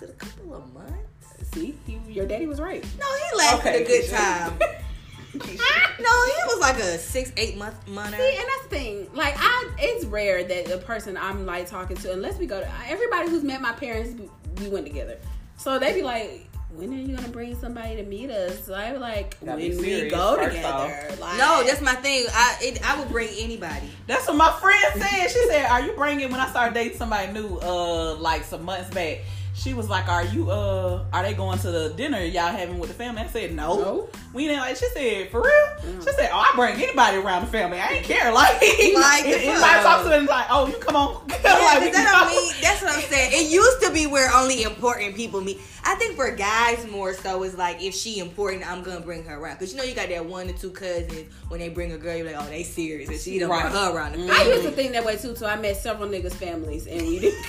I 0.00 0.04
don't 0.04 0.10
know. 0.10 0.10
Was 0.10 0.10
it 0.10 0.10
a 0.10 0.12
couple 0.16 0.54
of 0.54 0.74
months? 0.74 1.52
See, 1.54 1.74
you, 1.86 2.00
your 2.08 2.26
daddy 2.26 2.46
was 2.46 2.60
right. 2.60 2.84
No, 2.98 3.06
he 3.32 3.38
lasted 3.38 3.68
Okay, 3.68 3.82
a 3.84 3.86
good 3.86 4.10
time. 4.10 4.58
no, 5.34 6.24
he 6.26 6.42
was 6.46 6.58
like 6.60 6.76
a 6.78 6.98
six, 6.98 7.32
eight 7.36 7.56
month 7.56 7.86
month. 7.88 8.16
See, 8.16 8.36
and 8.36 8.46
that's 8.46 8.62
the 8.64 8.68
thing. 8.68 9.08
Like, 9.14 9.34
I, 9.38 9.70
it's 9.78 10.04
rare 10.06 10.44
that 10.44 10.66
the 10.66 10.78
person 10.78 11.16
I'm 11.16 11.46
like 11.46 11.66
talking 11.68 11.96
to, 11.98 12.12
unless 12.12 12.38
we 12.38 12.46
go 12.46 12.60
to 12.60 12.68
everybody 12.88 13.28
who's 13.30 13.42
met 13.44 13.60
my 13.60 13.72
parents, 13.72 14.14
we- 14.18 14.30
we 14.62 14.68
went 14.68 14.84
together. 14.86 15.16
So 15.56 15.78
they'd 15.78 15.94
be 15.94 16.02
like, 16.02 16.46
"When 16.74 16.92
are 16.92 16.96
you 16.96 17.14
gonna 17.16 17.28
bring 17.28 17.58
somebody 17.58 17.96
to 17.96 18.02
meet 18.02 18.30
us?" 18.30 18.64
So 18.66 18.74
I 18.74 18.90
be 18.92 18.98
like, 18.98 19.38
Gotta 19.44 19.58
"When 19.60 19.70
be 19.70 19.76
we 20.02 20.10
go 20.10 20.36
together." 20.36 21.16
Like, 21.20 21.38
No, 21.38 21.62
that's 21.64 21.80
my 21.80 21.94
thing. 21.94 22.26
I 22.34 22.56
it, 22.60 22.82
I 22.88 22.98
would 22.98 23.08
bring 23.10 23.28
anybody. 23.38 23.88
That's 24.08 24.26
what 24.26 24.36
my 24.36 24.52
friend 24.60 24.84
said. 25.02 25.28
She 25.30 25.46
said, 25.48 25.66
"Are 25.70 25.80
you 25.82 25.92
bringing?" 25.92 26.30
When 26.30 26.40
I 26.40 26.48
started 26.50 26.74
dating 26.74 26.98
somebody 26.98 27.32
new, 27.32 27.58
uh, 27.58 28.16
like 28.16 28.42
some 28.44 28.64
months 28.64 28.90
back, 28.90 29.18
she 29.54 29.74
was 29.74 29.88
like, 29.88 30.08
"Are 30.08 30.24
you? 30.24 30.50
Uh, 30.50 31.04
are 31.12 31.22
they 31.22 31.34
going 31.34 31.58
to 31.60 31.70
the 31.70 31.90
dinner 31.90 32.20
y'all 32.20 32.50
having 32.52 32.78
with 32.78 32.88
the 32.88 32.94
family?" 32.94 33.22
I 33.22 33.26
said, 33.26 33.54
"No, 33.54 33.76
No. 33.78 34.08
we 34.32 34.46
didn't." 34.46 34.60
Like 34.60 34.76
she 34.76 34.86
said, 34.94 35.30
"For 35.30 35.42
real?" 35.42 36.00
She 36.00 36.12
said, 36.12 36.30
"Oh, 36.32 36.38
I 36.38 36.52
bring 36.56 36.82
anybody 36.82 37.18
around 37.18 37.42
the 37.46 37.50
family. 37.50 37.78
I 37.78 37.88
ain't 37.94 38.04
care. 38.04 38.32
Like, 38.40 38.52
Like 38.60 38.62
the 38.62 39.30
if 39.30 39.42
anybody 39.42 39.60
fuck. 39.60 39.82
talks 39.82 40.02
to 40.04 40.08
them, 40.10 40.26
like, 40.26 40.46
oh, 40.50 40.68
you 40.68 40.74
come 40.78 40.96
on, 40.96 41.22
Yeah, 41.30 41.52
like, 41.54 41.92
that 41.92 42.28
don't 42.28 42.28
mean 42.36 42.52
that's 42.62 42.80
what 42.82 42.92
I'm 42.94 43.00
saying. 43.02 43.32
It 43.34 43.50
used 43.50 43.82
to 43.82 43.92
be 43.92 44.06
where 44.06 44.30
only 44.34 44.62
important 44.62 45.14
people 45.16 45.40
meet. 45.40 45.58
I 45.84 45.94
think 45.96 46.14
for 46.16 46.30
guys 46.30 46.86
more 46.90 47.14
so 47.14 47.42
is 47.42 47.56
like 47.56 47.82
if 47.82 47.94
she 47.94 48.18
important, 48.18 48.70
I'm 48.70 48.82
gonna 48.82 49.00
bring 49.00 49.24
her 49.24 49.36
around. 49.38 49.58
Cause 49.58 49.72
you 49.72 49.78
know 49.78 49.84
you 49.84 49.94
got 49.94 50.08
that 50.10 50.24
one 50.24 50.48
or 50.48 50.52
two 50.52 50.70
cousins 50.70 51.24
when 51.48 51.58
they 51.60 51.68
bring 51.70 51.92
a 51.92 51.98
girl, 51.98 52.14
you're 52.16 52.26
like, 52.26 52.36
oh, 52.38 52.48
they 52.48 52.62
serious, 52.62 53.08
and 53.08 53.18
she 53.20 53.38
don't 53.38 53.50
Right. 53.50 53.62
bring 53.62 53.74
her 53.74 53.90
around. 53.96 54.12
The 54.12 54.32
I 54.32 54.42
used 54.44 54.62
to 54.64 54.70
think 54.70 54.92
that 54.92 55.04
way 55.04 55.16
too. 55.16 55.34
So 55.36 55.46
I 55.46 55.56
met 55.56 55.76
several 55.76 56.08
niggas' 56.08 56.32
families, 56.34 56.86
and 56.86 57.02
we 57.02 57.18
did. 57.18 57.34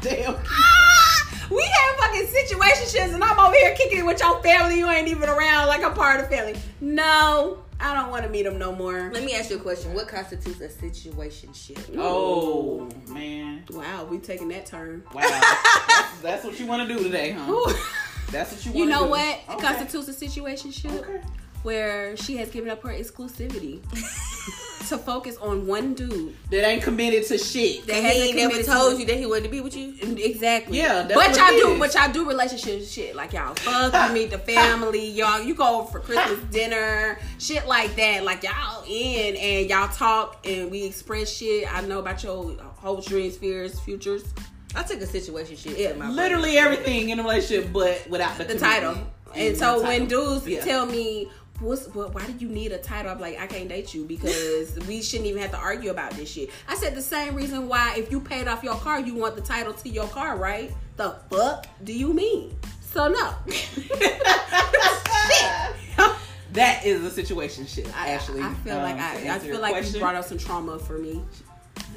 Damn. 0.00 0.34
Ah, 0.48 1.46
we 1.50 1.62
have 1.62 1.96
fucking 1.98 2.26
situationships, 2.26 3.14
and 3.14 3.22
I'm 3.22 3.38
over 3.38 3.54
here 3.54 3.74
kicking 3.76 3.98
it 3.98 4.06
with 4.06 4.20
your 4.20 4.42
family. 4.42 4.78
You 4.78 4.88
ain't 4.88 5.08
even 5.08 5.28
around, 5.28 5.68
like 5.68 5.82
I'm 5.84 5.94
part 5.94 6.20
of 6.20 6.28
the 6.28 6.36
family. 6.36 6.56
No, 6.80 7.58
I 7.78 7.94
don't 7.94 8.10
want 8.10 8.24
to 8.24 8.28
meet 8.30 8.42
them 8.42 8.58
no 8.58 8.72
more. 8.74 9.10
Let 9.12 9.24
me 9.24 9.34
ask 9.34 9.50
you 9.50 9.56
a 9.56 9.60
question. 9.60 9.94
What 9.94 10.08
constitutes 10.08 10.60
a 10.60 10.68
situationship? 10.68 11.94
Oh 11.98 12.88
man, 13.08 13.64
Wow, 13.70 14.04
we 14.10 14.18
taking 14.18 14.48
that 14.48 14.66
turn. 14.66 15.02
wow. 15.14 15.20
that's, 15.22 16.20
that's 16.20 16.44
what 16.44 16.58
you 16.58 16.66
want 16.66 16.86
to 16.88 16.94
do 16.96 17.02
today, 17.02 17.30
huh? 17.32 17.50
Ooh. 17.52 17.72
That's 18.32 18.52
what 18.52 18.64
you 18.64 18.70
want. 18.72 18.72
To 18.72 18.72
do. 18.72 18.78
You 18.78 18.86
know 18.86 19.04
do. 19.04 19.10
what 19.10 19.38
Okay. 19.50 19.66
constitutes 19.66 20.08
a 20.08 20.24
situationship? 20.26 21.00
Okay. 21.00 21.20
Where 21.62 22.16
she 22.16 22.36
has 22.38 22.48
given 22.50 22.70
up 22.70 22.82
her 22.82 22.88
exclusivity 22.90 23.80
to 24.88 24.96
focus 24.98 25.36
on 25.36 25.66
one 25.66 25.94
dude. 25.94 26.34
That 26.50 26.64
ain't 26.66 26.82
committed 26.82 27.26
to 27.26 27.36
shit. 27.38 27.86
That 27.86 27.96
hasn't 27.96 28.14
he 28.14 28.22
ain't 28.28 28.36
never 28.36 28.50
committed 28.50 28.66
to 28.66 28.72
told 28.72 28.98
you 28.98 29.06
that 29.06 29.16
he 29.16 29.26
wanted 29.26 29.44
to 29.44 29.50
be 29.50 29.60
with 29.60 29.76
you. 29.76 29.92
Mm, 29.92 30.18
exactly. 30.18 30.78
Yeah, 30.78 31.02
that's 31.02 31.14
but 31.14 31.16
what 31.28 31.36
y'all 31.36 31.48
it 31.58 31.62
do, 31.62 31.72
is. 31.72 31.78
but 31.78 31.94
y'all 31.94 32.12
do 32.12 32.26
relationship 32.26 32.82
shit 32.84 33.14
like 33.14 33.32
y'all 33.34 33.54
fuck, 33.54 34.08
you 34.08 34.14
meet 34.14 34.30
the 34.30 34.38
family, 34.54 35.06
y'all 35.10 35.40
you 35.42 35.54
go 35.54 35.80
over 35.80 35.90
for 35.90 36.00
Christmas 36.00 36.40
dinner, 36.50 37.18
shit 37.38 37.66
like 37.68 37.94
that. 37.96 38.24
Like 38.24 38.42
y'all 38.42 38.82
in 38.88 39.36
and 39.36 39.68
y'all 39.68 39.88
talk 39.88 40.44
and 40.46 40.70
we 40.70 40.84
express 40.84 41.30
shit. 41.30 41.72
I 41.72 41.82
know 41.82 41.98
about 41.98 42.22
your 42.24 42.54
hopes, 42.76 43.06
dreams, 43.06 43.36
fears, 43.36 43.78
futures. 43.80 44.24
I 44.74 44.82
took 44.82 45.00
a 45.02 45.06
situationship. 45.06 45.76
Yeah, 45.78 45.92
to 45.92 45.98
my 45.98 46.10
Literally 46.10 46.56
everything 46.56 47.10
in 47.10 47.18
a 47.18 47.22
relationship, 47.22 47.72
but 47.72 48.06
without 48.08 48.38
the, 48.38 48.44
The 48.44 48.58
title. 48.58 48.96
And 49.34 49.54
the 49.54 49.58
so 49.58 49.82
when 49.82 50.06
dudes 50.06 50.46
Yeah. 50.48 50.64
tell 50.64 50.86
me. 50.86 51.28
What's, 51.60 51.86
what, 51.88 52.14
why 52.14 52.26
do 52.26 52.32
you 52.38 52.48
need 52.48 52.72
a 52.72 52.78
title? 52.78 53.12
I'm 53.12 53.20
like, 53.20 53.38
I 53.38 53.46
can't 53.46 53.68
date 53.68 53.92
you 53.94 54.04
because 54.04 54.78
we 54.88 55.02
shouldn't 55.02 55.28
even 55.28 55.42
have 55.42 55.50
to 55.50 55.58
argue 55.58 55.90
about 55.90 56.12
this 56.12 56.30
shit. 56.30 56.50
I 56.66 56.74
said 56.74 56.94
the 56.94 57.02
same 57.02 57.34
reason 57.34 57.68
why 57.68 57.94
if 57.96 58.10
you 58.10 58.20
paid 58.20 58.48
off 58.48 58.62
your 58.64 58.76
car, 58.76 58.98
you 59.00 59.14
want 59.14 59.36
the 59.36 59.42
title 59.42 59.72
to 59.74 59.88
your 59.88 60.08
car, 60.08 60.36
right? 60.38 60.72
The 60.96 61.16
fuck 61.30 61.66
do 61.84 61.92
you 61.92 62.12
mean? 62.14 62.56
So 62.80 63.08
no. 63.08 63.34
that 66.52 66.84
is 66.84 67.02
a 67.04 67.10
situation 67.10 67.66
shit. 67.66 67.86
I, 67.96 68.10
Actually, 68.10 68.42
I 68.42 68.52
feel 68.54 68.76
Um, 68.76 68.82
like 68.82 68.96
I, 68.98 69.34
I 69.34 69.38
feel 69.38 69.60
like 69.60 69.72
question, 69.72 69.94
you 69.94 70.00
brought 70.00 70.14
up 70.16 70.24
some 70.24 70.38
trauma 70.38 70.78
for 70.78 70.98
me. 70.98 71.22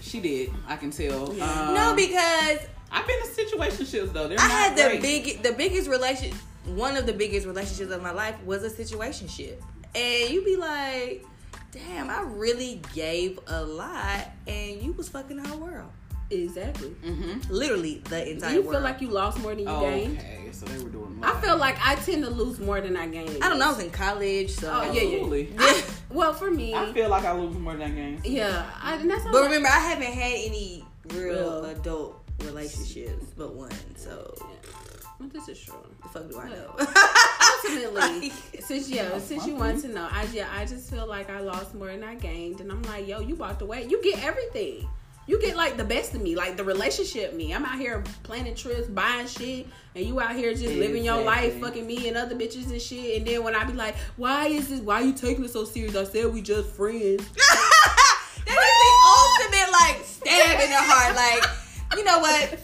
She 0.02 0.20
did. 0.20 0.52
I 0.68 0.76
can 0.76 0.92
tell. 0.92 1.34
Yeah. 1.34 1.46
Um, 1.70 1.74
No, 1.74 1.96
because 1.96 2.60
I've 2.92 3.08
been 3.08 3.18
in 3.20 3.28
situationships 3.30 4.14
though. 4.14 4.28
They're 4.28 4.40
I 4.40 4.44
had 4.48 4.78
the 4.78 4.84
great. 4.84 5.02
big, 5.02 5.42
the 5.44 5.54
biggest 5.54 5.90
relation. 5.90 6.34
One 6.66 6.96
of 6.96 7.06
the 7.06 7.14
biggest 7.14 7.46
relationships 7.46 7.92
of 7.92 8.02
my 8.02 8.12
life 8.12 8.36
was 8.46 8.64
a 8.64 8.70
situationship, 8.70 9.56
and 9.96 10.30
you 10.30 10.44
be 10.46 10.56
like, 10.56 11.26
"Damn, 11.72 12.10
I 12.10 12.22
really 12.22 12.82
gave 12.94 13.40
a 13.48 13.64
lot, 13.64 14.32
and 14.48 14.82
you 14.82 14.94
was 14.94 15.10
fucking 15.10 15.38
the 15.42 15.48
whole 15.50 15.60
world, 15.60 15.90
Exactly. 16.30 16.96
Mhm. 17.06 17.50
literally 17.50 18.02
the 18.10 18.24
Do 18.24 18.32
entire 18.32 18.54
you 18.54 18.62
world." 18.62 18.76
feel 18.76 18.82
like 18.82 19.02
you 19.02 19.10
lost 19.10 19.40
more 19.40 19.52
than 19.54 19.66
you 19.66 19.70
Oh, 19.70 19.82
gained? 19.82 20.18
okay, 20.20 20.50
so 20.54 20.66
they 20.66 20.82
were 20.82 20.90
doing. 20.90 21.20
I 21.22 21.40
feel 21.42 21.58
like 21.58 21.76
I 21.86 21.96
tend 21.96 22.24
to 22.24 22.30
lose 22.30 22.60
more 22.60 22.80
than 22.80 22.96
I 22.96 23.08
gain. 23.08 23.30
I 23.42 23.50
don't 23.50 23.60
know. 23.60 23.66
I 23.68 23.70
was 23.74 23.80
in 23.80 23.92
college, 23.92 24.52
so 24.52 24.72
Oh, 24.74 24.92
yeah, 24.94 25.02
yeah. 25.02 25.46
I- 25.60 25.84
Well, 26.10 26.34
for 26.34 26.50
me, 26.52 26.74
I 26.76 26.94
feel 26.94 27.10
like 27.10 27.26
I 27.26 27.34
lose 27.34 27.56
more 27.58 27.76
than 27.76 27.96
games. 27.96 28.26
yeah, 28.26 28.70
I, 28.82 28.96
and 28.96 29.10
that's 29.10 29.24
But 29.26 29.36
all 29.36 29.44
remember, 29.44 29.68
I 29.68 29.80
haven't 29.80 30.14
had 30.14 30.32
any 30.34 30.86
real 31.14 31.24
Real. 31.62 31.66
adult 31.66 32.22
relationships 32.40 33.26
but 33.36 33.54
one. 33.56 33.72
So 33.98 34.34
Well, 34.40 34.50
this 35.32 35.48
is 35.48 35.60
true. 35.60 35.76
the 36.02 36.10
fuck 36.10 36.30
do 36.30 36.40
I 36.40 36.50
know? 36.50 36.76
Ultimately, 37.66 38.30
since 38.60 38.90
yeah, 38.90 39.18
since 39.20 39.48
you 39.48 39.56
want 39.56 39.82
to 39.82 39.88
know, 39.88 40.08
I 40.12 40.28
yeah, 40.34 40.48
I 40.52 40.66
just 40.66 40.90
feel 40.90 41.08
like 41.08 41.30
I 41.30 41.40
lost 41.40 41.74
more 41.74 41.88
than 41.88 42.04
I 42.04 42.16
gained, 42.16 42.62
and 42.62 42.72
I'm 42.72 42.82
like, 42.84 43.08
yo, 43.08 43.20
you 43.20 43.36
walked 43.36 43.62
away. 43.62 43.86
You 43.86 44.02
get 44.04 44.24
everything. 44.24 44.88
You 45.26 45.40
get 45.40 45.56
like 45.56 45.78
the 45.78 45.86
best 45.86 46.14
of 46.14 46.22
me, 46.22 46.36
like 46.36 46.58
the 46.58 46.66
relationship 46.66 47.34
me. 47.34 47.54
I'm 47.54 47.64
out 47.64 47.78
here 47.78 48.04
planning 48.24 48.56
trips, 48.56 48.88
buying 48.88 49.28
shit, 49.28 49.68
and 49.96 50.06
you 50.06 50.20
out 50.20 50.36
here 50.36 50.54
just 50.54 50.76
living 50.76 51.06
your 51.06 51.22
life, 51.22 51.62
fucking 51.62 51.88
me 51.88 52.10
and 52.10 52.18
other 52.18 52.36
bitches 52.36 52.70
and 52.72 52.82
shit. 52.82 53.18
And 53.18 53.26
then 53.26 53.42
when 53.42 53.56
I 53.56 53.64
be 53.64 53.72
like, 53.72 53.96
why 54.18 54.48
is 54.48 54.68
this? 54.68 54.82
Why 54.82 55.00
you 55.00 55.14
taking 55.14 55.46
it 55.46 55.52
so 55.52 55.64
serious? 55.64 55.96
I 55.96 56.04
said 56.04 56.34
we 56.34 56.42
just 56.42 56.70
friends. 56.72 57.26
that 58.46 58.50
is 58.50 58.76
the 58.84 58.92
ultimate 59.08 59.72
like 59.72 60.04
stab 60.04 60.60
in 60.60 60.70
the 60.70 60.76
heart. 60.78 61.16
Like, 61.16 61.98
you 61.98 62.04
know 62.04 62.20
what? 62.20 62.60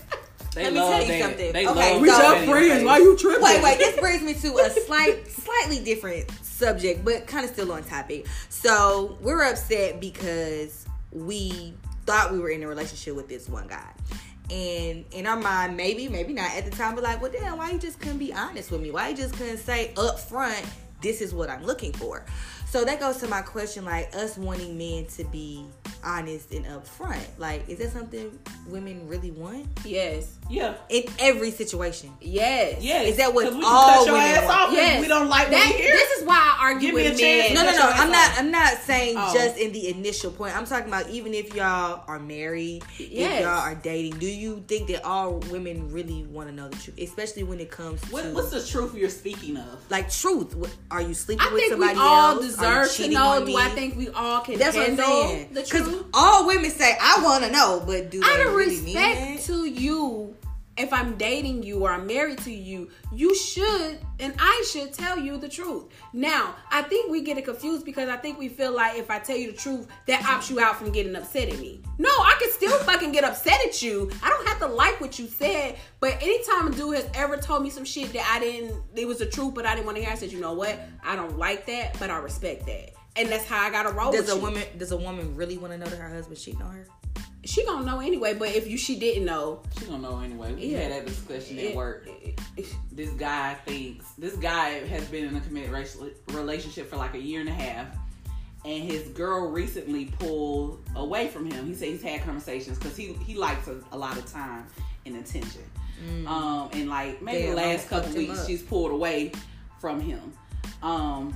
They 0.56 0.64
Let 0.64 0.74
me 0.74 0.80
love 0.80 0.90
tell 0.92 1.02
you 1.04 1.08
that. 1.08 1.22
something. 1.22 1.54
They 1.54 1.68
Okay, 1.68 1.94
love 1.94 2.02
We 2.02 2.08
just 2.08 2.22
that 2.22 2.38
in 2.42 2.50
your 2.50 2.58
friends. 2.58 2.74
face. 2.74 2.86
Why 2.86 2.98
you 2.98 3.18
tripping? 3.18 3.44
Wait, 3.44 3.64
wait. 3.64 3.78
This 3.78 4.00
brings 4.00 4.22
me 4.24 4.34
to 4.34 4.58
a 4.58 4.70
slight, 4.72 5.28
slightly 5.28 5.80
different 5.84 6.32
subject, 6.42 7.06
but 7.06 7.28
kind 7.28 7.46
of 7.46 7.52
still 7.52 7.72
on 7.72 7.84
topic. 7.84 8.26
So 8.50 9.18
we're 9.22 9.44
upset 9.44 10.00
because 10.00 10.86
we 11.12 11.74
thought 12.06 12.32
we 12.32 12.40
were 12.40 12.50
in 12.50 12.64
a 12.64 12.68
relationship 12.68 13.16
with 13.16 13.30
this 13.30 13.48
one 13.48 13.68
guy. 13.68 13.92
And 14.50 15.06
in 15.12 15.28
our 15.28 15.38
mind, 15.38 15.78
maybe, 15.78 16.08
maybe 16.10 16.34
not 16.34 16.50
at 16.56 16.66
the 16.66 16.72
time, 16.72 16.96
but 16.96 17.04
like, 17.04 17.22
well, 17.22 17.32
damn, 17.32 17.58
why 17.58 17.70
you 17.70 17.78
just 17.78 18.00
couldn't 18.00 18.18
be 18.18 18.34
honest 18.34 18.72
with 18.72 18.82
me? 18.82 18.90
Why 18.90 19.10
you 19.10 19.16
just 19.16 19.36
couldn't 19.36 19.60
say 19.60 19.94
up 19.96 20.20
front, 20.20 20.66
this 21.02 21.22
is 21.22 21.34
what 21.36 21.50
I'm 21.52 21.64
looking 21.64 21.94
for? 21.94 22.26
So 22.72 22.86
that 22.86 23.00
goes 23.00 23.18
to 23.18 23.28
my 23.28 23.42
question, 23.42 23.84
like 23.84 24.16
us 24.16 24.38
wanting 24.38 24.78
men 24.78 25.06
to 25.18 25.24
be 25.24 25.66
honest 26.04 26.52
and 26.52 26.66
upfront. 26.68 27.26
Like, 27.40 27.68
is 27.68 27.80
that 27.80 27.92
something 27.92 28.38
women 28.68 29.08
really 29.08 29.32
want 29.32 29.66
Yes, 29.84 30.28
Yeah. 30.50 30.76
in 30.88 31.04
every 31.18 31.50
situation? 31.50 32.14
yes, 32.22 32.78
Yes. 32.84 33.08
Is 33.08 33.18
that 33.18 33.34
what 33.34 33.46
'Cause 33.48 33.56
we 33.56 33.64
all 33.66 33.96
cut 33.96 34.06
your 34.06 34.14
women 34.14 34.30
ass 34.30 34.44
want? 34.46 34.60
off 34.70 34.74
Yes. 34.74 35.02
we 35.02 35.08
don't 35.08 35.28
like 35.30 35.50
That, 35.50 35.66
what 35.66 35.76
we 35.76 35.82
hear. 35.82 35.94
this 35.94 36.20
is 36.20 36.24
why 36.28 36.36
I 36.36 36.58
argue 36.66 36.90
Give 36.90 36.96
me 36.96 37.04
with 37.10 37.16
a 37.16 37.20
chance. 37.20 37.54
men. 37.56 37.66
No, 37.66 37.72
no, 37.72 37.78
no. 37.78 37.90
I'm 37.90 38.12
not. 38.12 38.32
off. 38.32 38.40
I'm 38.40 38.52
not 38.52 38.78
saying 38.86 39.16
Oh. 39.18 39.34
just 39.34 39.58
in 39.58 39.72
the 39.74 39.90
initial 39.90 40.30
point. 40.32 40.56
I'm 40.56 40.66
talking 40.68 40.88
about 40.90 41.10
even 41.10 41.34
if 41.34 41.56
y'all 41.56 42.04
are 42.08 42.20
married, 42.20 42.84
if 43.00 43.10
y'all 43.42 43.48
are 43.48 43.74
dating. 43.76 44.20
Do 44.20 44.28
you 44.28 44.64
think 44.68 44.90
that 44.90 45.04
all 45.04 45.40
women 45.50 45.92
really 45.92 46.24
want 46.30 46.50
to 46.50 46.56
know 46.56 46.70
the 46.70 46.78
truth, 46.78 47.00
especially 47.02 47.44
when 47.44 47.60
it 47.60 47.72
comes 47.72 48.00
What, 48.12 48.24
to 48.26 48.30
what's 48.34 48.52
the 48.52 48.64
truth 48.64 48.94
you're 48.94 49.10
speaking 49.10 49.58
of? 49.58 49.80
like 49.90 50.12
truth? 50.14 50.56
Are 50.92 51.02
you 51.02 51.16
sleeping 51.16 51.46
I 51.48 51.52
with 51.52 51.62
think 51.64 51.80
we 51.80 51.88
somebody 51.88 52.00
all 52.00 52.36
else? 52.42 52.59
Deserve 52.60 52.92
to 52.94 53.10
know. 53.10 53.46
Do? 53.46 53.58
I 53.58 53.70
think 53.70 53.96
we 53.96 54.10
all 54.10 54.42
can 54.42 54.58
That's 54.58 54.76
what 54.76 54.90
I'm 54.90 54.98
saying. 54.98 55.50
Because 55.54 56.04
all 56.14 56.46
women 56.48 56.72
say, 56.72 56.98
"I 57.02 57.24
want 57.24 57.44
to 57.44 57.52
know," 57.52 57.82
but 57.86 58.10
do 58.12 58.22
they 58.22 58.42
of 58.44 58.54
really 58.54 58.82
mean 58.82 58.98
respect 58.98 59.46
to 59.48 59.66
you, 59.66 60.36
if 60.80 60.94
I'm 60.94 61.18
dating 61.18 61.64
you 61.64 61.82
or 61.84 61.92
I'm 61.92 62.08
married 62.08 62.38
to 62.40 62.52
you, 62.52 62.90
you 63.12 63.36
should 63.36 64.00
and 64.20 64.34
I 64.40 64.66
should 64.72 64.94
tell 64.94 65.20
you 65.20 65.38
the 65.38 65.50
truth. 65.50 65.86
Now, 66.14 66.56
I 66.72 66.82
think 66.84 67.12
we 67.12 67.22
get 67.22 67.38
it 67.38 67.44
confused 67.46 67.86
because 67.86 68.08
I 68.08 68.16
think 68.16 68.40
we 68.40 68.48
feel 68.48 68.74
like 68.74 68.98
if 68.98 69.12
I 69.12 69.20
tell 69.20 69.36
you 69.36 69.52
the 69.52 69.58
truth, 69.58 69.88
that 70.08 70.22
opts 70.22 70.50
you 70.50 70.62
out 70.62 70.78
from 70.78 70.92
getting 70.92 71.16
upset 71.16 71.50
at 71.50 71.60
me. 71.60 71.82
No, 71.98 72.10
I 72.10 72.38
can 72.40 72.50
still 72.52 72.78
fucking 72.86 73.12
get 73.12 73.26
upset 73.26 73.60
at 73.68 73.82
you. 73.82 74.10
I 74.24 74.30
don't 74.30 74.48
have 74.48 74.60
to 74.60 74.68
like 74.68 75.02
what 75.02 75.20
you 75.20 75.28
said, 75.28 75.78
but 76.00 76.14
anytime 76.22 76.68
a 76.68 76.72
dude 76.72 76.96
has 76.96 77.10
ever 77.14 77.36
told 77.36 77.62
me 77.62 77.70
some 77.70 77.84
shit 77.86 78.14
that 78.14 78.32
I 78.34 78.40
didn't, 78.40 78.82
it 78.96 79.06
was 79.06 79.20
the 79.20 79.26
truth, 79.26 79.54
but 79.54 79.66
I 79.66 79.76
didn't 79.76 79.86
want 79.86 79.98
to 79.98 80.04
hear, 80.04 80.14
I 80.14 80.16
said, 80.16 80.32
you 80.32 80.40
know 80.40 80.54
what? 80.54 80.80
I 81.04 81.18
don't 81.18 81.38
like 81.38 81.66
that, 81.66 82.00
but 82.00 82.10
I 82.10 82.18
respect 82.20 82.66
that. 82.68 82.92
And 83.18 83.28
that's 83.28 83.46
how 83.46 83.62
I 83.62 83.70
gotta 83.70 83.92
roll 83.92 84.14
Does 84.14 84.28
with 84.28 84.32
a 84.32 84.36
you. 84.36 84.42
woman 84.42 84.64
does 84.78 84.92
a 84.94 84.98
woman 84.98 85.36
really 85.36 85.58
want 85.58 85.74
to 85.74 85.78
know 85.78 85.88
that 85.88 86.00
her 86.00 86.08
husband's 86.08 86.42
cheating 86.42 86.62
on 86.62 86.72
her? 86.74 86.88
She 87.50 87.66
gonna 87.66 87.84
know 87.84 88.00
anyway, 88.00 88.36
but 88.36 88.50
if 88.50 88.68
you 88.68 88.78
she 88.78 89.00
didn't 89.00 89.26
know, 89.26 89.62
She 89.80 89.86
don't 89.86 90.04
know 90.04 90.20
anyway. 90.20 90.54
We 90.54 90.68
Yeah. 90.68 90.82
had 90.82 90.92
that 90.92 91.06
discussion 91.08 91.58
at 91.58 91.64
it- 91.66 91.76
work. 91.76 92.08
it- 92.56 92.70
This 92.92 93.10
guy 93.12 93.56
thinks 93.66 94.06
this 94.20 94.36
guy 94.36 94.86
has 94.88 95.06
been 95.06 95.26
in 95.26 95.36
a 95.36 95.42
committed 95.42 95.72
racial- 95.72 96.12
relationship 96.28 96.90
for 96.92 96.98
like 96.98 97.16
a 97.16 97.20
year 97.20 97.40
and 97.40 97.50
a 97.50 97.54
half, 97.54 97.88
and 98.66 98.84
his 98.84 99.08
girl 99.10 99.50
recently 99.50 100.06
pulled 100.20 100.84
away 100.96 101.30
from 101.30 101.50
him. 101.50 101.66
He 101.66 101.74
said 101.74 101.88
he's 101.88 102.04
had 102.04 102.24
conversations 102.24 102.78
because 102.78 102.96
he 102.96 103.14
he 103.26 103.34
likes 103.34 103.68
a, 103.68 103.80
a 103.94 103.98
lot 103.98 104.16
of 104.18 104.32
time 104.32 104.68
and 105.08 105.16
attention. 105.16 105.64
Um, 106.28 106.70
and 106.72 106.88
like 106.88 107.20
maybe 107.22 107.42
Damn, 107.48 107.50
the 107.50 107.56
last 107.56 107.90
couple 107.90 108.14
weeks 108.14 108.46
she's 108.46 108.62
pulled 108.62 108.92
away 108.92 109.32
from 109.82 110.00
him. 110.00 110.34
Um, 110.84 111.34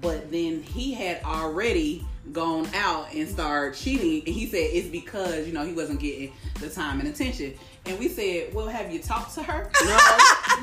but 0.00 0.30
then 0.30 0.62
he 0.62 0.94
had 0.94 1.20
already 1.24 2.06
gone 2.32 2.68
out 2.74 3.12
and 3.14 3.28
started 3.28 3.76
cheating, 3.76 4.22
and 4.26 4.34
he 4.34 4.46
said 4.46 4.70
it's 4.72 4.88
because 4.88 5.46
you 5.46 5.52
know 5.52 5.64
he 5.64 5.72
wasn't 5.72 6.00
getting 6.00 6.32
the 6.60 6.68
time 6.68 7.00
and 7.00 7.08
attention. 7.08 7.54
And 7.86 7.98
we 7.98 8.08
said, 8.08 8.52
well, 8.52 8.68
have 8.68 8.92
you 8.92 8.98
talked 8.98 9.34
to 9.36 9.42
her? 9.42 9.70
no, 9.82 9.98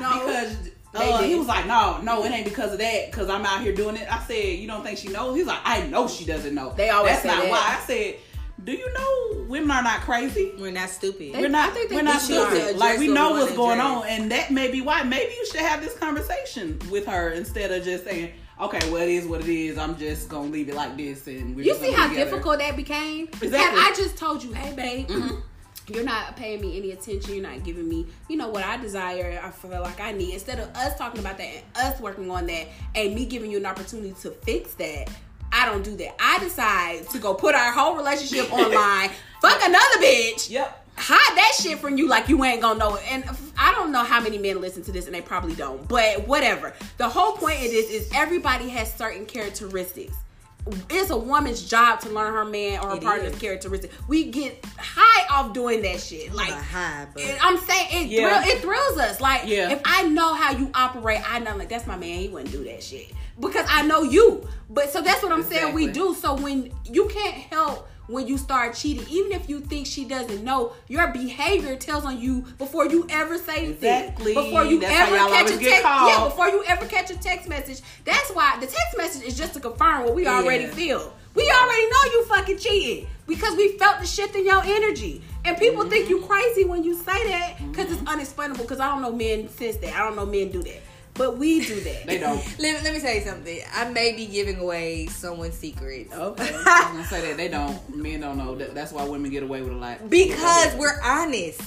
no, 0.00 0.26
because 0.26 0.56
uh, 0.94 1.22
he 1.22 1.34
was 1.34 1.46
like, 1.46 1.66
no, 1.66 2.00
no, 2.02 2.24
it 2.24 2.30
ain't 2.30 2.44
because 2.44 2.72
of 2.72 2.78
that. 2.78 3.10
Because 3.10 3.28
I'm 3.28 3.44
out 3.44 3.62
here 3.62 3.74
doing 3.74 3.96
it. 3.96 4.10
I 4.10 4.20
said, 4.20 4.58
you 4.58 4.66
don't 4.66 4.84
think 4.84 4.98
she 4.98 5.08
knows? 5.08 5.36
He's 5.36 5.46
like, 5.46 5.60
I 5.64 5.86
know 5.88 6.08
she 6.08 6.24
doesn't 6.24 6.54
know. 6.54 6.72
They 6.76 6.90
always 6.90 7.12
That's 7.12 7.22
say 7.22 7.28
not 7.28 7.42
that. 7.42 7.50
why. 7.50 7.78
I 7.78 7.86
said, 7.86 8.16
do 8.64 8.72
you 8.72 8.92
know 8.94 9.44
women 9.48 9.70
are 9.70 9.82
not 9.82 10.00
crazy? 10.00 10.52
We're 10.58 10.70
not 10.72 10.88
stupid. 10.88 11.34
They- 11.34 11.40
We're 11.40 11.48
not. 11.48 11.70
I 11.70 11.72
think 11.74 11.90
We're 11.90 12.02
not 12.02 12.20
think 12.22 12.30
we 12.30 12.36
are. 12.38 12.54
stupid. 12.56 12.76
Like 12.78 12.98
we 12.98 13.08
know 13.08 13.30
what's 13.32 13.54
going 13.54 13.78
Jay. 13.78 13.84
on, 13.84 14.06
and 14.06 14.30
that 14.32 14.50
may 14.50 14.70
be 14.70 14.80
why. 14.80 15.02
Maybe 15.02 15.32
you 15.32 15.46
should 15.46 15.60
have 15.60 15.82
this 15.82 15.94
conversation 15.98 16.78
with 16.90 17.06
her 17.06 17.30
instead 17.30 17.70
of 17.70 17.84
just 17.84 18.04
saying, 18.04 18.32
"Okay, 18.60 18.78
well, 18.90 19.02
it 19.02 19.10
is 19.10 19.26
what 19.26 19.40
it 19.42 19.48
is. 19.48 19.76
I'm 19.78 19.96
just 19.98 20.28
gonna 20.28 20.48
leave 20.48 20.68
it 20.70 20.74
like 20.74 20.96
this." 20.96 21.26
And 21.26 21.54
we're 21.54 21.62
You 21.66 21.70
just 21.72 21.80
see 21.82 21.92
how 21.92 22.08
together." 22.08 22.30
difficult 22.30 22.58
that 22.60 22.76
became? 22.76 23.28
Exactly. 23.28 23.58
Had 23.80 23.92
I 23.92 23.94
just 23.94 24.16
told 24.16 24.42
you, 24.42 24.52
hey 24.52 24.74
babe, 24.74 25.08
Mm-hmm. 25.08 25.36
you're 25.94 26.02
not 26.04 26.34
paying 26.34 26.60
me 26.60 26.76
any 26.78 26.90
attention, 26.90 27.32
you're 27.34 27.42
not 27.48 27.62
giving 27.62 27.88
me, 27.88 28.06
you 28.28 28.36
know, 28.36 28.48
what 28.48 28.64
I 28.64 28.76
desire, 28.76 29.38
I 29.44 29.50
feel 29.50 29.80
like 29.82 30.00
I 30.00 30.10
need. 30.12 30.32
Instead 30.34 30.58
of 30.58 30.68
us 30.74 30.96
talking 30.98 31.20
about 31.20 31.38
that 31.38 31.44
and 31.48 31.62
us 31.76 32.00
working 32.00 32.28
on 32.30 32.46
that 32.48 32.66
and 32.96 33.14
me 33.14 33.24
giving 33.26 33.50
you 33.52 33.58
an 33.58 33.66
opportunity 33.66 34.12
to 34.22 34.30
fix 34.32 34.74
that, 34.74 35.08
I 35.66 35.70
don't 35.70 35.82
do 35.82 35.96
that. 35.96 36.14
I 36.20 36.38
decide 36.38 37.10
to 37.10 37.18
go 37.18 37.34
put 37.34 37.56
our 37.56 37.72
whole 37.72 37.96
relationship 37.96 38.52
online, 38.52 39.10
fuck 39.42 39.60
another 39.64 39.96
bitch. 40.00 40.48
Yep. 40.48 40.84
hide 40.96 41.36
that 41.36 41.52
shit 41.60 41.80
from 41.80 41.98
you 41.98 42.06
like 42.08 42.28
you 42.28 42.44
ain't 42.44 42.62
gonna 42.62 42.78
know 42.78 42.94
it. 42.94 43.02
And 43.12 43.24
I 43.58 43.72
don't 43.72 43.90
know 43.90 44.04
how 44.04 44.20
many 44.20 44.38
men 44.38 44.60
listen 44.60 44.84
to 44.84 44.92
this 44.92 45.06
and 45.06 45.14
they 45.14 45.20
probably 45.22 45.56
don't. 45.56 45.86
But 45.88 46.26
whatever. 46.28 46.72
The 46.98 47.08
whole 47.08 47.32
point 47.32 47.56
of 47.56 47.70
this 47.70 47.90
is 47.90 48.08
everybody 48.14 48.68
has 48.68 48.94
certain 48.94 49.26
characteristics. 49.26 50.14
It's 50.90 51.10
a 51.10 51.16
woman's 51.16 51.62
job 51.62 52.00
to 52.00 52.08
learn 52.10 52.32
her 52.32 52.44
man 52.44 52.80
or 52.80 52.90
her 52.90 52.96
It 52.96 53.02
partner's 53.02 53.32
is. 53.34 53.38
characteristics. 53.40 53.94
We 54.08 54.24
get 54.30 54.64
high 54.78 55.26
off 55.34 55.52
doing 55.52 55.82
that 55.82 56.00
shit. 56.00 56.32
Like 56.34 56.50
high, 56.50 57.06
but 57.14 57.22
I'm 57.40 57.56
saying 57.58 57.86
it, 57.92 58.06
Yeah. 58.08 58.42
thrill, 58.42 58.56
it 58.56 58.62
thrills 58.62 58.98
us. 58.98 59.20
Like 59.20 59.42
Yeah. 59.46 59.70
if 59.70 59.80
I 59.84 60.02
know 60.04 60.34
how 60.34 60.50
you 60.52 60.70
operate, 60.74 61.20
I 61.30 61.38
know 61.38 61.56
like 61.56 61.68
that's 61.68 61.86
my 61.86 61.96
man. 61.96 62.18
He 62.18 62.28
wouldn't 62.28 62.50
do 62.52 62.64
that 62.64 62.82
shit 62.82 63.12
because 63.38 63.66
I 63.70 63.82
know 63.82 64.02
you. 64.02 64.48
But 64.68 64.92
so 64.92 65.00
that's 65.00 65.22
what 65.22 65.30
I'm 65.32 65.44
saying. 65.44 65.72
We 65.74 65.86
do. 65.86 66.14
So 66.14 66.34
when 66.34 66.72
you 66.84 67.06
can't 67.06 67.34
help 67.34 67.88
when 68.06 68.26
you 68.26 68.38
start 68.38 68.74
cheating, 68.74 69.06
even 69.08 69.32
if 69.32 69.48
you 69.48 69.60
think 69.60 69.86
she 69.86 70.04
doesn't 70.04 70.44
know, 70.44 70.72
your 70.88 71.08
behavior 71.08 71.76
tells 71.76 72.04
on 72.04 72.20
you 72.20 72.42
before 72.58 72.86
you 72.86 73.06
ever 73.10 73.38
say 73.38 73.64
anything. 73.64 73.74
Exactly. 73.74 74.34
Before 74.34 74.64
you 74.64 74.80
That's 74.80 75.10
ever 75.10 75.16
catch 75.16 75.50
a 75.50 75.58
get 75.58 75.82
text. 75.82 75.84
Yeah. 75.84 76.24
Before 76.24 76.48
you 76.48 76.64
ever 76.66 76.86
catch 76.86 77.10
a 77.10 77.18
text 77.18 77.48
message. 77.48 77.82
That's 78.04 78.30
why 78.30 78.56
the 78.60 78.66
text 78.66 78.96
message 78.96 79.22
is 79.22 79.36
just 79.36 79.54
to 79.54 79.60
confirm 79.60 80.04
what 80.04 80.14
we 80.14 80.26
already 80.26 80.64
Yeah. 80.64 80.70
feel. 80.70 81.12
We 81.34 81.50
already 81.50 81.82
know 81.82 82.12
you 82.12 82.24
fucking 82.24 82.58
cheating 82.58 83.06
because 83.26 83.56
we 83.56 83.76
felt 83.76 84.00
the 84.00 84.06
shift 84.06 84.34
in 84.34 84.46
your 84.46 84.62
energy. 84.64 85.22
And 85.44 85.56
people 85.58 85.88
think 85.88 86.08
you 86.08 86.22
crazy 86.22 86.64
when 86.64 86.82
you 86.82 86.94
say 86.94 87.28
that 87.30 87.58
because 87.70 87.92
it's 87.92 88.00
mm-hmm. 88.00 88.08
unexplainable. 88.08 88.62
Because 88.62 88.80
I 88.80 88.88
don't 88.88 89.02
know 89.02 89.12
men 89.12 89.48
since 89.50 89.76
that. 89.76 89.94
I 89.94 89.98
don't 89.98 90.16
know 90.16 90.26
men 90.26 90.50
do 90.50 90.62
that, 90.62 90.80
but 91.16 91.38
we 91.38 91.64
do 91.64 91.80
that. 91.80 92.06
They 92.06 92.18
don't. 92.18 92.36
let, 92.58 92.82
let 92.84 92.92
me 92.92 93.00
tell 93.00 93.14
you 93.14 93.20
something. 93.22 93.60
I 93.74 93.88
may 93.90 94.14
be 94.14 94.26
giving 94.26 94.58
away 94.58 95.06
someone's 95.06 95.54
secrets. 95.54 96.12
Okay. 96.12 96.44
I 96.66 96.92
was 96.92 96.92
gonna 96.92 97.04
say 97.04 97.28
that 97.28 97.36
they 97.36 97.48
don't. 97.48 97.96
Men 97.96 98.20
don't 98.20 98.38
know. 98.38 98.54
That, 98.54 98.74
that's 98.74 98.92
why 98.92 99.04
women 99.04 99.30
get 99.30 99.42
away 99.42 99.62
with 99.62 99.72
a 99.72 99.76
lot. 99.76 100.08
Because 100.08 100.74
we're 100.76 101.00
honest. 101.02 101.62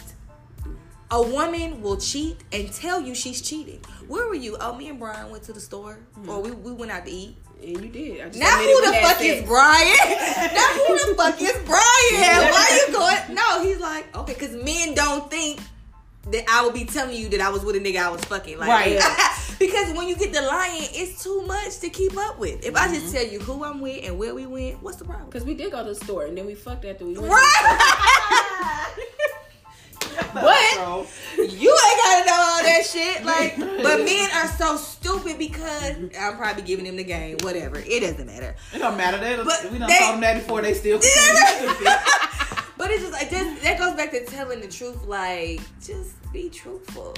A 1.11 1.21
woman 1.21 1.81
will 1.81 1.97
cheat 1.97 2.37
and 2.51 2.71
tell 2.71 3.01
you 3.01 3.15
she's 3.15 3.41
cheating. 3.41 3.81
Where 4.07 4.27
were 4.27 4.35
you? 4.35 4.57
Oh, 4.59 4.75
me 4.75 4.89
and 4.89 4.99
Brian 4.99 5.31
went 5.31 5.43
to 5.45 5.53
the 5.53 5.59
store, 5.59 5.97
hmm. 6.13 6.29
or 6.29 6.39
we, 6.39 6.51
we 6.51 6.71
went 6.71 6.91
out 6.91 7.05
to 7.05 7.11
eat. 7.11 7.35
And 7.61 7.83
you 7.83 7.89
did. 7.89 8.21
I 8.21 8.25
just 8.27 8.39
Now 8.39 8.57
who 8.59 8.85
the 8.85 8.93
fuck 8.93 9.21
is 9.21 9.43
Brian? 9.43 10.09
now 10.53 10.67
who 10.73 11.07
the 11.07 11.15
fuck 11.17 11.41
is 11.41 11.57
Brian? 11.65 12.51
Why 12.51 12.85
you 12.87 12.93
going? 12.93 13.35
No, 13.35 13.63
he's 13.63 13.79
like 13.79 14.15
okay, 14.15 14.33
because 14.33 14.55
men 14.63 14.93
don't 14.93 15.29
think 15.31 15.59
that 16.31 16.45
I 16.49 16.63
would 16.65 16.73
be 16.73 16.85
telling 16.85 17.15
you 17.15 17.29
that 17.29 17.41
I 17.41 17.49
was 17.49 17.63
with 17.63 17.75
a 17.75 17.79
nigga 17.79 17.97
I 17.97 18.09
was 18.09 18.23
fucking. 18.25 18.57
Like, 18.57 18.69
Right. 18.69 18.99
Because 19.59 19.93
when 19.95 20.07
you 20.07 20.15
get 20.15 20.33
the 20.33 20.41
lion, 20.41 20.85
it's 20.93 21.23
too 21.23 21.41
much 21.43 21.79
to 21.79 21.89
keep 21.89 22.17
up 22.17 22.39
with. 22.39 22.65
If 22.65 22.75
I 22.75 22.87
just 22.87 23.07
mm-hmm. 23.07 23.15
tell 23.15 23.27
you 23.27 23.39
who 23.39 23.63
I'm 23.63 23.81
with 23.81 24.03
and 24.03 24.17
where 24.17 24.33
we 24.33 24.45
went, 24.45 24.81
what's 24.81 24.97
the 24.97 25.05
problem? 25.05 25.29
Because 25.29 25.45
we 25.45 25.53
did 25.53 25.71
go 25.71 25.83
to 25.83 25.89
the 25.89 25.95
store 25.95 26.25
and 26.25 26.37
then 26.37 26.45
we 26.45 26.55
fucked 26.55 26.85
after 26.85 27.05
we 27.05 27.17
went. 27.17 27.31
Right. 27.31 28.95
But 30.33 31.07
you 31.37 31.45
ain't 31.45 31.99
gotta 32.03 32.25
know 32.25 32.35
all 32.35 32.63
that 32.63 32.83
shit. 32.85 33.25
Like, 33.25 33.57
but 33.57 33.83
But 33.83 33.99
men 34.05 34.29
are 34.35 34.47
so 34.47 34.77
stupid 34.77 35.37
because 35.37 35.95
I'm 36.19 36.37
probably 36.37 36.63
giving 36.63 36.85
them 36.85 36.97
the 36.97 37.03
game. 37.03 37.37
Whatever, 37.41 37.79
it 37.79 38.01
doesn't 38.01 38.25
matter. 38.25 38.55
It 38.73 38.79
don't 38.79 38.97
matter. 38.97 39.17
They, 39.17 39.35
But 39.37 39.71
we 39.71 39.79
done 39.79 39.89
they- 39.89 39.97
told 39.97 40.13
them 40.15 40.21
that 40.21 40.35
before. 40.35 40.61
They 40.61 40.73
still. 40.73 40.99
But 42.77 42.91
it's 42.91 43.01
just 43.01 43.11
like 43.11 43.29
that, 43.31 43.61
that 43.63 43.77
goes 43.77 43.93
back 43.97 44.11
to 44.11 44.23
telling 44.25 44.61
the 44.61 44.67
truth. 44.69 45.05
Like, 45.05 45.59
just 45.83 46.15
be 46.31 46.49
truthful. 46.49 47.13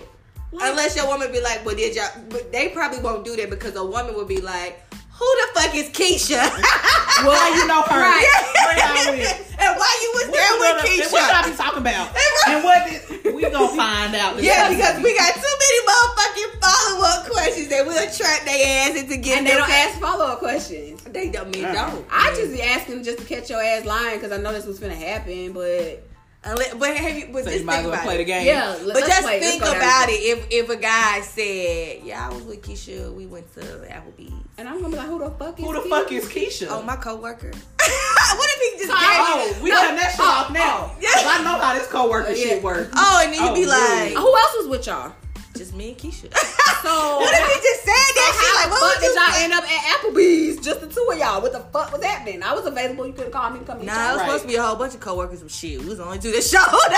Unless 0.54 0.96
your 0.96 1.08
woman 1.08 1.32
be 1.32 1.40
like, 1.42 1.66
"Well, 1.66 1.76
did 1.76 1.96
y'all?" 1.96 2.10
But 2.30 2.52
they 2.52 2.70
probably 2.70 3.00
won't 3.00 3.24
do 3.26 3.36
that 3.38 3.50
because 3.50 3.76
a 3.76 3.84
woman 3.86 4.14
will 4.16 4.26
be 4.26 4.42
like, 4.42 4.84
"Who 4.94 5.26
the 5.26 5.60
fuck 5.60 5.74
is 5.76 5.90
Keisha?" 5.90 6.38
well, 7.26 7.56
you 7.56 7.68
know 7.68 7.82
her. 7.82 8.00
Right. 8.00 8.28
Where 8.54 9.26
and 9.60 9.78
why 9.80 9.92
you 10.02 10.12
was 10.16 10.26
What 10.28 10.34
there 10.34 10.54
you 10.54 10.60
with 10.60 10.76
gonna- 10.76 10.90
Keisha? 10.90 11.12
What 11.12 11.34
y'all 11.34 11.52
be 11.52 11.56
talking 11.58 11.80
about? 11.80 12.16
and 12.48 12.64
what 12.64 13.34
we 13.34 13.42
gonna 13.50 13.76
find 13.76 14.14
out? 14.16 14.42
Yeah, 14.44 14.70
because 14.70 15.02
we 15.02 15.16
got 15.18 15.34
too 15.34 15.56
many 15.64 15.80
motherfucking 15.88 16.60
follow 16.62 17.06
up 17.06 17.30
questions 17.32 17.70
that 17.70 17.86
we'll 17.86 18.12
trap 18.12 18.44
their 18.46 18.90
ass 18.90 19.00
into 19.00 19.18
getting 19.18 19.40
And 19.40 19.48
they 19.48 19.52
them 19.52 19.60
don't 19.60 19.72
ask 19.72 20.00
follow 20.00 20.26
up 20.26 20.40
questions. 20.40 21.02
They 21.04 21.30
don't 21.30 21.50
mean 21.54 21.64
don't. 21.64 22.06
I 22.12 22.34
just 22.36 22.52
be 22.52 22.62
asking 22.62 23.04
just 23.04 23.20
to 23.20 23.26
catch 23.26 23.50
your 23.50 23.62
ass 23.62 23.86
lying 23.86 24.18
because 24.20 24.32
I 24.32 24.38
know 24.42 24.52
this 24.52 24.66
was 24.66 24.80
gonna 24.80 24.96
happen. 24.96 25.54
But 25.54 26.04
Unless, 26.44 26.74
but 26.74 26.96
have 26.98 27.16
you? 27.18 27.30
But 27.32 27.44
So 27.44 27.50
just 27.52 27.60
you 27.60 27.66
might 27.66 27.74
as 27.76 27.82
think 27.82 27.92
well 27.92 27.94
about 27.94 28.04
play 28.06 28.16
it. 28.16 28.18
the 28.18 28.24
game. 28.26 28.46
yeah, 28.48 28.76
But 28.80 28.86
let's 28.88 29.08
just 29.08 29.22
play. 29.22 29.40
Think 29.40 29.62
about 29.62 30.10
it. 30.10 30.14
If 30.14 30.48
if 30.50 30.70
a 30.72 30.76
guy 30.76 31.22
said, 31.22 32.00
"Yeah, 32.04 32.28
I 32.28 32.34
was 32.34 32.42
with 32.44 32.62
Keisha. 32.64 33.14
We 33.14 33.28
went 33.28 33.54
to 33.54 33.62
Applebee's." 33.62 34.34
And 34.58 34.68
I'm 34.68 34.78
gonna 34.82 34.90
be 34.90 34.98
like, 34.98 35.08
who 35.08 35.20
the 35.20 35.30
fuck 35.32 35.60
is 35.60 35.66
Who 35.66 35.74
the 35.74 35.82
he? 35.82 35.90
fuck 35.90 36.12
is 36.12 36.26
Keisha? 36.28 36.68
Oh, 36.70 36.82
my 36.82 36.96
coworker. 36.96 37.52
what 37.52 38.50
if 38.58 38.74
he 38.74 38.78
just 38.86 38.90
So 38.92 38.98
gave 38.98 39.58
Oh, 39.58 39.60
we 39.64 39.70
No. 39.70 39.76
done 39.76 39.96
that 39.98 40.12
shit 40.12 40.20
oh, 40.20 40.24
off 40.24 40.52
now. 40.52 40.92
Oh, 40.92 40.98
yeah. 41.00 41.10
'Cause 41.14 41.26
I 41.26 41.44
know 41.44 41.58
how 41.60 41.74
this 41.74 41.88
co-worker 41.88 42.32
Yeah. 42.32 42.44
shit 42.46 42.64
works. 42.64 42.90
Oh, 42.96 43.22
and 43.24 43.34
then 43.34 43.44
you'd 43.44 43.56
be 43.56 43.66
Oh, 43.66 43.70
like, 43.70 44.12
Who 44.14 44.38
else 44.38 44.56
was 44.58 44.68
with 44.68 44.86
y'all? 44.88 45.14
Just 45.62 45.76
me 45.76 45.90
and 45.90 45.98
Keisha. 45.98 46.32
So 46.82 46.90
what 47.22 47.30
if 47.30 47.46
he 47.46 47.58
just 47.62 47.86
said 47.86 48.10
that 48.18 48.34
shit? 48.34 48.42
how 48.42 48.58
Like, 48.58 48.66
the 48.66 48.74
what 48.74 48.82
fuck 48.82 48.98
did 49.06 49.14
you 49.14 49.22
y'all 49.22 49.30
say? 49.38 49.46
end 49.46 49.54
up 49.54 49.62
at 49.70 49.82
Applebee's? 50.02 50.58
Just 50.66 50.82
the 50.82 50.88
two 50.90 51.06
of 51.14 51.18
y'all. 51.20 51.38
What 51.40 51.52
the 51.54 51.60
fuck 51.70 51.94
was 51.94 52.02
happening? 52.04 52.42
I 52.42 52.56
was 52.58 52.66
available. 52.66 53.06
You 53.06 53.14
could 53.14 53.26
have 53.26 53.32
called 53.38 53.54
me 53.54 53.60
to 53.60 53.66
come. 53.66 53.86
Nah, 53.86 53.94
it 53.94 53.96
was 54.14 54.18
Right. 54.18 54.26
supposed 54.26 54.42
to 54.42 54.48
be 54.50 54.56
a 54.56 54.64
whole 54.64 54.76
bunch 54.78 54.96
of 54.96 55.00
coworkers 55.00 55.44
with 55.44 55.54
shit. 55.54 55.78
We 55.80 55.86
was 55.94 56.00
only 56.00 56.18
do 56.18 56.32
the 56.34 56.42
show. 56.42 56.58
what, 56.58 56.90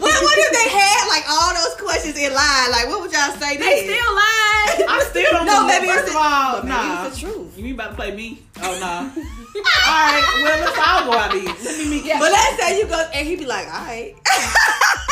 what 0.00 0.36
if 0.40 0.50
they 0.56 0.68
had 0.72 1.04
like 1.12 1.28
all 1.28 1.52
those 1.52 1.76
questions 1.76 2.16
in 2.16 2.32
line? 2.32 2.70
Like, 2.72 2.88
what 2.88 3.02
would 3.04 3.12
y'all 3.12 3.36
say? 3.36 3.58
They 3.60 3.84
then? 3.84 3.86
still 3.92 4.10
lied. 4.16 4.88
I 4.88 5.04
still 5.10 5.30
don't 5.36 5.44
No, 5.44 5.60
know. 5.60 5.66
maybe 5.68 5.84
First 5.86 6.08
it's 6.08 6.08
of 6.08 6.14
the- 6.16 6.24
all, 6.24 6.52
but 6.56 6.64
maybe 6.64 6.88
nah. 6.88 7.04
it's 7.04 7.20
the 7.20 7.26
truth. 7.28 7.52
You 7.58 7.64
mean 7.64 7.74
about 7.74 7.90
to 7.90 7.96
play 8.00 8.16
me? 8.16 8.40
Oh 8.62 8.72
no. 8.80 9.12
all 9.12 10.00
right. 10.08 10.24
Well, 10.40 10.56
let's 10.64 10.78
all 10.80 11.04
go 11.04 11.12
out 11.20 11.32
to 11.32 11.36
eat. 11.36 11.52
Let 11.64 11.76
me 11.76 11.84
meet. 12.00 12.06
Yeah. 12.08 12.16
But 12.18 12.32
let's 12.32 12.56
say 12.64 12.78
you 12.80 12.86
go 12.88 12.96
and 13.12 13.28
he'd 13.28 13.40
be 13.40 13.44
like, 13.46 13.66
all 13.68 13.84
right. 13.84 14.16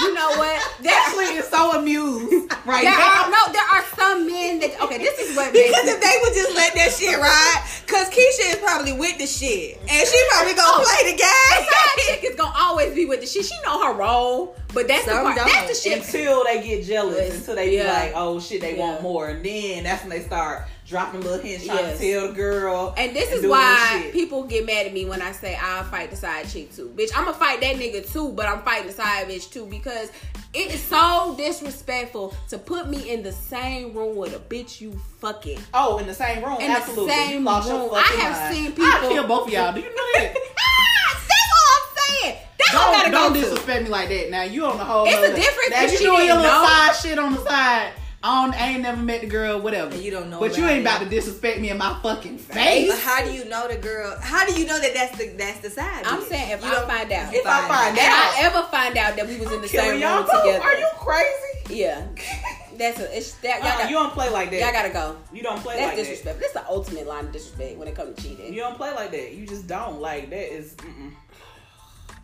You 0.00 0.14
know 0.14 0.30
what? 0.36 0.58
There, 0.80 0.92
Ashley 0.92 1.36
is 1.36 1.48
so 1.48 1.78
amused 1.78 2.50
right 2.64 2.84
there 2.84 2.96
now. 2.96 3.24
are 3.24 3.30
no. 3.30 3.52
There 3.52 3.68
are 3.72 3.84
some 3.94 4.26
men 4.26 4.60
that. 4.60 4.80
Okay, 4.82 4.98
this 4.98 5.18
is 5.18 5.36
what. 5.36 5.52
Because 5.52 5.84
makes 5.84 5.94
if 5.94 6.00
they 6.00 6.16
would 6.22 6.34
just 6.34 6.54
let 6.54 6.74
that 6.74 6.92
shit 6.92 7.18
ride, 7.18 7.60
because 7.86 8.08
Keisha 8.08 8.54
is 8.54 8.56
probably 8.56 8.92
with 8.92 9.18
the 9.18 9.26
shit. 9.26 9.78
And 9.78 10.08
she 10.08 10.18
probably 10.30 10.54
gonna 10.54 10.80
oh, 10.80 10.84
play 10.84 11.12
the 11.12 11.18
Side 11.18 11.66
game. 11.66 12.16
chick 12.16 12.30
is 12.30 12.36
gonna 12.36 12.56
always 12.56 12.94
be 12.94 13.04
with 13.04 13.20
the 13.20 13.26
shit. 13.26 13.44
She 13.44 13.54
know 13.64 13.84
her 13.84 13.94
role, 13.94 14.56
but 14.72 14.88
that's 14.88 15.04
the 15.04 15.12
Some 15.12 15.24
part. 15.24 15.36
don't. 15.36 15.48
That's 15.48 15.82
the 15.82 15.90
shit. 15.90 15.98
until 15.98 16.44
they 16.44 16.62
get 16.62 16.84
jealous, 16.84 17.38
until 17.38 17.56
they 17.56 17.70
be 17.70 17.84
like, 17.84 18.12
"Oh 18.14 18.40
shit, 18.40 18.60
they 18.60 18.74
want 18.74 19.02
more," 19.02 19.28
and 19.28 19.44
then 19.44 19.84
that's 19.84 20.02
when 20.02 20.10
they 20.10 20.22
start 20.24 20.64
dropping 20.90 21.20
little 21.22 21.38
hints, 21.38 21.64
trying 21.64 21.78
Yes. 21.78 21.98
to 22.00 22.12
tell 22.12 22.28
the 22.28 22.34
girl. 22.34 22.94
And 22.98 23.14
this 23.16 23.30
is 23.32 23.46
why 23.46 24.10
people 24.12 24.42
get 24.42 24.66
mad 24.66 24.86
at 24.86 24.92
me 24.92 25.06
when 25.06 25.22
I 25.22 25.32
say 25.32 25.56
I'll 25.60 25.84
fight 25.84 26.10
the 26.10 26.16
side 26.16 26.48
chick 26.50 26.74
too. 26.74 26.92
Bitch, 26.94 27.10
I'm 27.16 27.24
gonna 27.24 27.36
fight 27.36 27.60
that 27.62 27.76
nigga 27.76 28.10
too, 28.12 28.30
but 28.32 28.46
I'm 28.46 28.60
fighting 28.62 28.88
the 28.88 28.92
side 28.92 29.28
bitch 29.28 29.50
too 29.52 29.66
because 29.66 30.10
it 30.52 30.74
is 30.74 30.82
so 30.82 31.34
disrespectful 31.38 32.34
to 32.48 32.58
put 32.58 32.88
me 32.90 33.08
in 33.10 33.22
the 33.22 33.30
same 33.32 33.94
room 33.94 34.16
with 34.16 34.34
a 34.34 34.40
bitch 34.40 34.80
you 34.80 35.00
fucking. 35.20 35.60
Oh, 35.72 35.98
in 35.98 36.08
the 36.08 36.14
same 36.14 36.44
room, 36.44 36.60
In 36.60 36.72
the 36.72 36.76
absolutely. 36.78 37.14
same 37.14 37.38
You 37.38 37.44
lost 37.44 37.68
your 37.68 37.78
room. 37.78 37.90
fucking 37.90 38.18
I 38.18 38.22
have 38.22 38.42
mind. 38.42 38.54
seen 38.54 38.66
I 38.66 38.70
people- 38.98 39.08
kill 39.14 39.26
both 39.28 39.46
of 39.46 39.52
y'all. 39.52 39.72
Do 39.72 39.80
you 39.80 39.86
know 39.94 40.06
that? 40.14 40.36
Ah, 40.58 41.20
that's 41.28 41.50
all 41.52 41.76
I'm 41.76 42.24
saying. 42.24 42.36
That's 42.58 42.74
all 42.74 42.94
I 42.94 43.02
don't 43.04 43.12
don't 43.12 43.32
disrespect 43.32 43.84
me 43.84 43.90
like 43.90 44.08
that. 44.08 44.30
Now 44.30 44.42
you 44.42 44.64
on 44.66 44.76
the 44.76 44.84
whole. 44.84 45.04
It's 45.06 45.16
a 45.16 45.34
difference 45.34 45.70
Now 45.70 45.82
you 45.82 45.98
doing 45.98 46.26
your 46.26 46.36
little 46.36 46.42
know. 46.62 46.66
side 46.66 46.96
shit 46.96 47.18
on 47.18 47.34
the 47.34 47.44
side. 47.44 47.92
I, 48.22 48.44
don't, 48.44 48.54
I 48.60 48.66
ain't 48.72 48.82
never 48.82 49.00
met 49.00 49.22
the 49.22 49.26
girl, 49.28 49.60
whatever. 49.60 49.92
And 49.94 50.02
you 50.02 50.10
don't 50.10 50.28
know 50.28 50.40
But 50.40 50.56
you 50.56 50.64
about 50.64 50.72
ain't 50.72 50.78
it. 50.80 50.82
about 50.88 51.00
to 51.02 51.08
disrespect 51.08 51.58
me 51.58 51.70
in 51.70 51.78
my 51.78 51.98
fucking 52.02 52.36
face. 52.38 52.90
But 52.90 52.98
how 52.98 53.24
do 53.24 53.32
you 53.32 53.46
know 53.46 53.66
the 53.66 53.76
girl? 53.76 54.14
How 54.20 54.44
do 54.46 54.52
you 54.60 54.66
know 54.66 54.78
that 54.78 54.92
that's 54.92 55.16
the 55.16 55.28
that's 55.38 55.60
the 55.60 55.70
side? 55.70 56.04
I'm 56.04 56.20
saying 56.22 56.50
if 56.50 56.62
You 56.62 56.70
I 56.70 56.74
don't- 56.74 56.86
find 56.88 57.10
out. 57.12 57.32
If 57.34 57.46
I 57.46 57.66
find 57.68 57.98
and 57.98 57.98
out. 57.98 58.34
I 58.34 58.40
ever 58.42 58.62
find 58.70 58.96
out 58.98 59.16
that 59.16 59.26
we 59.26 59.38
was 59.38 59.50
in 59.52 59.62
the 59.62 59.68
Killing 59.68 59.92
same 59.92 60.00
y'all 60.00 60.18
room 60.18 60.26
together. 60.26 60.62
Are 60.62 60.74
you 60.78 60.88
crazy? 60.98 61.80
Yeah. 61.80 62.06
That's 62.76 62.98
a 62.98 63.14
it's 63.16 63.32
that 63.40 63.58
y'all, 63.60 63.68
Uh-uh, 63.68 63.78
got, 63.82 63.90
you 63.90 63.96
don't 63.96 64.12
play 64.12 64.30
like 64.30 64.50
that. 64.52 64.60
y'all 64.60 64.72
gotta 64.72 64.88
go. 64.90 65.16
you 65.34 65.42
don't 65.42 65.60
play 65.60 65.76
That's 65.76 65.88
like 65.88 65.96
that. 65.96 66.02
disrespectful. 66.02 66.40
That's 66.40 66.52
the 66.54 66.66
ultimate 66.72 67.06
line 67.06 67.26
of 67.26 67.32
disrespect 67.32 67.76
when 67.78 67.88
it 67.88 67.94
comes 67.94 68.16
to 68.16 68.22
cheating. 68.22 68.54
You 68.54 68.60
don't 68.60 68.76
play 68.76 68.90
like 68.94 69.10
that. 69.12 69.34
You 69.34 69.46
just 69.46 69.66
don't. 69.66 70.00
Like 70.00 70.30
that 70.30 70.50
is 70.54 70.74
mm-mm. 70.74 71.12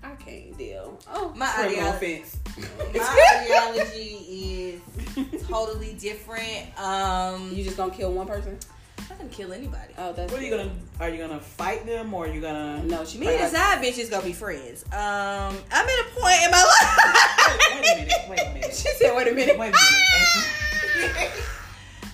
I 0.07 0.15
can't 0.17 0.57
deal. 0.57 0.99
Oh, 1.13 1.33
My 1.35 1.53
ideology, 1.59 2.15
offense. 2.15 2.39
my 2.95 3.41
ideology 3.43 4.81
is 4.81 5.47
totally 5.49 5.95
different. 5.95 6.79
Um, 6.81 7.51
you 7.53 7.65
just 7.65 7.77
gonna 7.77 7.93
kill 7.93 8.13
one 8.13 8.27
person? 8.29 8.57
I 9.11 9.15
can 9.15 9.29
kill 9.31 9.53
anybody. 9.53 9.95
Oh, 9.99 10.13
that's 10.13 10.31
What 10.33 10.41
are 10.41 10.45
you 10.45 10.51
gonna? 10.51 10.71
Are 11.01 11.09
you 11.09 11.19
gonna 11.19 11.41
fight 11.41 11.87
them 11.87 12.13
or 12.15 12.27
are 12.27 12.29
you 12.29 12.41
gonna? 12.41 12.83
No, 12.85 13.05
she 13.05 13.19
Me 13.19 13.29
and 13.29 13.41
the 13.45 13.49
side 13.49 13.83
bitch 13.83 13.99
is 13.99 14.09
gonna 14.09 14.25
be 14.25 14.33
friends. 14.33 14.85
Um, 14.87 15.57
I'm 15.73 15.89
at 15.89 15.89
a 15.89 16.07
point 16.15 16.39
in 16.45 16.51
my 16.51 16.63
life. 16.63 17.59
Wait, 17.59 17.83
wait 17.83 17.93
a 17.93 17.97
minute. 17.97 18.31
Wait 18.31 18.41
a 18.41 18.55
minute. 18.55 18.63
She 18.77 18.89
said, 18.91 19.17
"Wait 19.17 19.29
a 19.29 19.33
minute." 19.33 19.59
Wait 19.59 19.75
a 19.75 21.03
minute. 21.03 21.33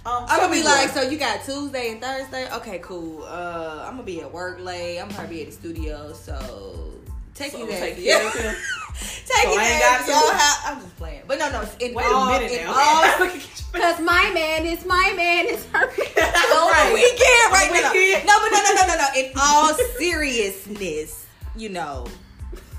um, 0.07 0.24
I'm 0.28 0.40
gonna 0.40 0.53
me 0.53 0.61
be 0.61 0.64
like, 0.64 0.90
so 0.90 1.03
you 1.03 1.18
got 1.18 1.45
Tuesday 1.45 1.93
and 1.93 2.01
Thursday? 2.01 2.51
Okay, 2.53 2.78
cool. 2.80 3.24
Uh, 3.24 3.84
I'm 3.86 3.93
gonna 3.93 4.03
be 4.03 4.20
at 4.22 4.32
work 4.32 4.61
late. 4.61 4.99
I'm 5.01 5.09
probably 5.09 5.36
be 5.36 5.43
at 5.43 5.49
the 5.49 5.53
studio, 5.53 6.12
so 6.12 6.93
take 7.35 7.53
So 7.53 7.59
you 7.59 7.66
there. 7.66 7.80
take 7.80 8.03
care 8.05 8.26
of. 8.26 8.33
Take 8.33 9.43
So 9.45 9.53
it 9.53 9.59
I 9.59 9.64
ain't 9.64 9.80
there 9.80 9.80
got 9.80 10.05
to 10.07 10.11
your 10.12 10.30
to? 10.30 10.37
house. 10.37 10.59
I'm 10.66 10.80
just 10.83 10.97
playing, 10.97 11.22
but 11.26 11.39
no, 11.39 11.51
no. 11.51 11.62
In 11.80 11.95
Wait 11.95 12.07
all, 12.07 12.28
a 12.28 12.33
minute 12.39 12.53
in 12.53 12.66
now. 12.66 12.72
all, 12.72 13.28
Cause 13.72 14.01
my 14.01 14.30
man 14.35 14.66
is 14.66 14.85
my 14.85 15.12
man 15.16 15.47
is 15.47 15.64
her. 15.72 15.87
the 15.91 16.91
weekend, 16.93 17.53
right? 17.53 17.68
On 17.70 17.74
the 17.74 17.83
No, 17.83 17.89
no, 17.89 17.93
weekend. 17.93 18.26
no, 18.26 18.39
but 18.41 18.51
no, 18.53 18.59
no, 18.62 18.72
no, 18.74 18.87
no, 18.87 18.95
no. 19.01 19.09
In 19.16 19.33
all 19.41 19.74
seriousness, 19.99 21.26
you 21.57 21.68
know. 21.70 22.07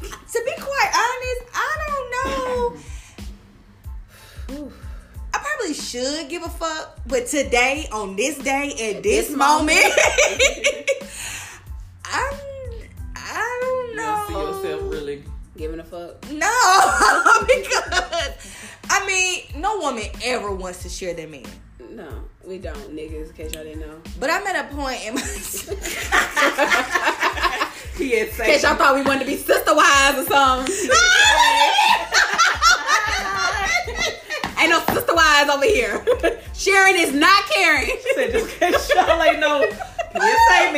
To 0.02 0.42
be 0.46 0.52
quite 0.62 0.92
honest, 0.94 1.42
I 1.56 1.78
don't 1.88 2.08
know. 4.52 4.74
I 5.34 5.38
probably 5.40 5.74
should 5.74 6.30
give 6.30 6.44
a 6.44 6.50
fuck, 6.50 7.00
but 7.08 7.26
today, 7.28 7.88
on 7.92 8.16
this 8.16 8.38
day, 8.38 8.70
at 8.96 9.02
this, 9.04 9.28
this 9.28 9.36
moment, 9.36 9.80
moment. 9.80 9.94
I'm. 12.06 12.34
I 13.16 13.60
don't 13.62 13.73
You 13.94 14.00
know. 14.00 14.26
don't 14.28 14.28
see 14.28 14.34
yourself 14.34 14.82
really. 14.92 15.24
Giving 15.56 15.80
a 15.80 15.84
fuck. 15.84 16.20
No, 16.32 16.50
because 17.48 18.34
I 18.90 19.06
mean, 19.06 19.44
no 19.62 19.78
woman 19.80 20.06
ever 20.24 20.52
wants 20.52 20.82
to 20.82 20.90
share 20.90 21.14
their 21.14 21.28
man. 21.28 21.46
No, 21.92 22.10
we 22.44 22.58
don't, 22.58 22.76
niggas. 22.96 23.28
In 23.30 23.34
case 23.36 23.54
y'all 23.54 23.64
didn't 23.64 23.82
know. 23.82 24.02
But 24.20 24.32
I'm 24.32 24.48
at 24.48 24.66
a 24.66 24.76
point 24.76 25.06
in 25.06 25.14
my. 25.14 25.22
He 27.98 28.18
had 28.18 28.30
In 28.30 28.34
case 28.34 28.64
y'all 28.64 28.76
thought 28.76 28.96
we 28.96 29.04
wanted 29.04 29.20
to 29.20 29.26
be 29.28 29.38
sister 29.38 29.76
wives 29.76 30.18
or 30.18 30.26
something. 30.26 30.74
Ain't 34.60 34.72
no 34.72 34.80
sister 34.92 35.14
wives 35.14 35.50
over 35.52 35.66
here. 35.66 36.04
Sharing 36.56 36.96
is 36.96 37.14
not 37.14 37.44
caring. 37.52 37.86
She 37.86 38.14
said 38.16 38.32
just 38.32 38.52
in 38.54 38.60
case 38.72 38.90
y'all 38.96 39.22
ain't 39.22 39.40
know. 39.40 39.62
He 39.62 40.20
had 40.20 40.72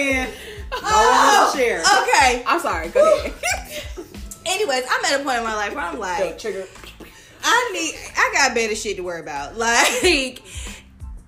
No 0.95 1.41
one 1.43 1.51
to 1.51 1.57
share. 1.57 1.81
Okay. 1.81 2.43
I'm 2.45 2.59
sorry. 2.59 2.89
Go 2.89 3.01
ahead. 3.19 3.33
Anyways, 4.45 4.83
I'm 4.89 5.05
at 5.05 5.19
a 5.19 5.23
point 5.23 5.39
in 5.39 5.43
my 5.43 5.55
life 5.55 5.73
where 5.73 5.83
I'm 5.83 5.99
like, 5.99 6.37
Trigger. 6.37 6.65
I 7.43 7.69
need, 7.73 7.95
I 8.17 8.31
got 8.33 8.55
better 8.55 8.75
shit 8.75 8.97
to 8.97 9.03
worry 9.03 9.21
about. 9.21 9.55
Like, 9.65 10.41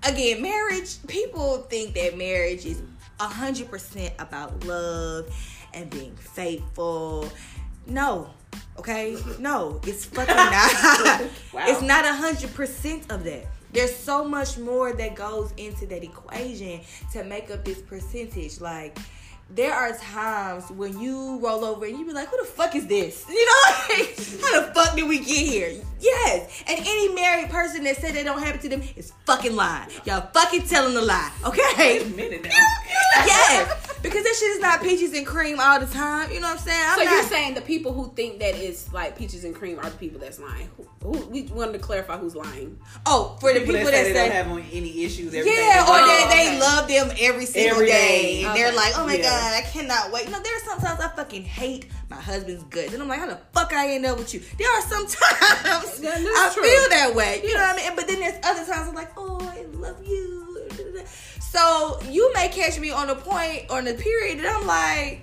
again, 0.06 0.42
marriage. 0.42 1.04
People 1.06 1.58
think 1.62 1.94
that 1.94 2.16
marriage 2.16 2.64
is 2.64 2.82
hundred 3.20 3.68
percent 3.70 4.14
about 4.18 4.64
love 4.64 5.28
and 5.74 5.90
being 5.90 6.14
faithful. 6.16 7.28
No, 7.86 8.30
okay, 8.78 9.16
no, 9.38 9.80
it's 9.84 10.04
fucking 10.04 10.36
not. 10.36 11.22
Wow. 11.52 11.64
It's 11.66 11.82
not 11.82 12.04
hundred 12.04 12.54
percent 12.54 13.10
of 13.10 13.24
that. 13.24 13.46
There's 13.72 13.94
so 13.94 14.24
much 14.24 14.56
more 14.58 14.92
that 14.92 15.14
goes 15.14 15.52
into 15.56 15.86
that 15.86 16.02
equation 16.02 16.80
to 17.12 17.24
make 17.24 17.50
up 17.50 17.64
this 17.64 17.82
percentage. 17.82 18.60
Like, 18.60 18.98
there 19.50 19.72
are 19.72 19.96
times 19.96 20.70
when 20.70 20.98
you 21.00 21.38
roll 21.40 21.64
over 21.64 21.86
and 21.86 21.98
you 21.98 22.04
be 22.06 22.12
like, 22.12 22.28
"Who 22.28 22.36
the 22.38 22.44
fuck 22.44 22.74
is 22.74 22.86
this?" 22.86 23.24
You 23.28 23.46
know, 23.46 23.72
like, 23.88 24.16
how 24.42 24.60
the 24.60 24.72
fuck 24.74 24.94
did 24.96 25.08
we 25.08 25.18
get 25.18 25.46
here? 25.46 25.68
Yes, 25.70 25.84
Yes, 26.00 26.62
and 26.68 26.78
any 26.78 27.12
married 27.12 27.50
person 27.50 27.82
that 27.84 27.96
said 27.96 28.14
they 28.14 28.22
don't 28.22 28.40
have 28.40 28.54
it 28.54 28.60
to 28.60 28.68
them 28.68 28.82
is 28.94 29.12
fucking 29.26 29.56
lying. 29.56 29.88
Y'all 30.04 30.20
fucking 30.32 30.62
telling 30.62 30.96
a 30.96 31.00
lie, 31.00 31.32
Wait 31.44 31.58
a 31.58 31.72
okay? 31.72 32.04
minute 32.14 32.44
now. 32.44 32.50
yes, 33.26 33.96
because 34.00 34.22
this 34.22 34.38
shit 34.38 34.50
is 34.50 34.60
not 34.60 34.80
peaches 34.80 35.12
and 35.12 35.26
cream 35.26 35.58
all 35.58 35.80
the 35.80 35.86
time. 35.86 36.30
You 36.30 36.38
know 36.40 36.48
what 36.48 36.58
I'm 36.60 36.64
saying? 36.64 36.80
I'm 36.86 36.98
So 36.98 37.04
not, 37.04 37.10
you're 37.12 37.22
saying 37.24 37.54
the 37.54 37.62
people 37.62 37.92
who 37.92 38.12
think 38.14 38.38
that 38.38 38.54
it's 38.54 38.92
like 38.92 39.18
peaches 39.18 39.42
and 39.44 39.54
cream 39.54 39.78
are 39.80 39.90
the 39.90 39.96
people 39.96 40.20
that's 40.20 40.38
lying? 40.38 40.68
Who, 40.76 40.84
who 41.02 41.26
we 41.26 41.42
wanted 41.48 41.72
to 41.72 41.78
clarify 41.80 42.16
who's 42.16 42.36
lying? 42.36 42.78
oh, 43.06 43.36
for 43.40 43.52
the 43.52 43.60
people, 43.60 43.74
that, 43.74 43.84
that 43.86 44.04
say 44.06 44.12
say, 44.12 44.28
they 44.28 44.28
don't 44.28 44.60
have 44.62 44.72
any 44.72 45.02
issues. 45.04 45.34
everything 45.34 45.52
Yeah, 45.58 45.84
they 45.84 45.90
or 45.90 45.98
do. 45.98 46.06
that 46.06 46.26
Oh, 46.30 46.36
they 46.36 46.48
okay. 46.48 46.60
love 46.60 46.88
them 46.88 47.16
every 47.20 47.46
single 47.46 47.72
Every 47.74 47.86
day. 47.86 48.42
day. 48.42 48.44
And 48.44 48.56
they're 48.56 48.72
like, 48.72 48.92
oh 48.96 49.04
my 49.04 49.14
Yeah. 49.16 49.22
god, 49.22 49.37
I 49.42 49.62
cannot 49.62 50.12
wait. 50.12 50.26
You 50.26 50.32
know, 50.32 50.40
there 50.40 50.56
are 50.56 50.60
sometimes 50.60 51.00
I 51.00 51.08
fucking 51.08 51.44
hate 51.44 51.86
my 52.10 52.16
husband's 52.16 52.62
guts. 52.64 52.92
And 52.92 53.02
I'm 53.02 53.08
like, 53.08 53.20
how 53.20 53.26
the 53.26 53.38
fuck 53.52 53.72
I 53.72 53.90
end 53.90 54.06
up 54.06 54.18
with 54.18 54.32
you? 54.34 54.40
There 54.58 54.70
are 54.70 54.82
some 54.82 55.06
times 55.06 56.00
I 56.04 56.50
true. 56.54 56.62
feel 56.62 56.88
that 56.90 57.12
way. 57.14 57.40
You 57.42 57.54
know 57.54 57.60
what 57.60 57.74
I 57.74 57.76
mean? 57.76 57.96
But 57.96 58.08
then 58.08 58.20
there's 58.20 58.38
other 58.44 58.64
times 58.64 58.88
I'm 58.88 58.94
like, 58.94 59.10
oh, 59.16 59.38
I 59.40 59.62
love 59.76 60.06
you. 60.06 60.68
So 61.40 61.98
you 62.10 62.32
may 62.34 62.48
catch 62.48 62.78
me 62.78 62.90
on 62.90 63.08
a 63.10 63.14
point 63.14 63.66
or 63.70 63.78
on 63.78 63.84
the 63.84 63.94
period 63.94 64.38
that 64.40 64.54
I'm 64.54 64.66
like, 64.66 65.22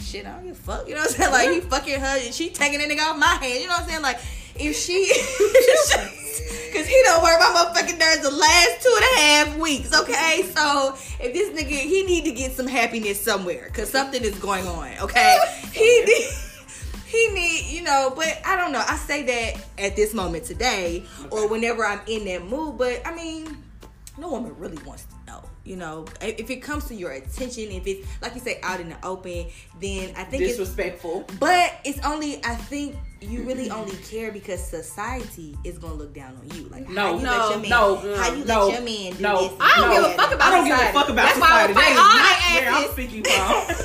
shit, 0.00 0.26
I 0.26 0.32
don't 0.32 0.44
give 0.44 0.52
a 0.52 0.54
fuck. 0.54 0.88
You 0.88 0.94
know 0.94 1.00
what 1.00 1.10
I'm 1.10 1.16
saying? 1.16 1.32
Like 1.32 1.50
he 1.50 1.60
fucking 1.60 2.00
her 2.00 2.18
and 2.24 2.34
she 2.34 2.50
taking 2.50 2.80
that 2.80 2.88
nigga 2.88 3.02
off 3.10 3.18
my 3.18 3.26
hand. 3.26 3.60
You 3.60 3.68
know 3.68 3.74
what 3.74 3.82
I'm 3.82 3.88
saying? 3.88 4.02
Like 4.02 4.18
if 4.56 4.76
she 4.76 5.10
Cause 6.72 6.86
he 6.86 7.00
don't 7.04 7.22
work 7.22 7.38
my 7.38 7.46
motherfucking 7.46 7.98
nerves 7.98 8.22
the 8.22 8.30
last 8.30 8.82
two 8.82 8.92
and 8.96 9.04
a 9.04 9.20
half 9.20 9.58
weeks, 9.58 9.98
okay? 9.98 10.42
So 10.54 10.94
if 11.20 11.32
this 11.32 11.50
nigga 11.50 11.68
he 11.68 12.02
need 12.04 12.24
to 12.24 12.32
get 12.32 12.52
some 12.52 12.66
happiness 12.66 13.20
somewhere, 13.20 13.70
cause 13.72 13.90
something 13.90 14.22
is 14.22 14.38
going 14.38 14.66
on, 14.66 14.92
okay? 15.00 15.38
He 15.72 15.80
need 16.06 16.28
he 17.06 17.28
need, 17.28 17.66
you 17.66 17.82
know, 17.82 18.12
but 18.14 18.40
I 18.44 18.56
don't 18.56 18.72
know. 18.72 18.82
I 18.86 18.96
say 18.96 19.22
that 19.22 19.64
at 19.78 19.94
this 19.94 20.14
moment 20.14 20.44
today 20.44 21.04
or 21.30 21.48
whenever 21.48 21.84
I'm 21.84 22.00
in 22.08 22.24
that 22.24 22.44
mood, 22.44 22.76
but 22.76 23.06
I 23.06 23.14
mean, 23.14 23.62
no 24.18 24.30
woman 24.30 24.54
really 24.58 24.78
wants. 24.84 25.06
You 25.64 25.76
know, 25.76 26.04
if 26.20 26.38
if 26.40 26.50
it 26.50 26.56
comes 26.56 26.84
to 26.88 26.94
your 26.94 27.12
attention, 27.12 27.70
if 27.70 27.86
it's 27.86 28.06
like 28.20 28.34
you 28.34 28.40
say 28.42 28.60
out 28.62 28.80
in 28.80 28.90
the 28.90 28.96
open, 29.02 29.46
then 29.80 30.12
I 30.14 30.24
think 30.24 30.42
it's 30.42 30.58
disrespectful. 30.58 31.24
but 31.40 31.72
it's 31.84 31.98
only 32.04 32.36
I 32.44 32.54
think 32.54 32.96
you 33.22 33.44
really 33.44 33.70
only 33.70 33.96
care 33.96 34.30
because 34.30 34.62
society 34.62 35.56
is 35.64 35.78
gonna 35.78 35.94
look 35.94 36.14
down 36.14 36.36
on 36.36 36.54
you. 36.54 36.68
Like 36.68 36.86
No, 36.90 37.00
how 37.00 37.16
you 37.16 37.22
no, 37.24 37.30
let 37.30 37.50
your 37.50 37.58
man, 37.60 37.70
no, 37.70 38.16
how 38.16 38.34
you 38.34 38.44
no, 38.44 38.66
let 38.66 38.72
your 38.74 38.82
man 38.82 39.12
do 39.16 39.22
no. 39.22 39.48
this. 39.48 39.56
I 39.58 39.72
don't 39.80 39.88
do 39.88 39.94
give 39.96 40.04
a 40.04 40.14
fuck 40.14 40.34
about 40.34 40.52
I 40.52 40.56
don't 40.58 40.66
give 40.68 40.78
a 40.78 40.92
fuck 40.92 41.08
about 41.08 41.24
That's 41.28 41.40
why 41.40 41.46
I 41.46 41.66
society. 41.66 41.72
will 41.72 41.80
That 41.80 41.80
fight 41.80 41.92
is 41.92 41.98
all 41.98 42.18
not 42.20 42.62
their 42.62 42.72
where 42.72 42.84
I'm 42.84 42.92
speaking 42.92 43.24
from. 43.24 43.84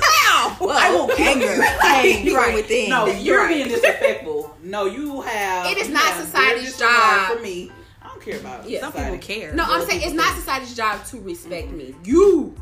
Well, 0.60 0.76
I 0.78 0.90
will 0.94 1.08
kill 1.08 1.26
anger, 1.28 1.54
you. 1.54 1.62
anger 1.62 2.34
Right. 2.36 2.54
within. 2.54 2.90
No, 2.90 3.06
you're 3.06 3.38
Right. 3.38 3.54
being 3.54 3.68
disrespectful. 3.68 4.54
No, 4.62 4.84
you 4.84 5.22
have. 5.22 5.66
It 5.72 5.78
is 5.78 5.88
not 5.88 6.14
society's 6.20 6.78
job. 6.78 7.36
for 7.36 7.42
me. 7.42 7.70
I 8.20 8.24
don't 8.24 8.32
care 8.32 8.40
about 8.40 8.68
Yeah. 8.68 8.80
Some 8.80 8.92
society. 8.92 9.18
people 9.18 9.34
care. 9.34 9.54
No, 9.54 9.64
I'm 9.66 9.88
saying 9.88 10.02
it's 10.02 10.12
not 10.12 10.26
care. 10.26 10.36
society's 10.36 10.74
job 10.74 11.04
to 11.06 11.20
respect 11.20 11.68
mm-hmm. 11.68 11.76
me. 11.76 11.94
You 12.04 12.54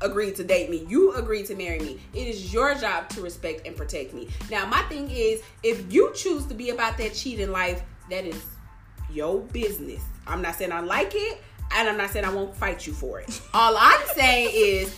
agreed 0.00 0.36
to 0.36 0.44
date 0.44 0.70
me. 0.70 0.84
You 0.88 1.14
agreed 1.14 1.46
to 1.46 1.54
marry 1.54 1.78
me. 1.78 2.00
It 2.12 2.28
is 2.28 2.52
your 2.52 2.74
job 2.74 3.08
to 3.10 3.22
respect 3.22 3.66
and 3.66 3.76
protect 3.76 4.12
me. 4.12 4.28
Now, 4.50 4.66
my 4.66 4.82
thing 4.82 5.10
is, 5.10 5.42
if 5.62 5.92
you 5.92 6.12
choose 6.14 6.44
to 6.46 6.54
be 6.54 6.70
about 6.70 6.98
that 6.98 7.14
cheating 7.14 7.50
life, 7.50 7.82
that 8.10 8.24
is 8.24 8.40
your 9.10 9.40
business. 9.40 10.02
I'm 10.26 10.42
not 10.42 10.56
saying 10.56 10.72
I 10.72 10.80
like 10.80 11.12
it, 11.14 11.40
and 11.72 11.88
I'm 11.88 11.96
not 11.96 12.10
saying 12.10 12.24
I 12.24 12.32
won't 12.32 12.54
fight 12.54 12.86
you 12.86 12.92
for 12.92 13.20
it. 13.20 13.40
All 13.54 13.76
I'm 13.78 14.06
saying 14.14 14.50
is. 14.52 14.94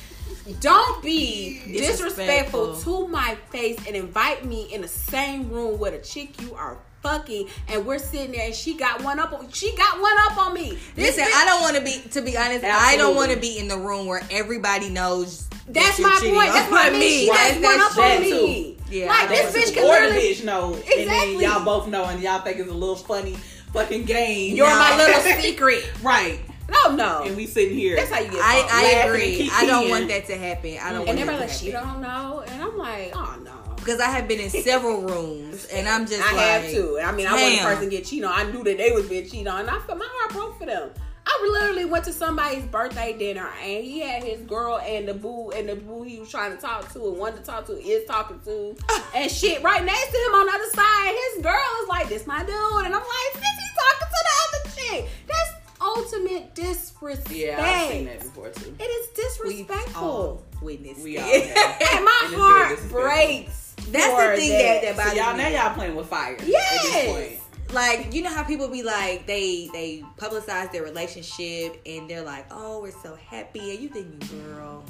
Don't 0.61 1.03
be 1.03 1.61
disrespectful 1.67 2.75
Disrespectful. 2.75 3.05
to 3.05 3.09
my 3.09 3.35
face 3.51 3.79
and 3.87 3.97
invite 3.97 4.45
me 4.45 4.73
in 4.73 4.83
the 4.83 4.89
same 4.89 5.51
room 5.51 5.79
with 5.79 5.95
a 5.95 5.99
chick 5.99 6.41
you 6.43 6.55
are 6.55 6.79
fucking 7.09 7.49
and 7.69 7.87
we're 7.87 7.99
sitting 7.99 8.33
there 8.33 8.47
and 8.47 8.55
she 8.55 8.75
got 8.75 9.03
one 9.03 9.19
up 9.19 9.33
on 9.33 9.51
she 9.51 9.75
got 9.77 10.01
one 10.01 10.17
up 10.27 10.37
on 10.39 10.55
me. 10.55 10.71
This 10.95 11.17
Listen, 11.17 11.25
bitch- 11.25 11.35
I 11.43 11.45
don't 11.47 11.61
want 11.63 11.77
to 11.77 11.83
be. 11.83 12.01
To 12.11 12.21
be 12.23 12.37
honest, 12.37 12.65
I 12.65 12.97
don't 12.97 13.17
want 13.17 13.31
to 13.33 13.39
be 13.39 13.59
in 13.59 13.69
the 13.69 13.79
room 13.79 14.07
where 14.07 14.23
everybody 14.31 14.89
knows. 14.91 15.49
that 15.49 15.75
That's 15.75 15.99
you're 15.99 16.09
my 16.09 16.19
point. 16.23 16.53
That's 16.53 16.71
what 16.71 16.87
I 16.87 16.91
mean. 16.99 17.25
She 17.27 17.31
Right, 17.31 17.61
got 17.63 17.77
one 17.77 17.81
up 17.81 17.99
on 18.17 18.21
me. 18.23 18.31
too. 18.31 18.75
Yeah, 18.91 19.07
like 19.09 19.29
this 19.29 19.55
bitch 19.55 19.75
can 19.75 19.85
literally. 19.85 20.17
bitch 20.35 20.45
know, 20.45 20.75
and 20.75 20.83
Exactly. 20.85 21.07
then 21.37 21.41
y'all 21.41 21.65
both 21.65 21.89
know, 21.89 22.05
and 22.05 22.23
y'all 22.23 22.41
think 22.41 22.59
it's 22.59 22.71
a 22.71 22.75
little 22.75 22.97
funny 22.97 23.37
fucking 23.75 24.05
game. 24.05 24.57
You're 24.57 24.67
No. 24.69 24.77
my 24.79 24.97
little 24.97 25.21
secret. 25.43 25.91
right, 26.03 26.41
No, 26.71 26.95
no. 26.97 27.23
and 27.25 27.37
we 27.37 27.47
sitting 27.47 27.77
here. 27.77 27.97
That's 27.97 28.11
how 28.11 28.21
you 28.21 28.31
get. 28.31 28.41
I. 28.43 28.67
I 29.05 29.07
agree. 29.09 29.51
I 29.53 29.67
don't 29.67 29.91
want 29.91 30.09
that 30.09 30.27
to 30.29 30.37
happen. 30.39 30.79
I 30.83 30.91
don't 30.93 31.01
want 31.07 31.11
and 31.11 31.19
everybody 31.19 31.37
to 31.45 31.53
like 31.53 31.53
she 31.53 31.71
don't 31.71 32.01
know, 32.01 32.45
and 32.47 32.63
I'm 32.63 32.79
like, 32.79 33.13
oh 33.15 33.37
no. 33.45 33.53
Because 33.89 34.03
I 34.03 34.11
have 34.11 34.29
been 34.29 34.39
in 34.39 34.51
several 34.51 35.01
rooms, 35.01 35.65
and 35.73 35.89
I'm 35.89 36.07
just 36.07 36.21
I 36.23 36.37
like, 36.37 36.45
have 36.63 36.71
to. 36.73 37.01
I 37.03 37.11
mean, 37.13 37.27
I 37.27 37.33
wasn't 37.33 37.51
the 37.53 37.57
damn. 37.57 37.75
person 37.75 37.89
get 37.89 38.05
cheated 38.05 38.25
on. 38.27 38.35
I 38.39 38.51
knew 38.53 38.63
that 38.65 38.77
they 38.77 38.91
was 38.93 39.09
being 39.09 39.25
cheated 39.27 39.47
on, 39.49 39.61
and 39.61 39.71
I 39.71 39.79
felt 39.81 39.99
my 39.99 40.07
heart 40.07 40.33
broke 40.35 40.59
for 40.59 40.67
them. 40.67 40.91
I 41.27 41.49
literally 41.53 41.87
went 41.87 42.05
to 42.05 42.13
somebody's 42.13 42.67
birthday 42.67 43.17
dinner, 43.17 43.49
and 43.63 43.83
he 43.85 44.01
had 44.01 44.23
his 44.23 44.43
girl 44.43 44.79
and 44.81 45.09
the 45.09 45.15
boo 45.15 45.53
and 45.53 45.67
the 45.71 45.77
boo 45.77 46.03
he 46.03 46.19
was 46.21 46.31
trying 46.31 46.55
to 46.55 46.61
talk 46.61 46.93
to 46.93 47.09
and 47.09 47.17
wanted 47.17 47.37
to 47.39 47.43
talk 47.45 47.65
to 47.69 47.73
is 47.83 48.05
talking 48.07 48.39
to, 48.45 48.77
and 49.15 49.31
shit 49.31 49.63
right 49.63 49.83
next 49.83 50.11
to 50.11 50.19
him 50.19 50.35
on 50.35 50.45
the 50.47 50.53
other 50.53 50.71
side. 50.75 51.17
His 51.35 51.43
girl 51.43 51.83
is 51.83 51.89
like, 51.89 52.09
"This 52.11 52.27
my 52.27 52.41
dude," 52.41 52.85
and 52.85 52.87
I'm 52.89 52.93
like, 52.93 53.33
"Since 53.33 53.43
he 53.43 53.69
talking 53.81 54.09
to 54.11 54.25
the 54.29 54.37
other 54.45 54.77
chick, 54.77 55.11
that's 55.27 55.53
ultimate 55.81 56.55
disrespect." 56.55 57.31
yeah, 57.35 57.57
I've 57.59 57.91
seen 57.91 58.05
that 58.05 58.19
before 58.21 58.51
too. 58.51 58.75
It 58.79 58.83
is 58.83 59.09
disrespectful. 59.17 59.65
Disrespectful. 59.67 60.05
all 60.05 60.43
witnessed 60.61 61.01
We 61.03 61.17
it. 61.19 61.23
all 61.57 61.63
have. 61.63 61.97
and 61.97 62.05
my 62.05 62.23
And 62.27 62.35
heart 62.35 62.79
breaks. 62.91 63.68
That's 63.91 64.37
the 64.37 64.37
thing 64.41 64.51
that, 64.59 64.83
that 64.83 64.97
So 64.97 65.03
bothers 65.03 65.15
y'all 65.19 65.33
me. 65.33 65.39
now 65.39 65.49
y'all 65.67 65.75
playing 65.75 65.95
with 65.97 66.07
fire. 66.07 66.35
At 66.35 66.47
Yes. 66.47 66.83
this 66.83 67.41
point. 67.63 67.75
like 67.75 68.13
you 68.15 68.23
know 68.23 68.31
how 68.33 68.43
people 68.45 68.69
be 68.69 68.83
like 68.83 69.27
they 69.27 69.69
they 69.73 70.03
publicize 70.17 70.73
their 70.73 70.83
relationship 70.83 71.81
and 71.87 72.09
they're 72.09 72.23
like 72.25 72.47
oh 72.51 72.81
we're 72.81 72.91
so 73.03 73.15
happy 73.17 73.71
and 73.73 73.79
you 73.81 73.89
think 73.91 74.07
girl 74.55 74.85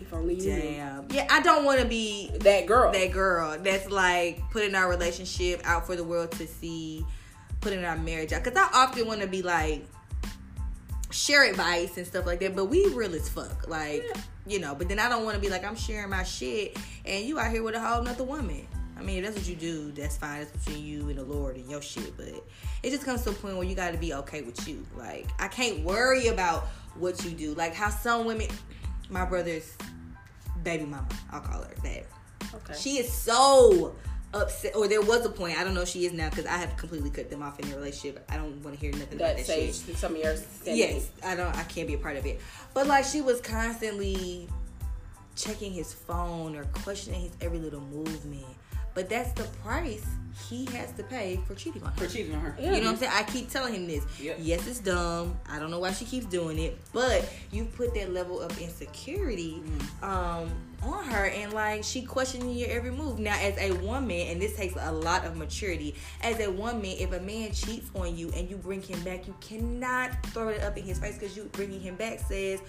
If 0.00 0.12
only 0.12 0.34
you 0.34 0.50
damn 0.50 1.06
yeah 1.10 1.26
i 1.30 1.40
don't 1.40 1.64
want 1.64 1.80
to 1.80 1.86
be 1.86 2.30
that 2.40 2.66
girl. 2.66 2.92
that 2.92 3.12
girl 3.12 3.56
that's 3.62 3.90
like 3.90 4.42
putting 4.50 4.74
our 4.74 4.88
relationship 4.90 5.60
out 5.64 5.86
for 5.86 5.96
the 5.96 6.04
world 6.04 6.32
to 6.32 6.46
see 6.46 7.04
putting 7.62 7.82
our 7.84 7.96
marriage 7.96 8.32
out 8.34 8.44
because 8.44 8.58
i 8.58 8.68
often 8.74 9.06
want 9.06 9.22
to 9.22 9.26
be 9.26 9.40
like 9.42 9.84
share 11.10 11.44
advice 11.44 11.96
and 11.96 12.06
stuff 12.06 12.26
like 12.26 12.40
that 12.40 12.56
but 12.56 12.66
we 12.66 12.86
real 12.88 13.14
as 13.14 13.28
fuck 13.28 13.68
like 13.68 14.04
you 14.46 14.58
know 14.58 14.74
but 14.74 14.88
then 14.88 14.98
i 14.98 15.08
don't 15.08 15.24
want 15.24 15.34
to 15.34 15.40
be 15.40 15.48
like 15.48 15.64
i'm 15.64 15.76
sharing 15.76 16.10
my 16.10 16.22
shit 16.22 16.76
and 17.04 17.24
you 17.24 17.38
out 17.38 17.50
here 17.50 17.62
with 17.62 17.74
a 17.74 17.80
whole 17.80 18.02
nother 18.02 18.24
woman 18.24 18.66
I 18.98 19.02
mean, 19.02 19.18
if 19.18 19.24
that's 19.24 19.36
what 19.36 19.48
you 19.48 19.56
do, 19.56 19.92
that's 19.92 20.16
fine. 20.16 20.40
That's 20.40 20.52
between 20.52 20.84
you 20.84 21.08
and 21.10 21.18
the 21.18 21.24
Lord 21.24 21.56
and 21.56 21.70
your 21.70 21.82
shit. 21.82 22.16
But 22.16 22.28
it 22.82 22.90
just 22.90 23.04
comes 23.04 23.22
to 23.24 23.30
a 23.30 23.32
point 23.34 23.56
where 23.56 23.66
you 23.66 23.74
got 23.74 23.92
to 23.92 23.98
be 23.98 24.14
okay 24.14 24.40
with 24.40 24.66
you. 24.66 24.86
Like, 24.96 25.28
I 25.38 25.48
can't 25.48 25.80
worry 25.80 26.28
about 26.28 26.64
what 26.94 27.22
you 27.24 27.32
do. 27.32 27.52
Like, 27.54 27.74
how 27.74 27.90
some 27.90 28.24
women, 28.24 28.48
my 29.10 29.26
brother's 29.26 29.76
baby 30.62 30.84
mama, 30.84 31.08
I'll 31.30 31.40
call 31.40 31.62
her 31.62 31.74
that. 31.82 32.06
okay. 32.54 32.74
She 32.78 32.96
is 32.96 33.12
so 33.12 33.94
upset, 34.36 34.76
or 34.76 34.88
there 34.88 35.02
was 35.02 35.24
a 35.24 35.28
point. 35.28 35.58
I 35.58 35.64
don't 35.64 35.74
know 35.74 35.82
if 35.82 35.88
she 35.88 36.06
is 36.06 36.12
now 36.12 36.28
because 36.28 36.46
I 36.46 36.56
have 36.56 36.76
completely 36.76 37.10
cut 37.10 37.30
them 37.30 37.42
off 37.42 37.58
in 37.60 37.68
their 37.68 37.78
relationship. 37.78 38.24
I 38.30 38.36
don't 38.36 38.62
want 38.62 38.78
to 38.78 38.80
hear 38.80 38.92
nothing 38.92 39.16
about 39.16 39.36
that 39.36 39.36
that 39.38 39.46
sage 39.46 39.84
shit. 39.84 39.96
some 39.96 40.14
of 40.14 40.18
your 40.18 40.36
sanity. 40.36 40.78
Yes, 40.78 41.10
I 41.24 41.34
don't. 41.34 41.54
I 41.56 41.62
can't 41.64 41.88
be 41.88 41.94
a 41.94 41.98
part 41.98 42.16
of 42.16 42.26
it. 42.26 42.40
But 42.74 42.86
like, 42.86 43.04
she 43.04 43.20
was 43.20 43.40
constantly 43.40 44.48
checking 45.36 45.72
his 45.72 45.92
phone 45.92 46.56
or 46.56 46.64
questioning 46.64 47.22
his 47.22 47.32
every 47.40 47.58
little 47.58 47.80
movement. 47.80 48.44
But 48.96 49.10
that's 49.10 49.30
the 49.32 49.44
price 49.62 50.06
he 50.48 50.64
has 50.66 50.90
to 50.92 51.02
pay 51.02 51.38
for 51.46 51.54
cheating 51.54 51.82
on 51.82 51.92
her. 51.92 52.06
For 52.06 52.06
cheating 52.10 52.34
on 52.34 52.40
her. 52.40 52.56
Yeah. 52.58 52.72
You 52.72 52.80
know 52.80 52.86
what 52.86 52.92
I'm 52.92 52.96
saying? 52.96 53.12
I 53.14 53.24
keep 53.24 53.50
telling 53.50 53.74
him 53.74 53.86
this. 53.86 54.06
Yep. 54.18 54.36
Yes, 54.40 54.66
it's 54.66 54.78
dumb. 54.78 55.38
I 55.46 55.58
don't 55.58 55.70
know 55.70 55.80
why 55.80 55.92
she 55.92 56.06
keeps 56.06 56.24
doing 56.24 56.58
it, 56.58 56.78
but 56.94 57.30
you 57.52 57.66
put 57.66 57.92
that 57.92 58.14
level 58.14 58.40
of 58.40 58.58
insecurity 58.58 59.62
um, 60.02 60.50
on 60.82 61.04
her, 61.04 61.26
and 61.26 61.52
like 61.52 61.84
she 61.84 62.00
questioning 62.00 62.56
your 62.56 62.70
every 62.70 62.90
move. 62.90 63.18
Now, 63.18 63.36
as 63.38 63.58
a 63.58 63.72
woman, 63.84 64.28
and 64.28 64.40
this 64.40 64.56
takes 64.56 64.76
a 64.80 64.92
lot 64.92 65.26
of 65.26 65.36
maturity. 65.36 65.94
As 66.22 66.40
a 66.40 66.50
woman, 66.50 66.86
if 66.86 67.12
a 67.12 67.20
man 67.20 67.52
cheats 67.52 67.90
on 67.94 68.16
you 68.16 68.30
and 68.34 68.48
you 68.48 68.56
bring 68.56 68.80
him 68.80 68.98
back, 69.04 69.26
you 69.26 69.34
cannot 69.42 70.10
throw 70.28 70.48
it 70.48 70.62
up 70.62 70.78
in 70.78 70.84
his 70.84 70.98
face 70.98 71.18
because 71.18 71.36
you 71.36 71.50
bringing 71.52 71.80
him 71.80 71.96
back 71.96 72.18
says, 72.20 72.60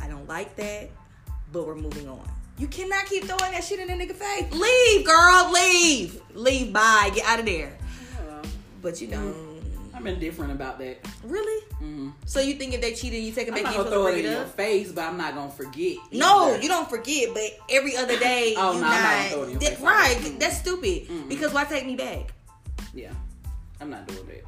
"I 0.00 0.06
don't 0.06 0.28
like 0.28 0.54
that, 0.54 0.90
but 1.50 1.66
we're 1.66 1.74
moving 1.74 2.08
on." 2.08 2.28
You 2.62 2.68
cannot 2.68 3.06
keep 3.06 3.24
throwing 3.24 3.50
that 3.50 3.64
shit 3.64 3.80
in 3.80 3.88
the 3.88 3.94
nigga 3.94 4.14
face. 4.14 4.52
Leave, 4.52 5.04
girl. 5.04 5.50
Leave. 5.52 6.22
Leave. 6.32 6.72
Bye. 6.72 7.10
Get 7.12 7.26
out 7.26 7.40
of 7.40 7.44
there. 7.44 7.76
But 8.80 9.00
you 9.00 9.08
know, 9.08 9.34
I'm 9.92 10.06
indifferent 10.06 10.52
about 10.52 10.78
that. 10.78 10.98
really? 11.24 11.66
Mm-hmm. 11.82 12.10
So 12.24 12.38
you 12.38 12.54
think 12.54 12.72
if 12.74 12.80
they 12.80 12.94
cheated, 12.94 13.24
you 13.24 13.32
take 13.32 13.48
it 13.48 13.50
I'm 13.50 13.56
back 13.56 13.64
not 13.64 13.72
in 13.74 13.78
gonna 13.78 13.90
throw 13.90 14.06
it 14.06 14.24
in 14.24 14.30
your 14.30 14.44
face, 14.44 14.92
but 14.92 15.02
I'm 15.02 15.16
not 15.16 15.34
gonna 15.34 15.50
forget. 15.50 15.96
No, 16.12 16.54
you 16.54 16.68
don't 16.68 16.88
forget, 16.88 17.30
but 17.34 17.42
every 17.68 17.96
other 17.96 18.16
day 18.16 18.54
Oh, 18.56 18.74
you 18.74 18.80
no, 18.80 18.86
I'm 18.86 18.92
not 18.92 19.02
not, 19.02 19.16
gonna 19.16 19.28
throw 19.30 19.42
it 19.42 19.44
in 19.46 19.50
your 19.50 19.60
That- 19.60 19.70
face. 19.70 19.80
right. 19.80 20.16
Mm-mm. 20.18 20.38
That's 20.38 20.58
stupid. 20.58 21.28
Because 21.28 21.52
why 21.52 21.64
take 21.64 21.84
me 21.84 21.96
back? 21.96 22.32
Yeah, 22.94 23.10
I'm 23.80 23.90
not 23.90 24.06
doing 24.06 24.24
that. 24.26 24.44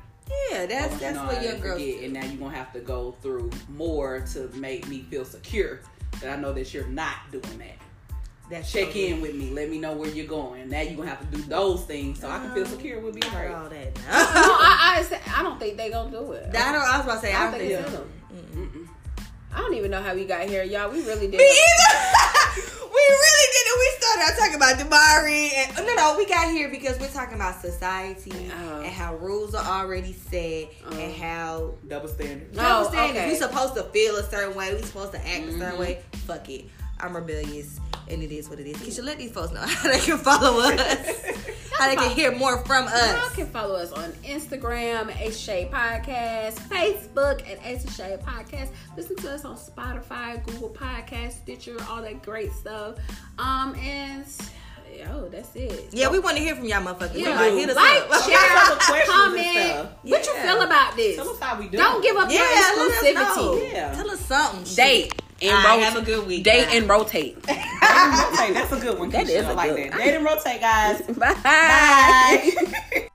Yeah, 0.53 0.67
that's 0.67 0.93
you 0.95 1.01
that's 1.01 1.19
what 1.19 1.43
young 1.43 1.59
girls 1.61 1.81
forget, 1.81 1.99
do. 1.99 2.05
and 2.05 2.13
now 2.13 2.25
you're 2.25 2.37
gonna 2.37 2.55
have 2.57 2.73
to 2.75 2.81
go 2.81 3.17
through 3.23 3.51
more 3.71 4.21
to 4.35 4.49
make 4.55 4.87
me 4.87 5.01
feel 5.11 5.25
secure. 5.25 5.81
That 6.21 6.39
I 6.39 6.41
know 6.41 6.53
that 6.53 6.73
you're 6.73 6.87
not 6.87 7.17
doing 7.33 7.59
that. 7.59 7.75
That's 8.55 8.71
Check 8.73 8.93
so 8.93 8.99
in 8.99 9.21
with 9.21 9.35
me. 9.35 9.51
Let 9.51 9.69
me 9.71 9.79
know 9.79 9.93
where 9.95 10.09
you're 10.11 10.27
going. 10.27 10.69
Now 10.69 10.81
you're 10.81 10.97
gonna 10.97 11.09
have 11.11 11.21
to 11.29 11.37
do 11.37 11.43
those 11.43 11.85
things 11.85 12.21
so 12.21 12.31
I 12.31 12.39
can 12.39 12.53
feel 12.55 12.67
secure 12.67 13.01
with 13.01 13.21
being 13.21 13.33
I 13.35 13.47
right. 13.47 13.55
all 13.55 13.69
that. 13.69 13.97
No, 13.97 14.03
I, 14.07 15.41
don't 15.43 15.59
think 15.59 15.77
they 15.77 15.91
gonna 15.91 16.11
do 16.11 16.33
it. 16.33 16.55
I, 16.55 16.73
don't, 16.73 16.83
I 16.83 16.97
was 16.99 17.05
about 17.07 17.15
to 17.15 17.21
say, 17.21 17.33
I 17.35 17.41
I 17.49 17.51
don't 17.51 17.59
think 17.61 17.85
think 17.85 17.89
so. 17.89 18.07
I 19.55 19.59
don't 19.59 19.75
even 19.75 19.91
know 19.91 20.03
how 20.03 20.15
we 20.15 20.25
got 20.25 20.49
here, 20.49 20.63
y'all. 20.65 20.91
We 20.91 20.99
really 21.05 21.29
did. 21.29 21.39
Me 21.39 21.45
either. 21.45 21.99
we 22.81 23.01
really 23.01 23.53
didn't. 23.53 23.79
We 23.79 23.91
started 23.99 24.23
out 24.27 24.39
talking 24.39 24.55
about 24.57 24.79
Damari, 24.79 25.51
and 25.79 25.87
no, 25.87 25.95
no, 25.95 26.15
we 26.19 26.27
got 26.27 26.51
here 26.51 26.69
because 26.69 26.99
we're 26.99 27.09
talking 27.09 27.35
about 27.37 27.61
society 27.61 28.33
Oh. 28.53 28.81
and 28.83 28.93
how 28.93 29.15
rules 29.17 29.55
are 29.55 29.65
already 29.81 30.13
set 30.13 30.71
Oh. 30.91 30.99
and 30.99 31.15
how 31.15 31.75
Double 31.87 32.09
standard. 32.09 32.49
Oh, 32.55 32.57
double 32.57 32.91
standards. 32.91 33.19
okay. 33.19 33.29
We 33.31 33.37
supposed 33.37 33.75
to 33.77 33.85
feel 33.85 34.17
a 34.17 34.23
certain 34.29 34.57
way. 34.57 34.75
We 34.75 34.83
supposed 34.83 35.13
to 35.13 35.19
act 35.19 35.45
a 35.47 35.53
certain 35.53 35.61
Mm-hmm. 35.61 35.79
way. 35.81 36.03
Fuck 36.27 36.49
it. 36.51 36.65
I'm 37.01 37.15
rebellious, 37.15 37.81
and 38.09 38.23
it 38.23 38.31
is 38.33 38.49
what 38.49 38.59
it 38.61 38.67
is. 38.67 38.77
Keisha, 38.77 39.05
let 39.05 39.19
these 39.19 39.31
folks 39.33 39.53
know 39.53 39.61
how 39.67 39.89
they 39.91 39.99
can 40.01 40.19
follow 40.19 40.61
us, 40.61 40.79
how 41.79 41.89
they 41.89 41.97
can 41.97 42.11
hear 42.15 42.33
more 42.37 42.65
from 42.65 42.87
us. 42.87 43.13
Y'all 43.13 43.31
can 43.31 43.47
follow 43.47 43.77
us 43.77 43.93
on 43.93 44.11
Instagram 44.25 45.11
at 45.11 45.21
Ace 45.21 45.39
Shade 45.39 45.71
Podcast, 45.71 46.55
Facebook 46.69 47.49
at 47.51 47.65
Ace 47.67 47.95
Shade 47.97 48.21
Podcast. 48.21 48.71
Listen 48.97 49.17
to 49.17 49.31
us 49.33 49.45
on 49.45 49.57
Spotify, 49.57 50.45
Google 50.45 50.71
Podcast, 50.71 51.33
Stitcher, 51.33 51.77
all 51.89 52.03
that 52.03 52.23
great 52.23 52.53
stuff. 52.53 52.97
Um, 53.39 53.75
and 53.77 54.25
yo, 54.97 55.29
that's 55.29 55.55
it. 55.57 55.89
Yeah, 55.93 56.09
we 56.11 56.19
want 56.21 56.37
to 56.37 56.43
hear 56.43 56.55
from 56.55 56.67
y'all, 56.67 56.81
motherfuckers. 56.83 57.15
Yeah, 57.19 57.31
Like, 57.41 57.53
hit 57.55 57.71
us 57.71 57.77
like, 57.77 58.11
up. 58.11 58.23
share, 58.29 58.39
Other 58.39 58.77
questions 58.77 58.99
and 58.99 59.09
comment. 59.09 59.67
stuff. 59.67 59.91
What 60.05 60.27
you 60.27 60.35
feel 60.35 60.63
about 60.63 60.97
this? 60.97 61.17
Tell 61.17 61.31
us 61.31 61.41
how 61.41 61.59
we 61.59 61.69
do. 61.69 61.79
Don't 61.79 62.03
give 62.03 62.17
up 62.17 62.31
Yeah, 62.31 62.39
your 62.39 62.47
let 62.49 62.65
us 62.93 63.03
know. 63.03 63.55
exclusivity. 63.57 63.73
Yeah. 63.73 63.95
Tell 63.95 64.11
us 64.11 64.21
something. 64.21 64.75
Date 64.77 65.21
and 65.43 65.51
right, 65.53 65.77
rotate. 65.77 65.85
have 65.85 65.97
a 65.97 66.03
good 66.05 66.27
week, 66.27 66.45
Date 66.45 66.67
guys. 66.67 66.75
and 66.77 66.89
rotate. 66.89 67.43
Date 67.47 67.57
and 67.83 68.13
rotate. 68.33 68.55
That's 68.55 68.73
a 68.73 68.81
good 68.81 68.99
one. 68.99 69.11
That 69.11 69.29
is 69.29 69.45
like 69.47 69.71
good- 69.75 69.93
that. 69.93 69.99
Date 69.99 70.15
and 70.15 70.25
rotate, 70.25 70.61
guys. 70.61 71.03
Bye. 71.19 71.35
Bye. 71.43 73.09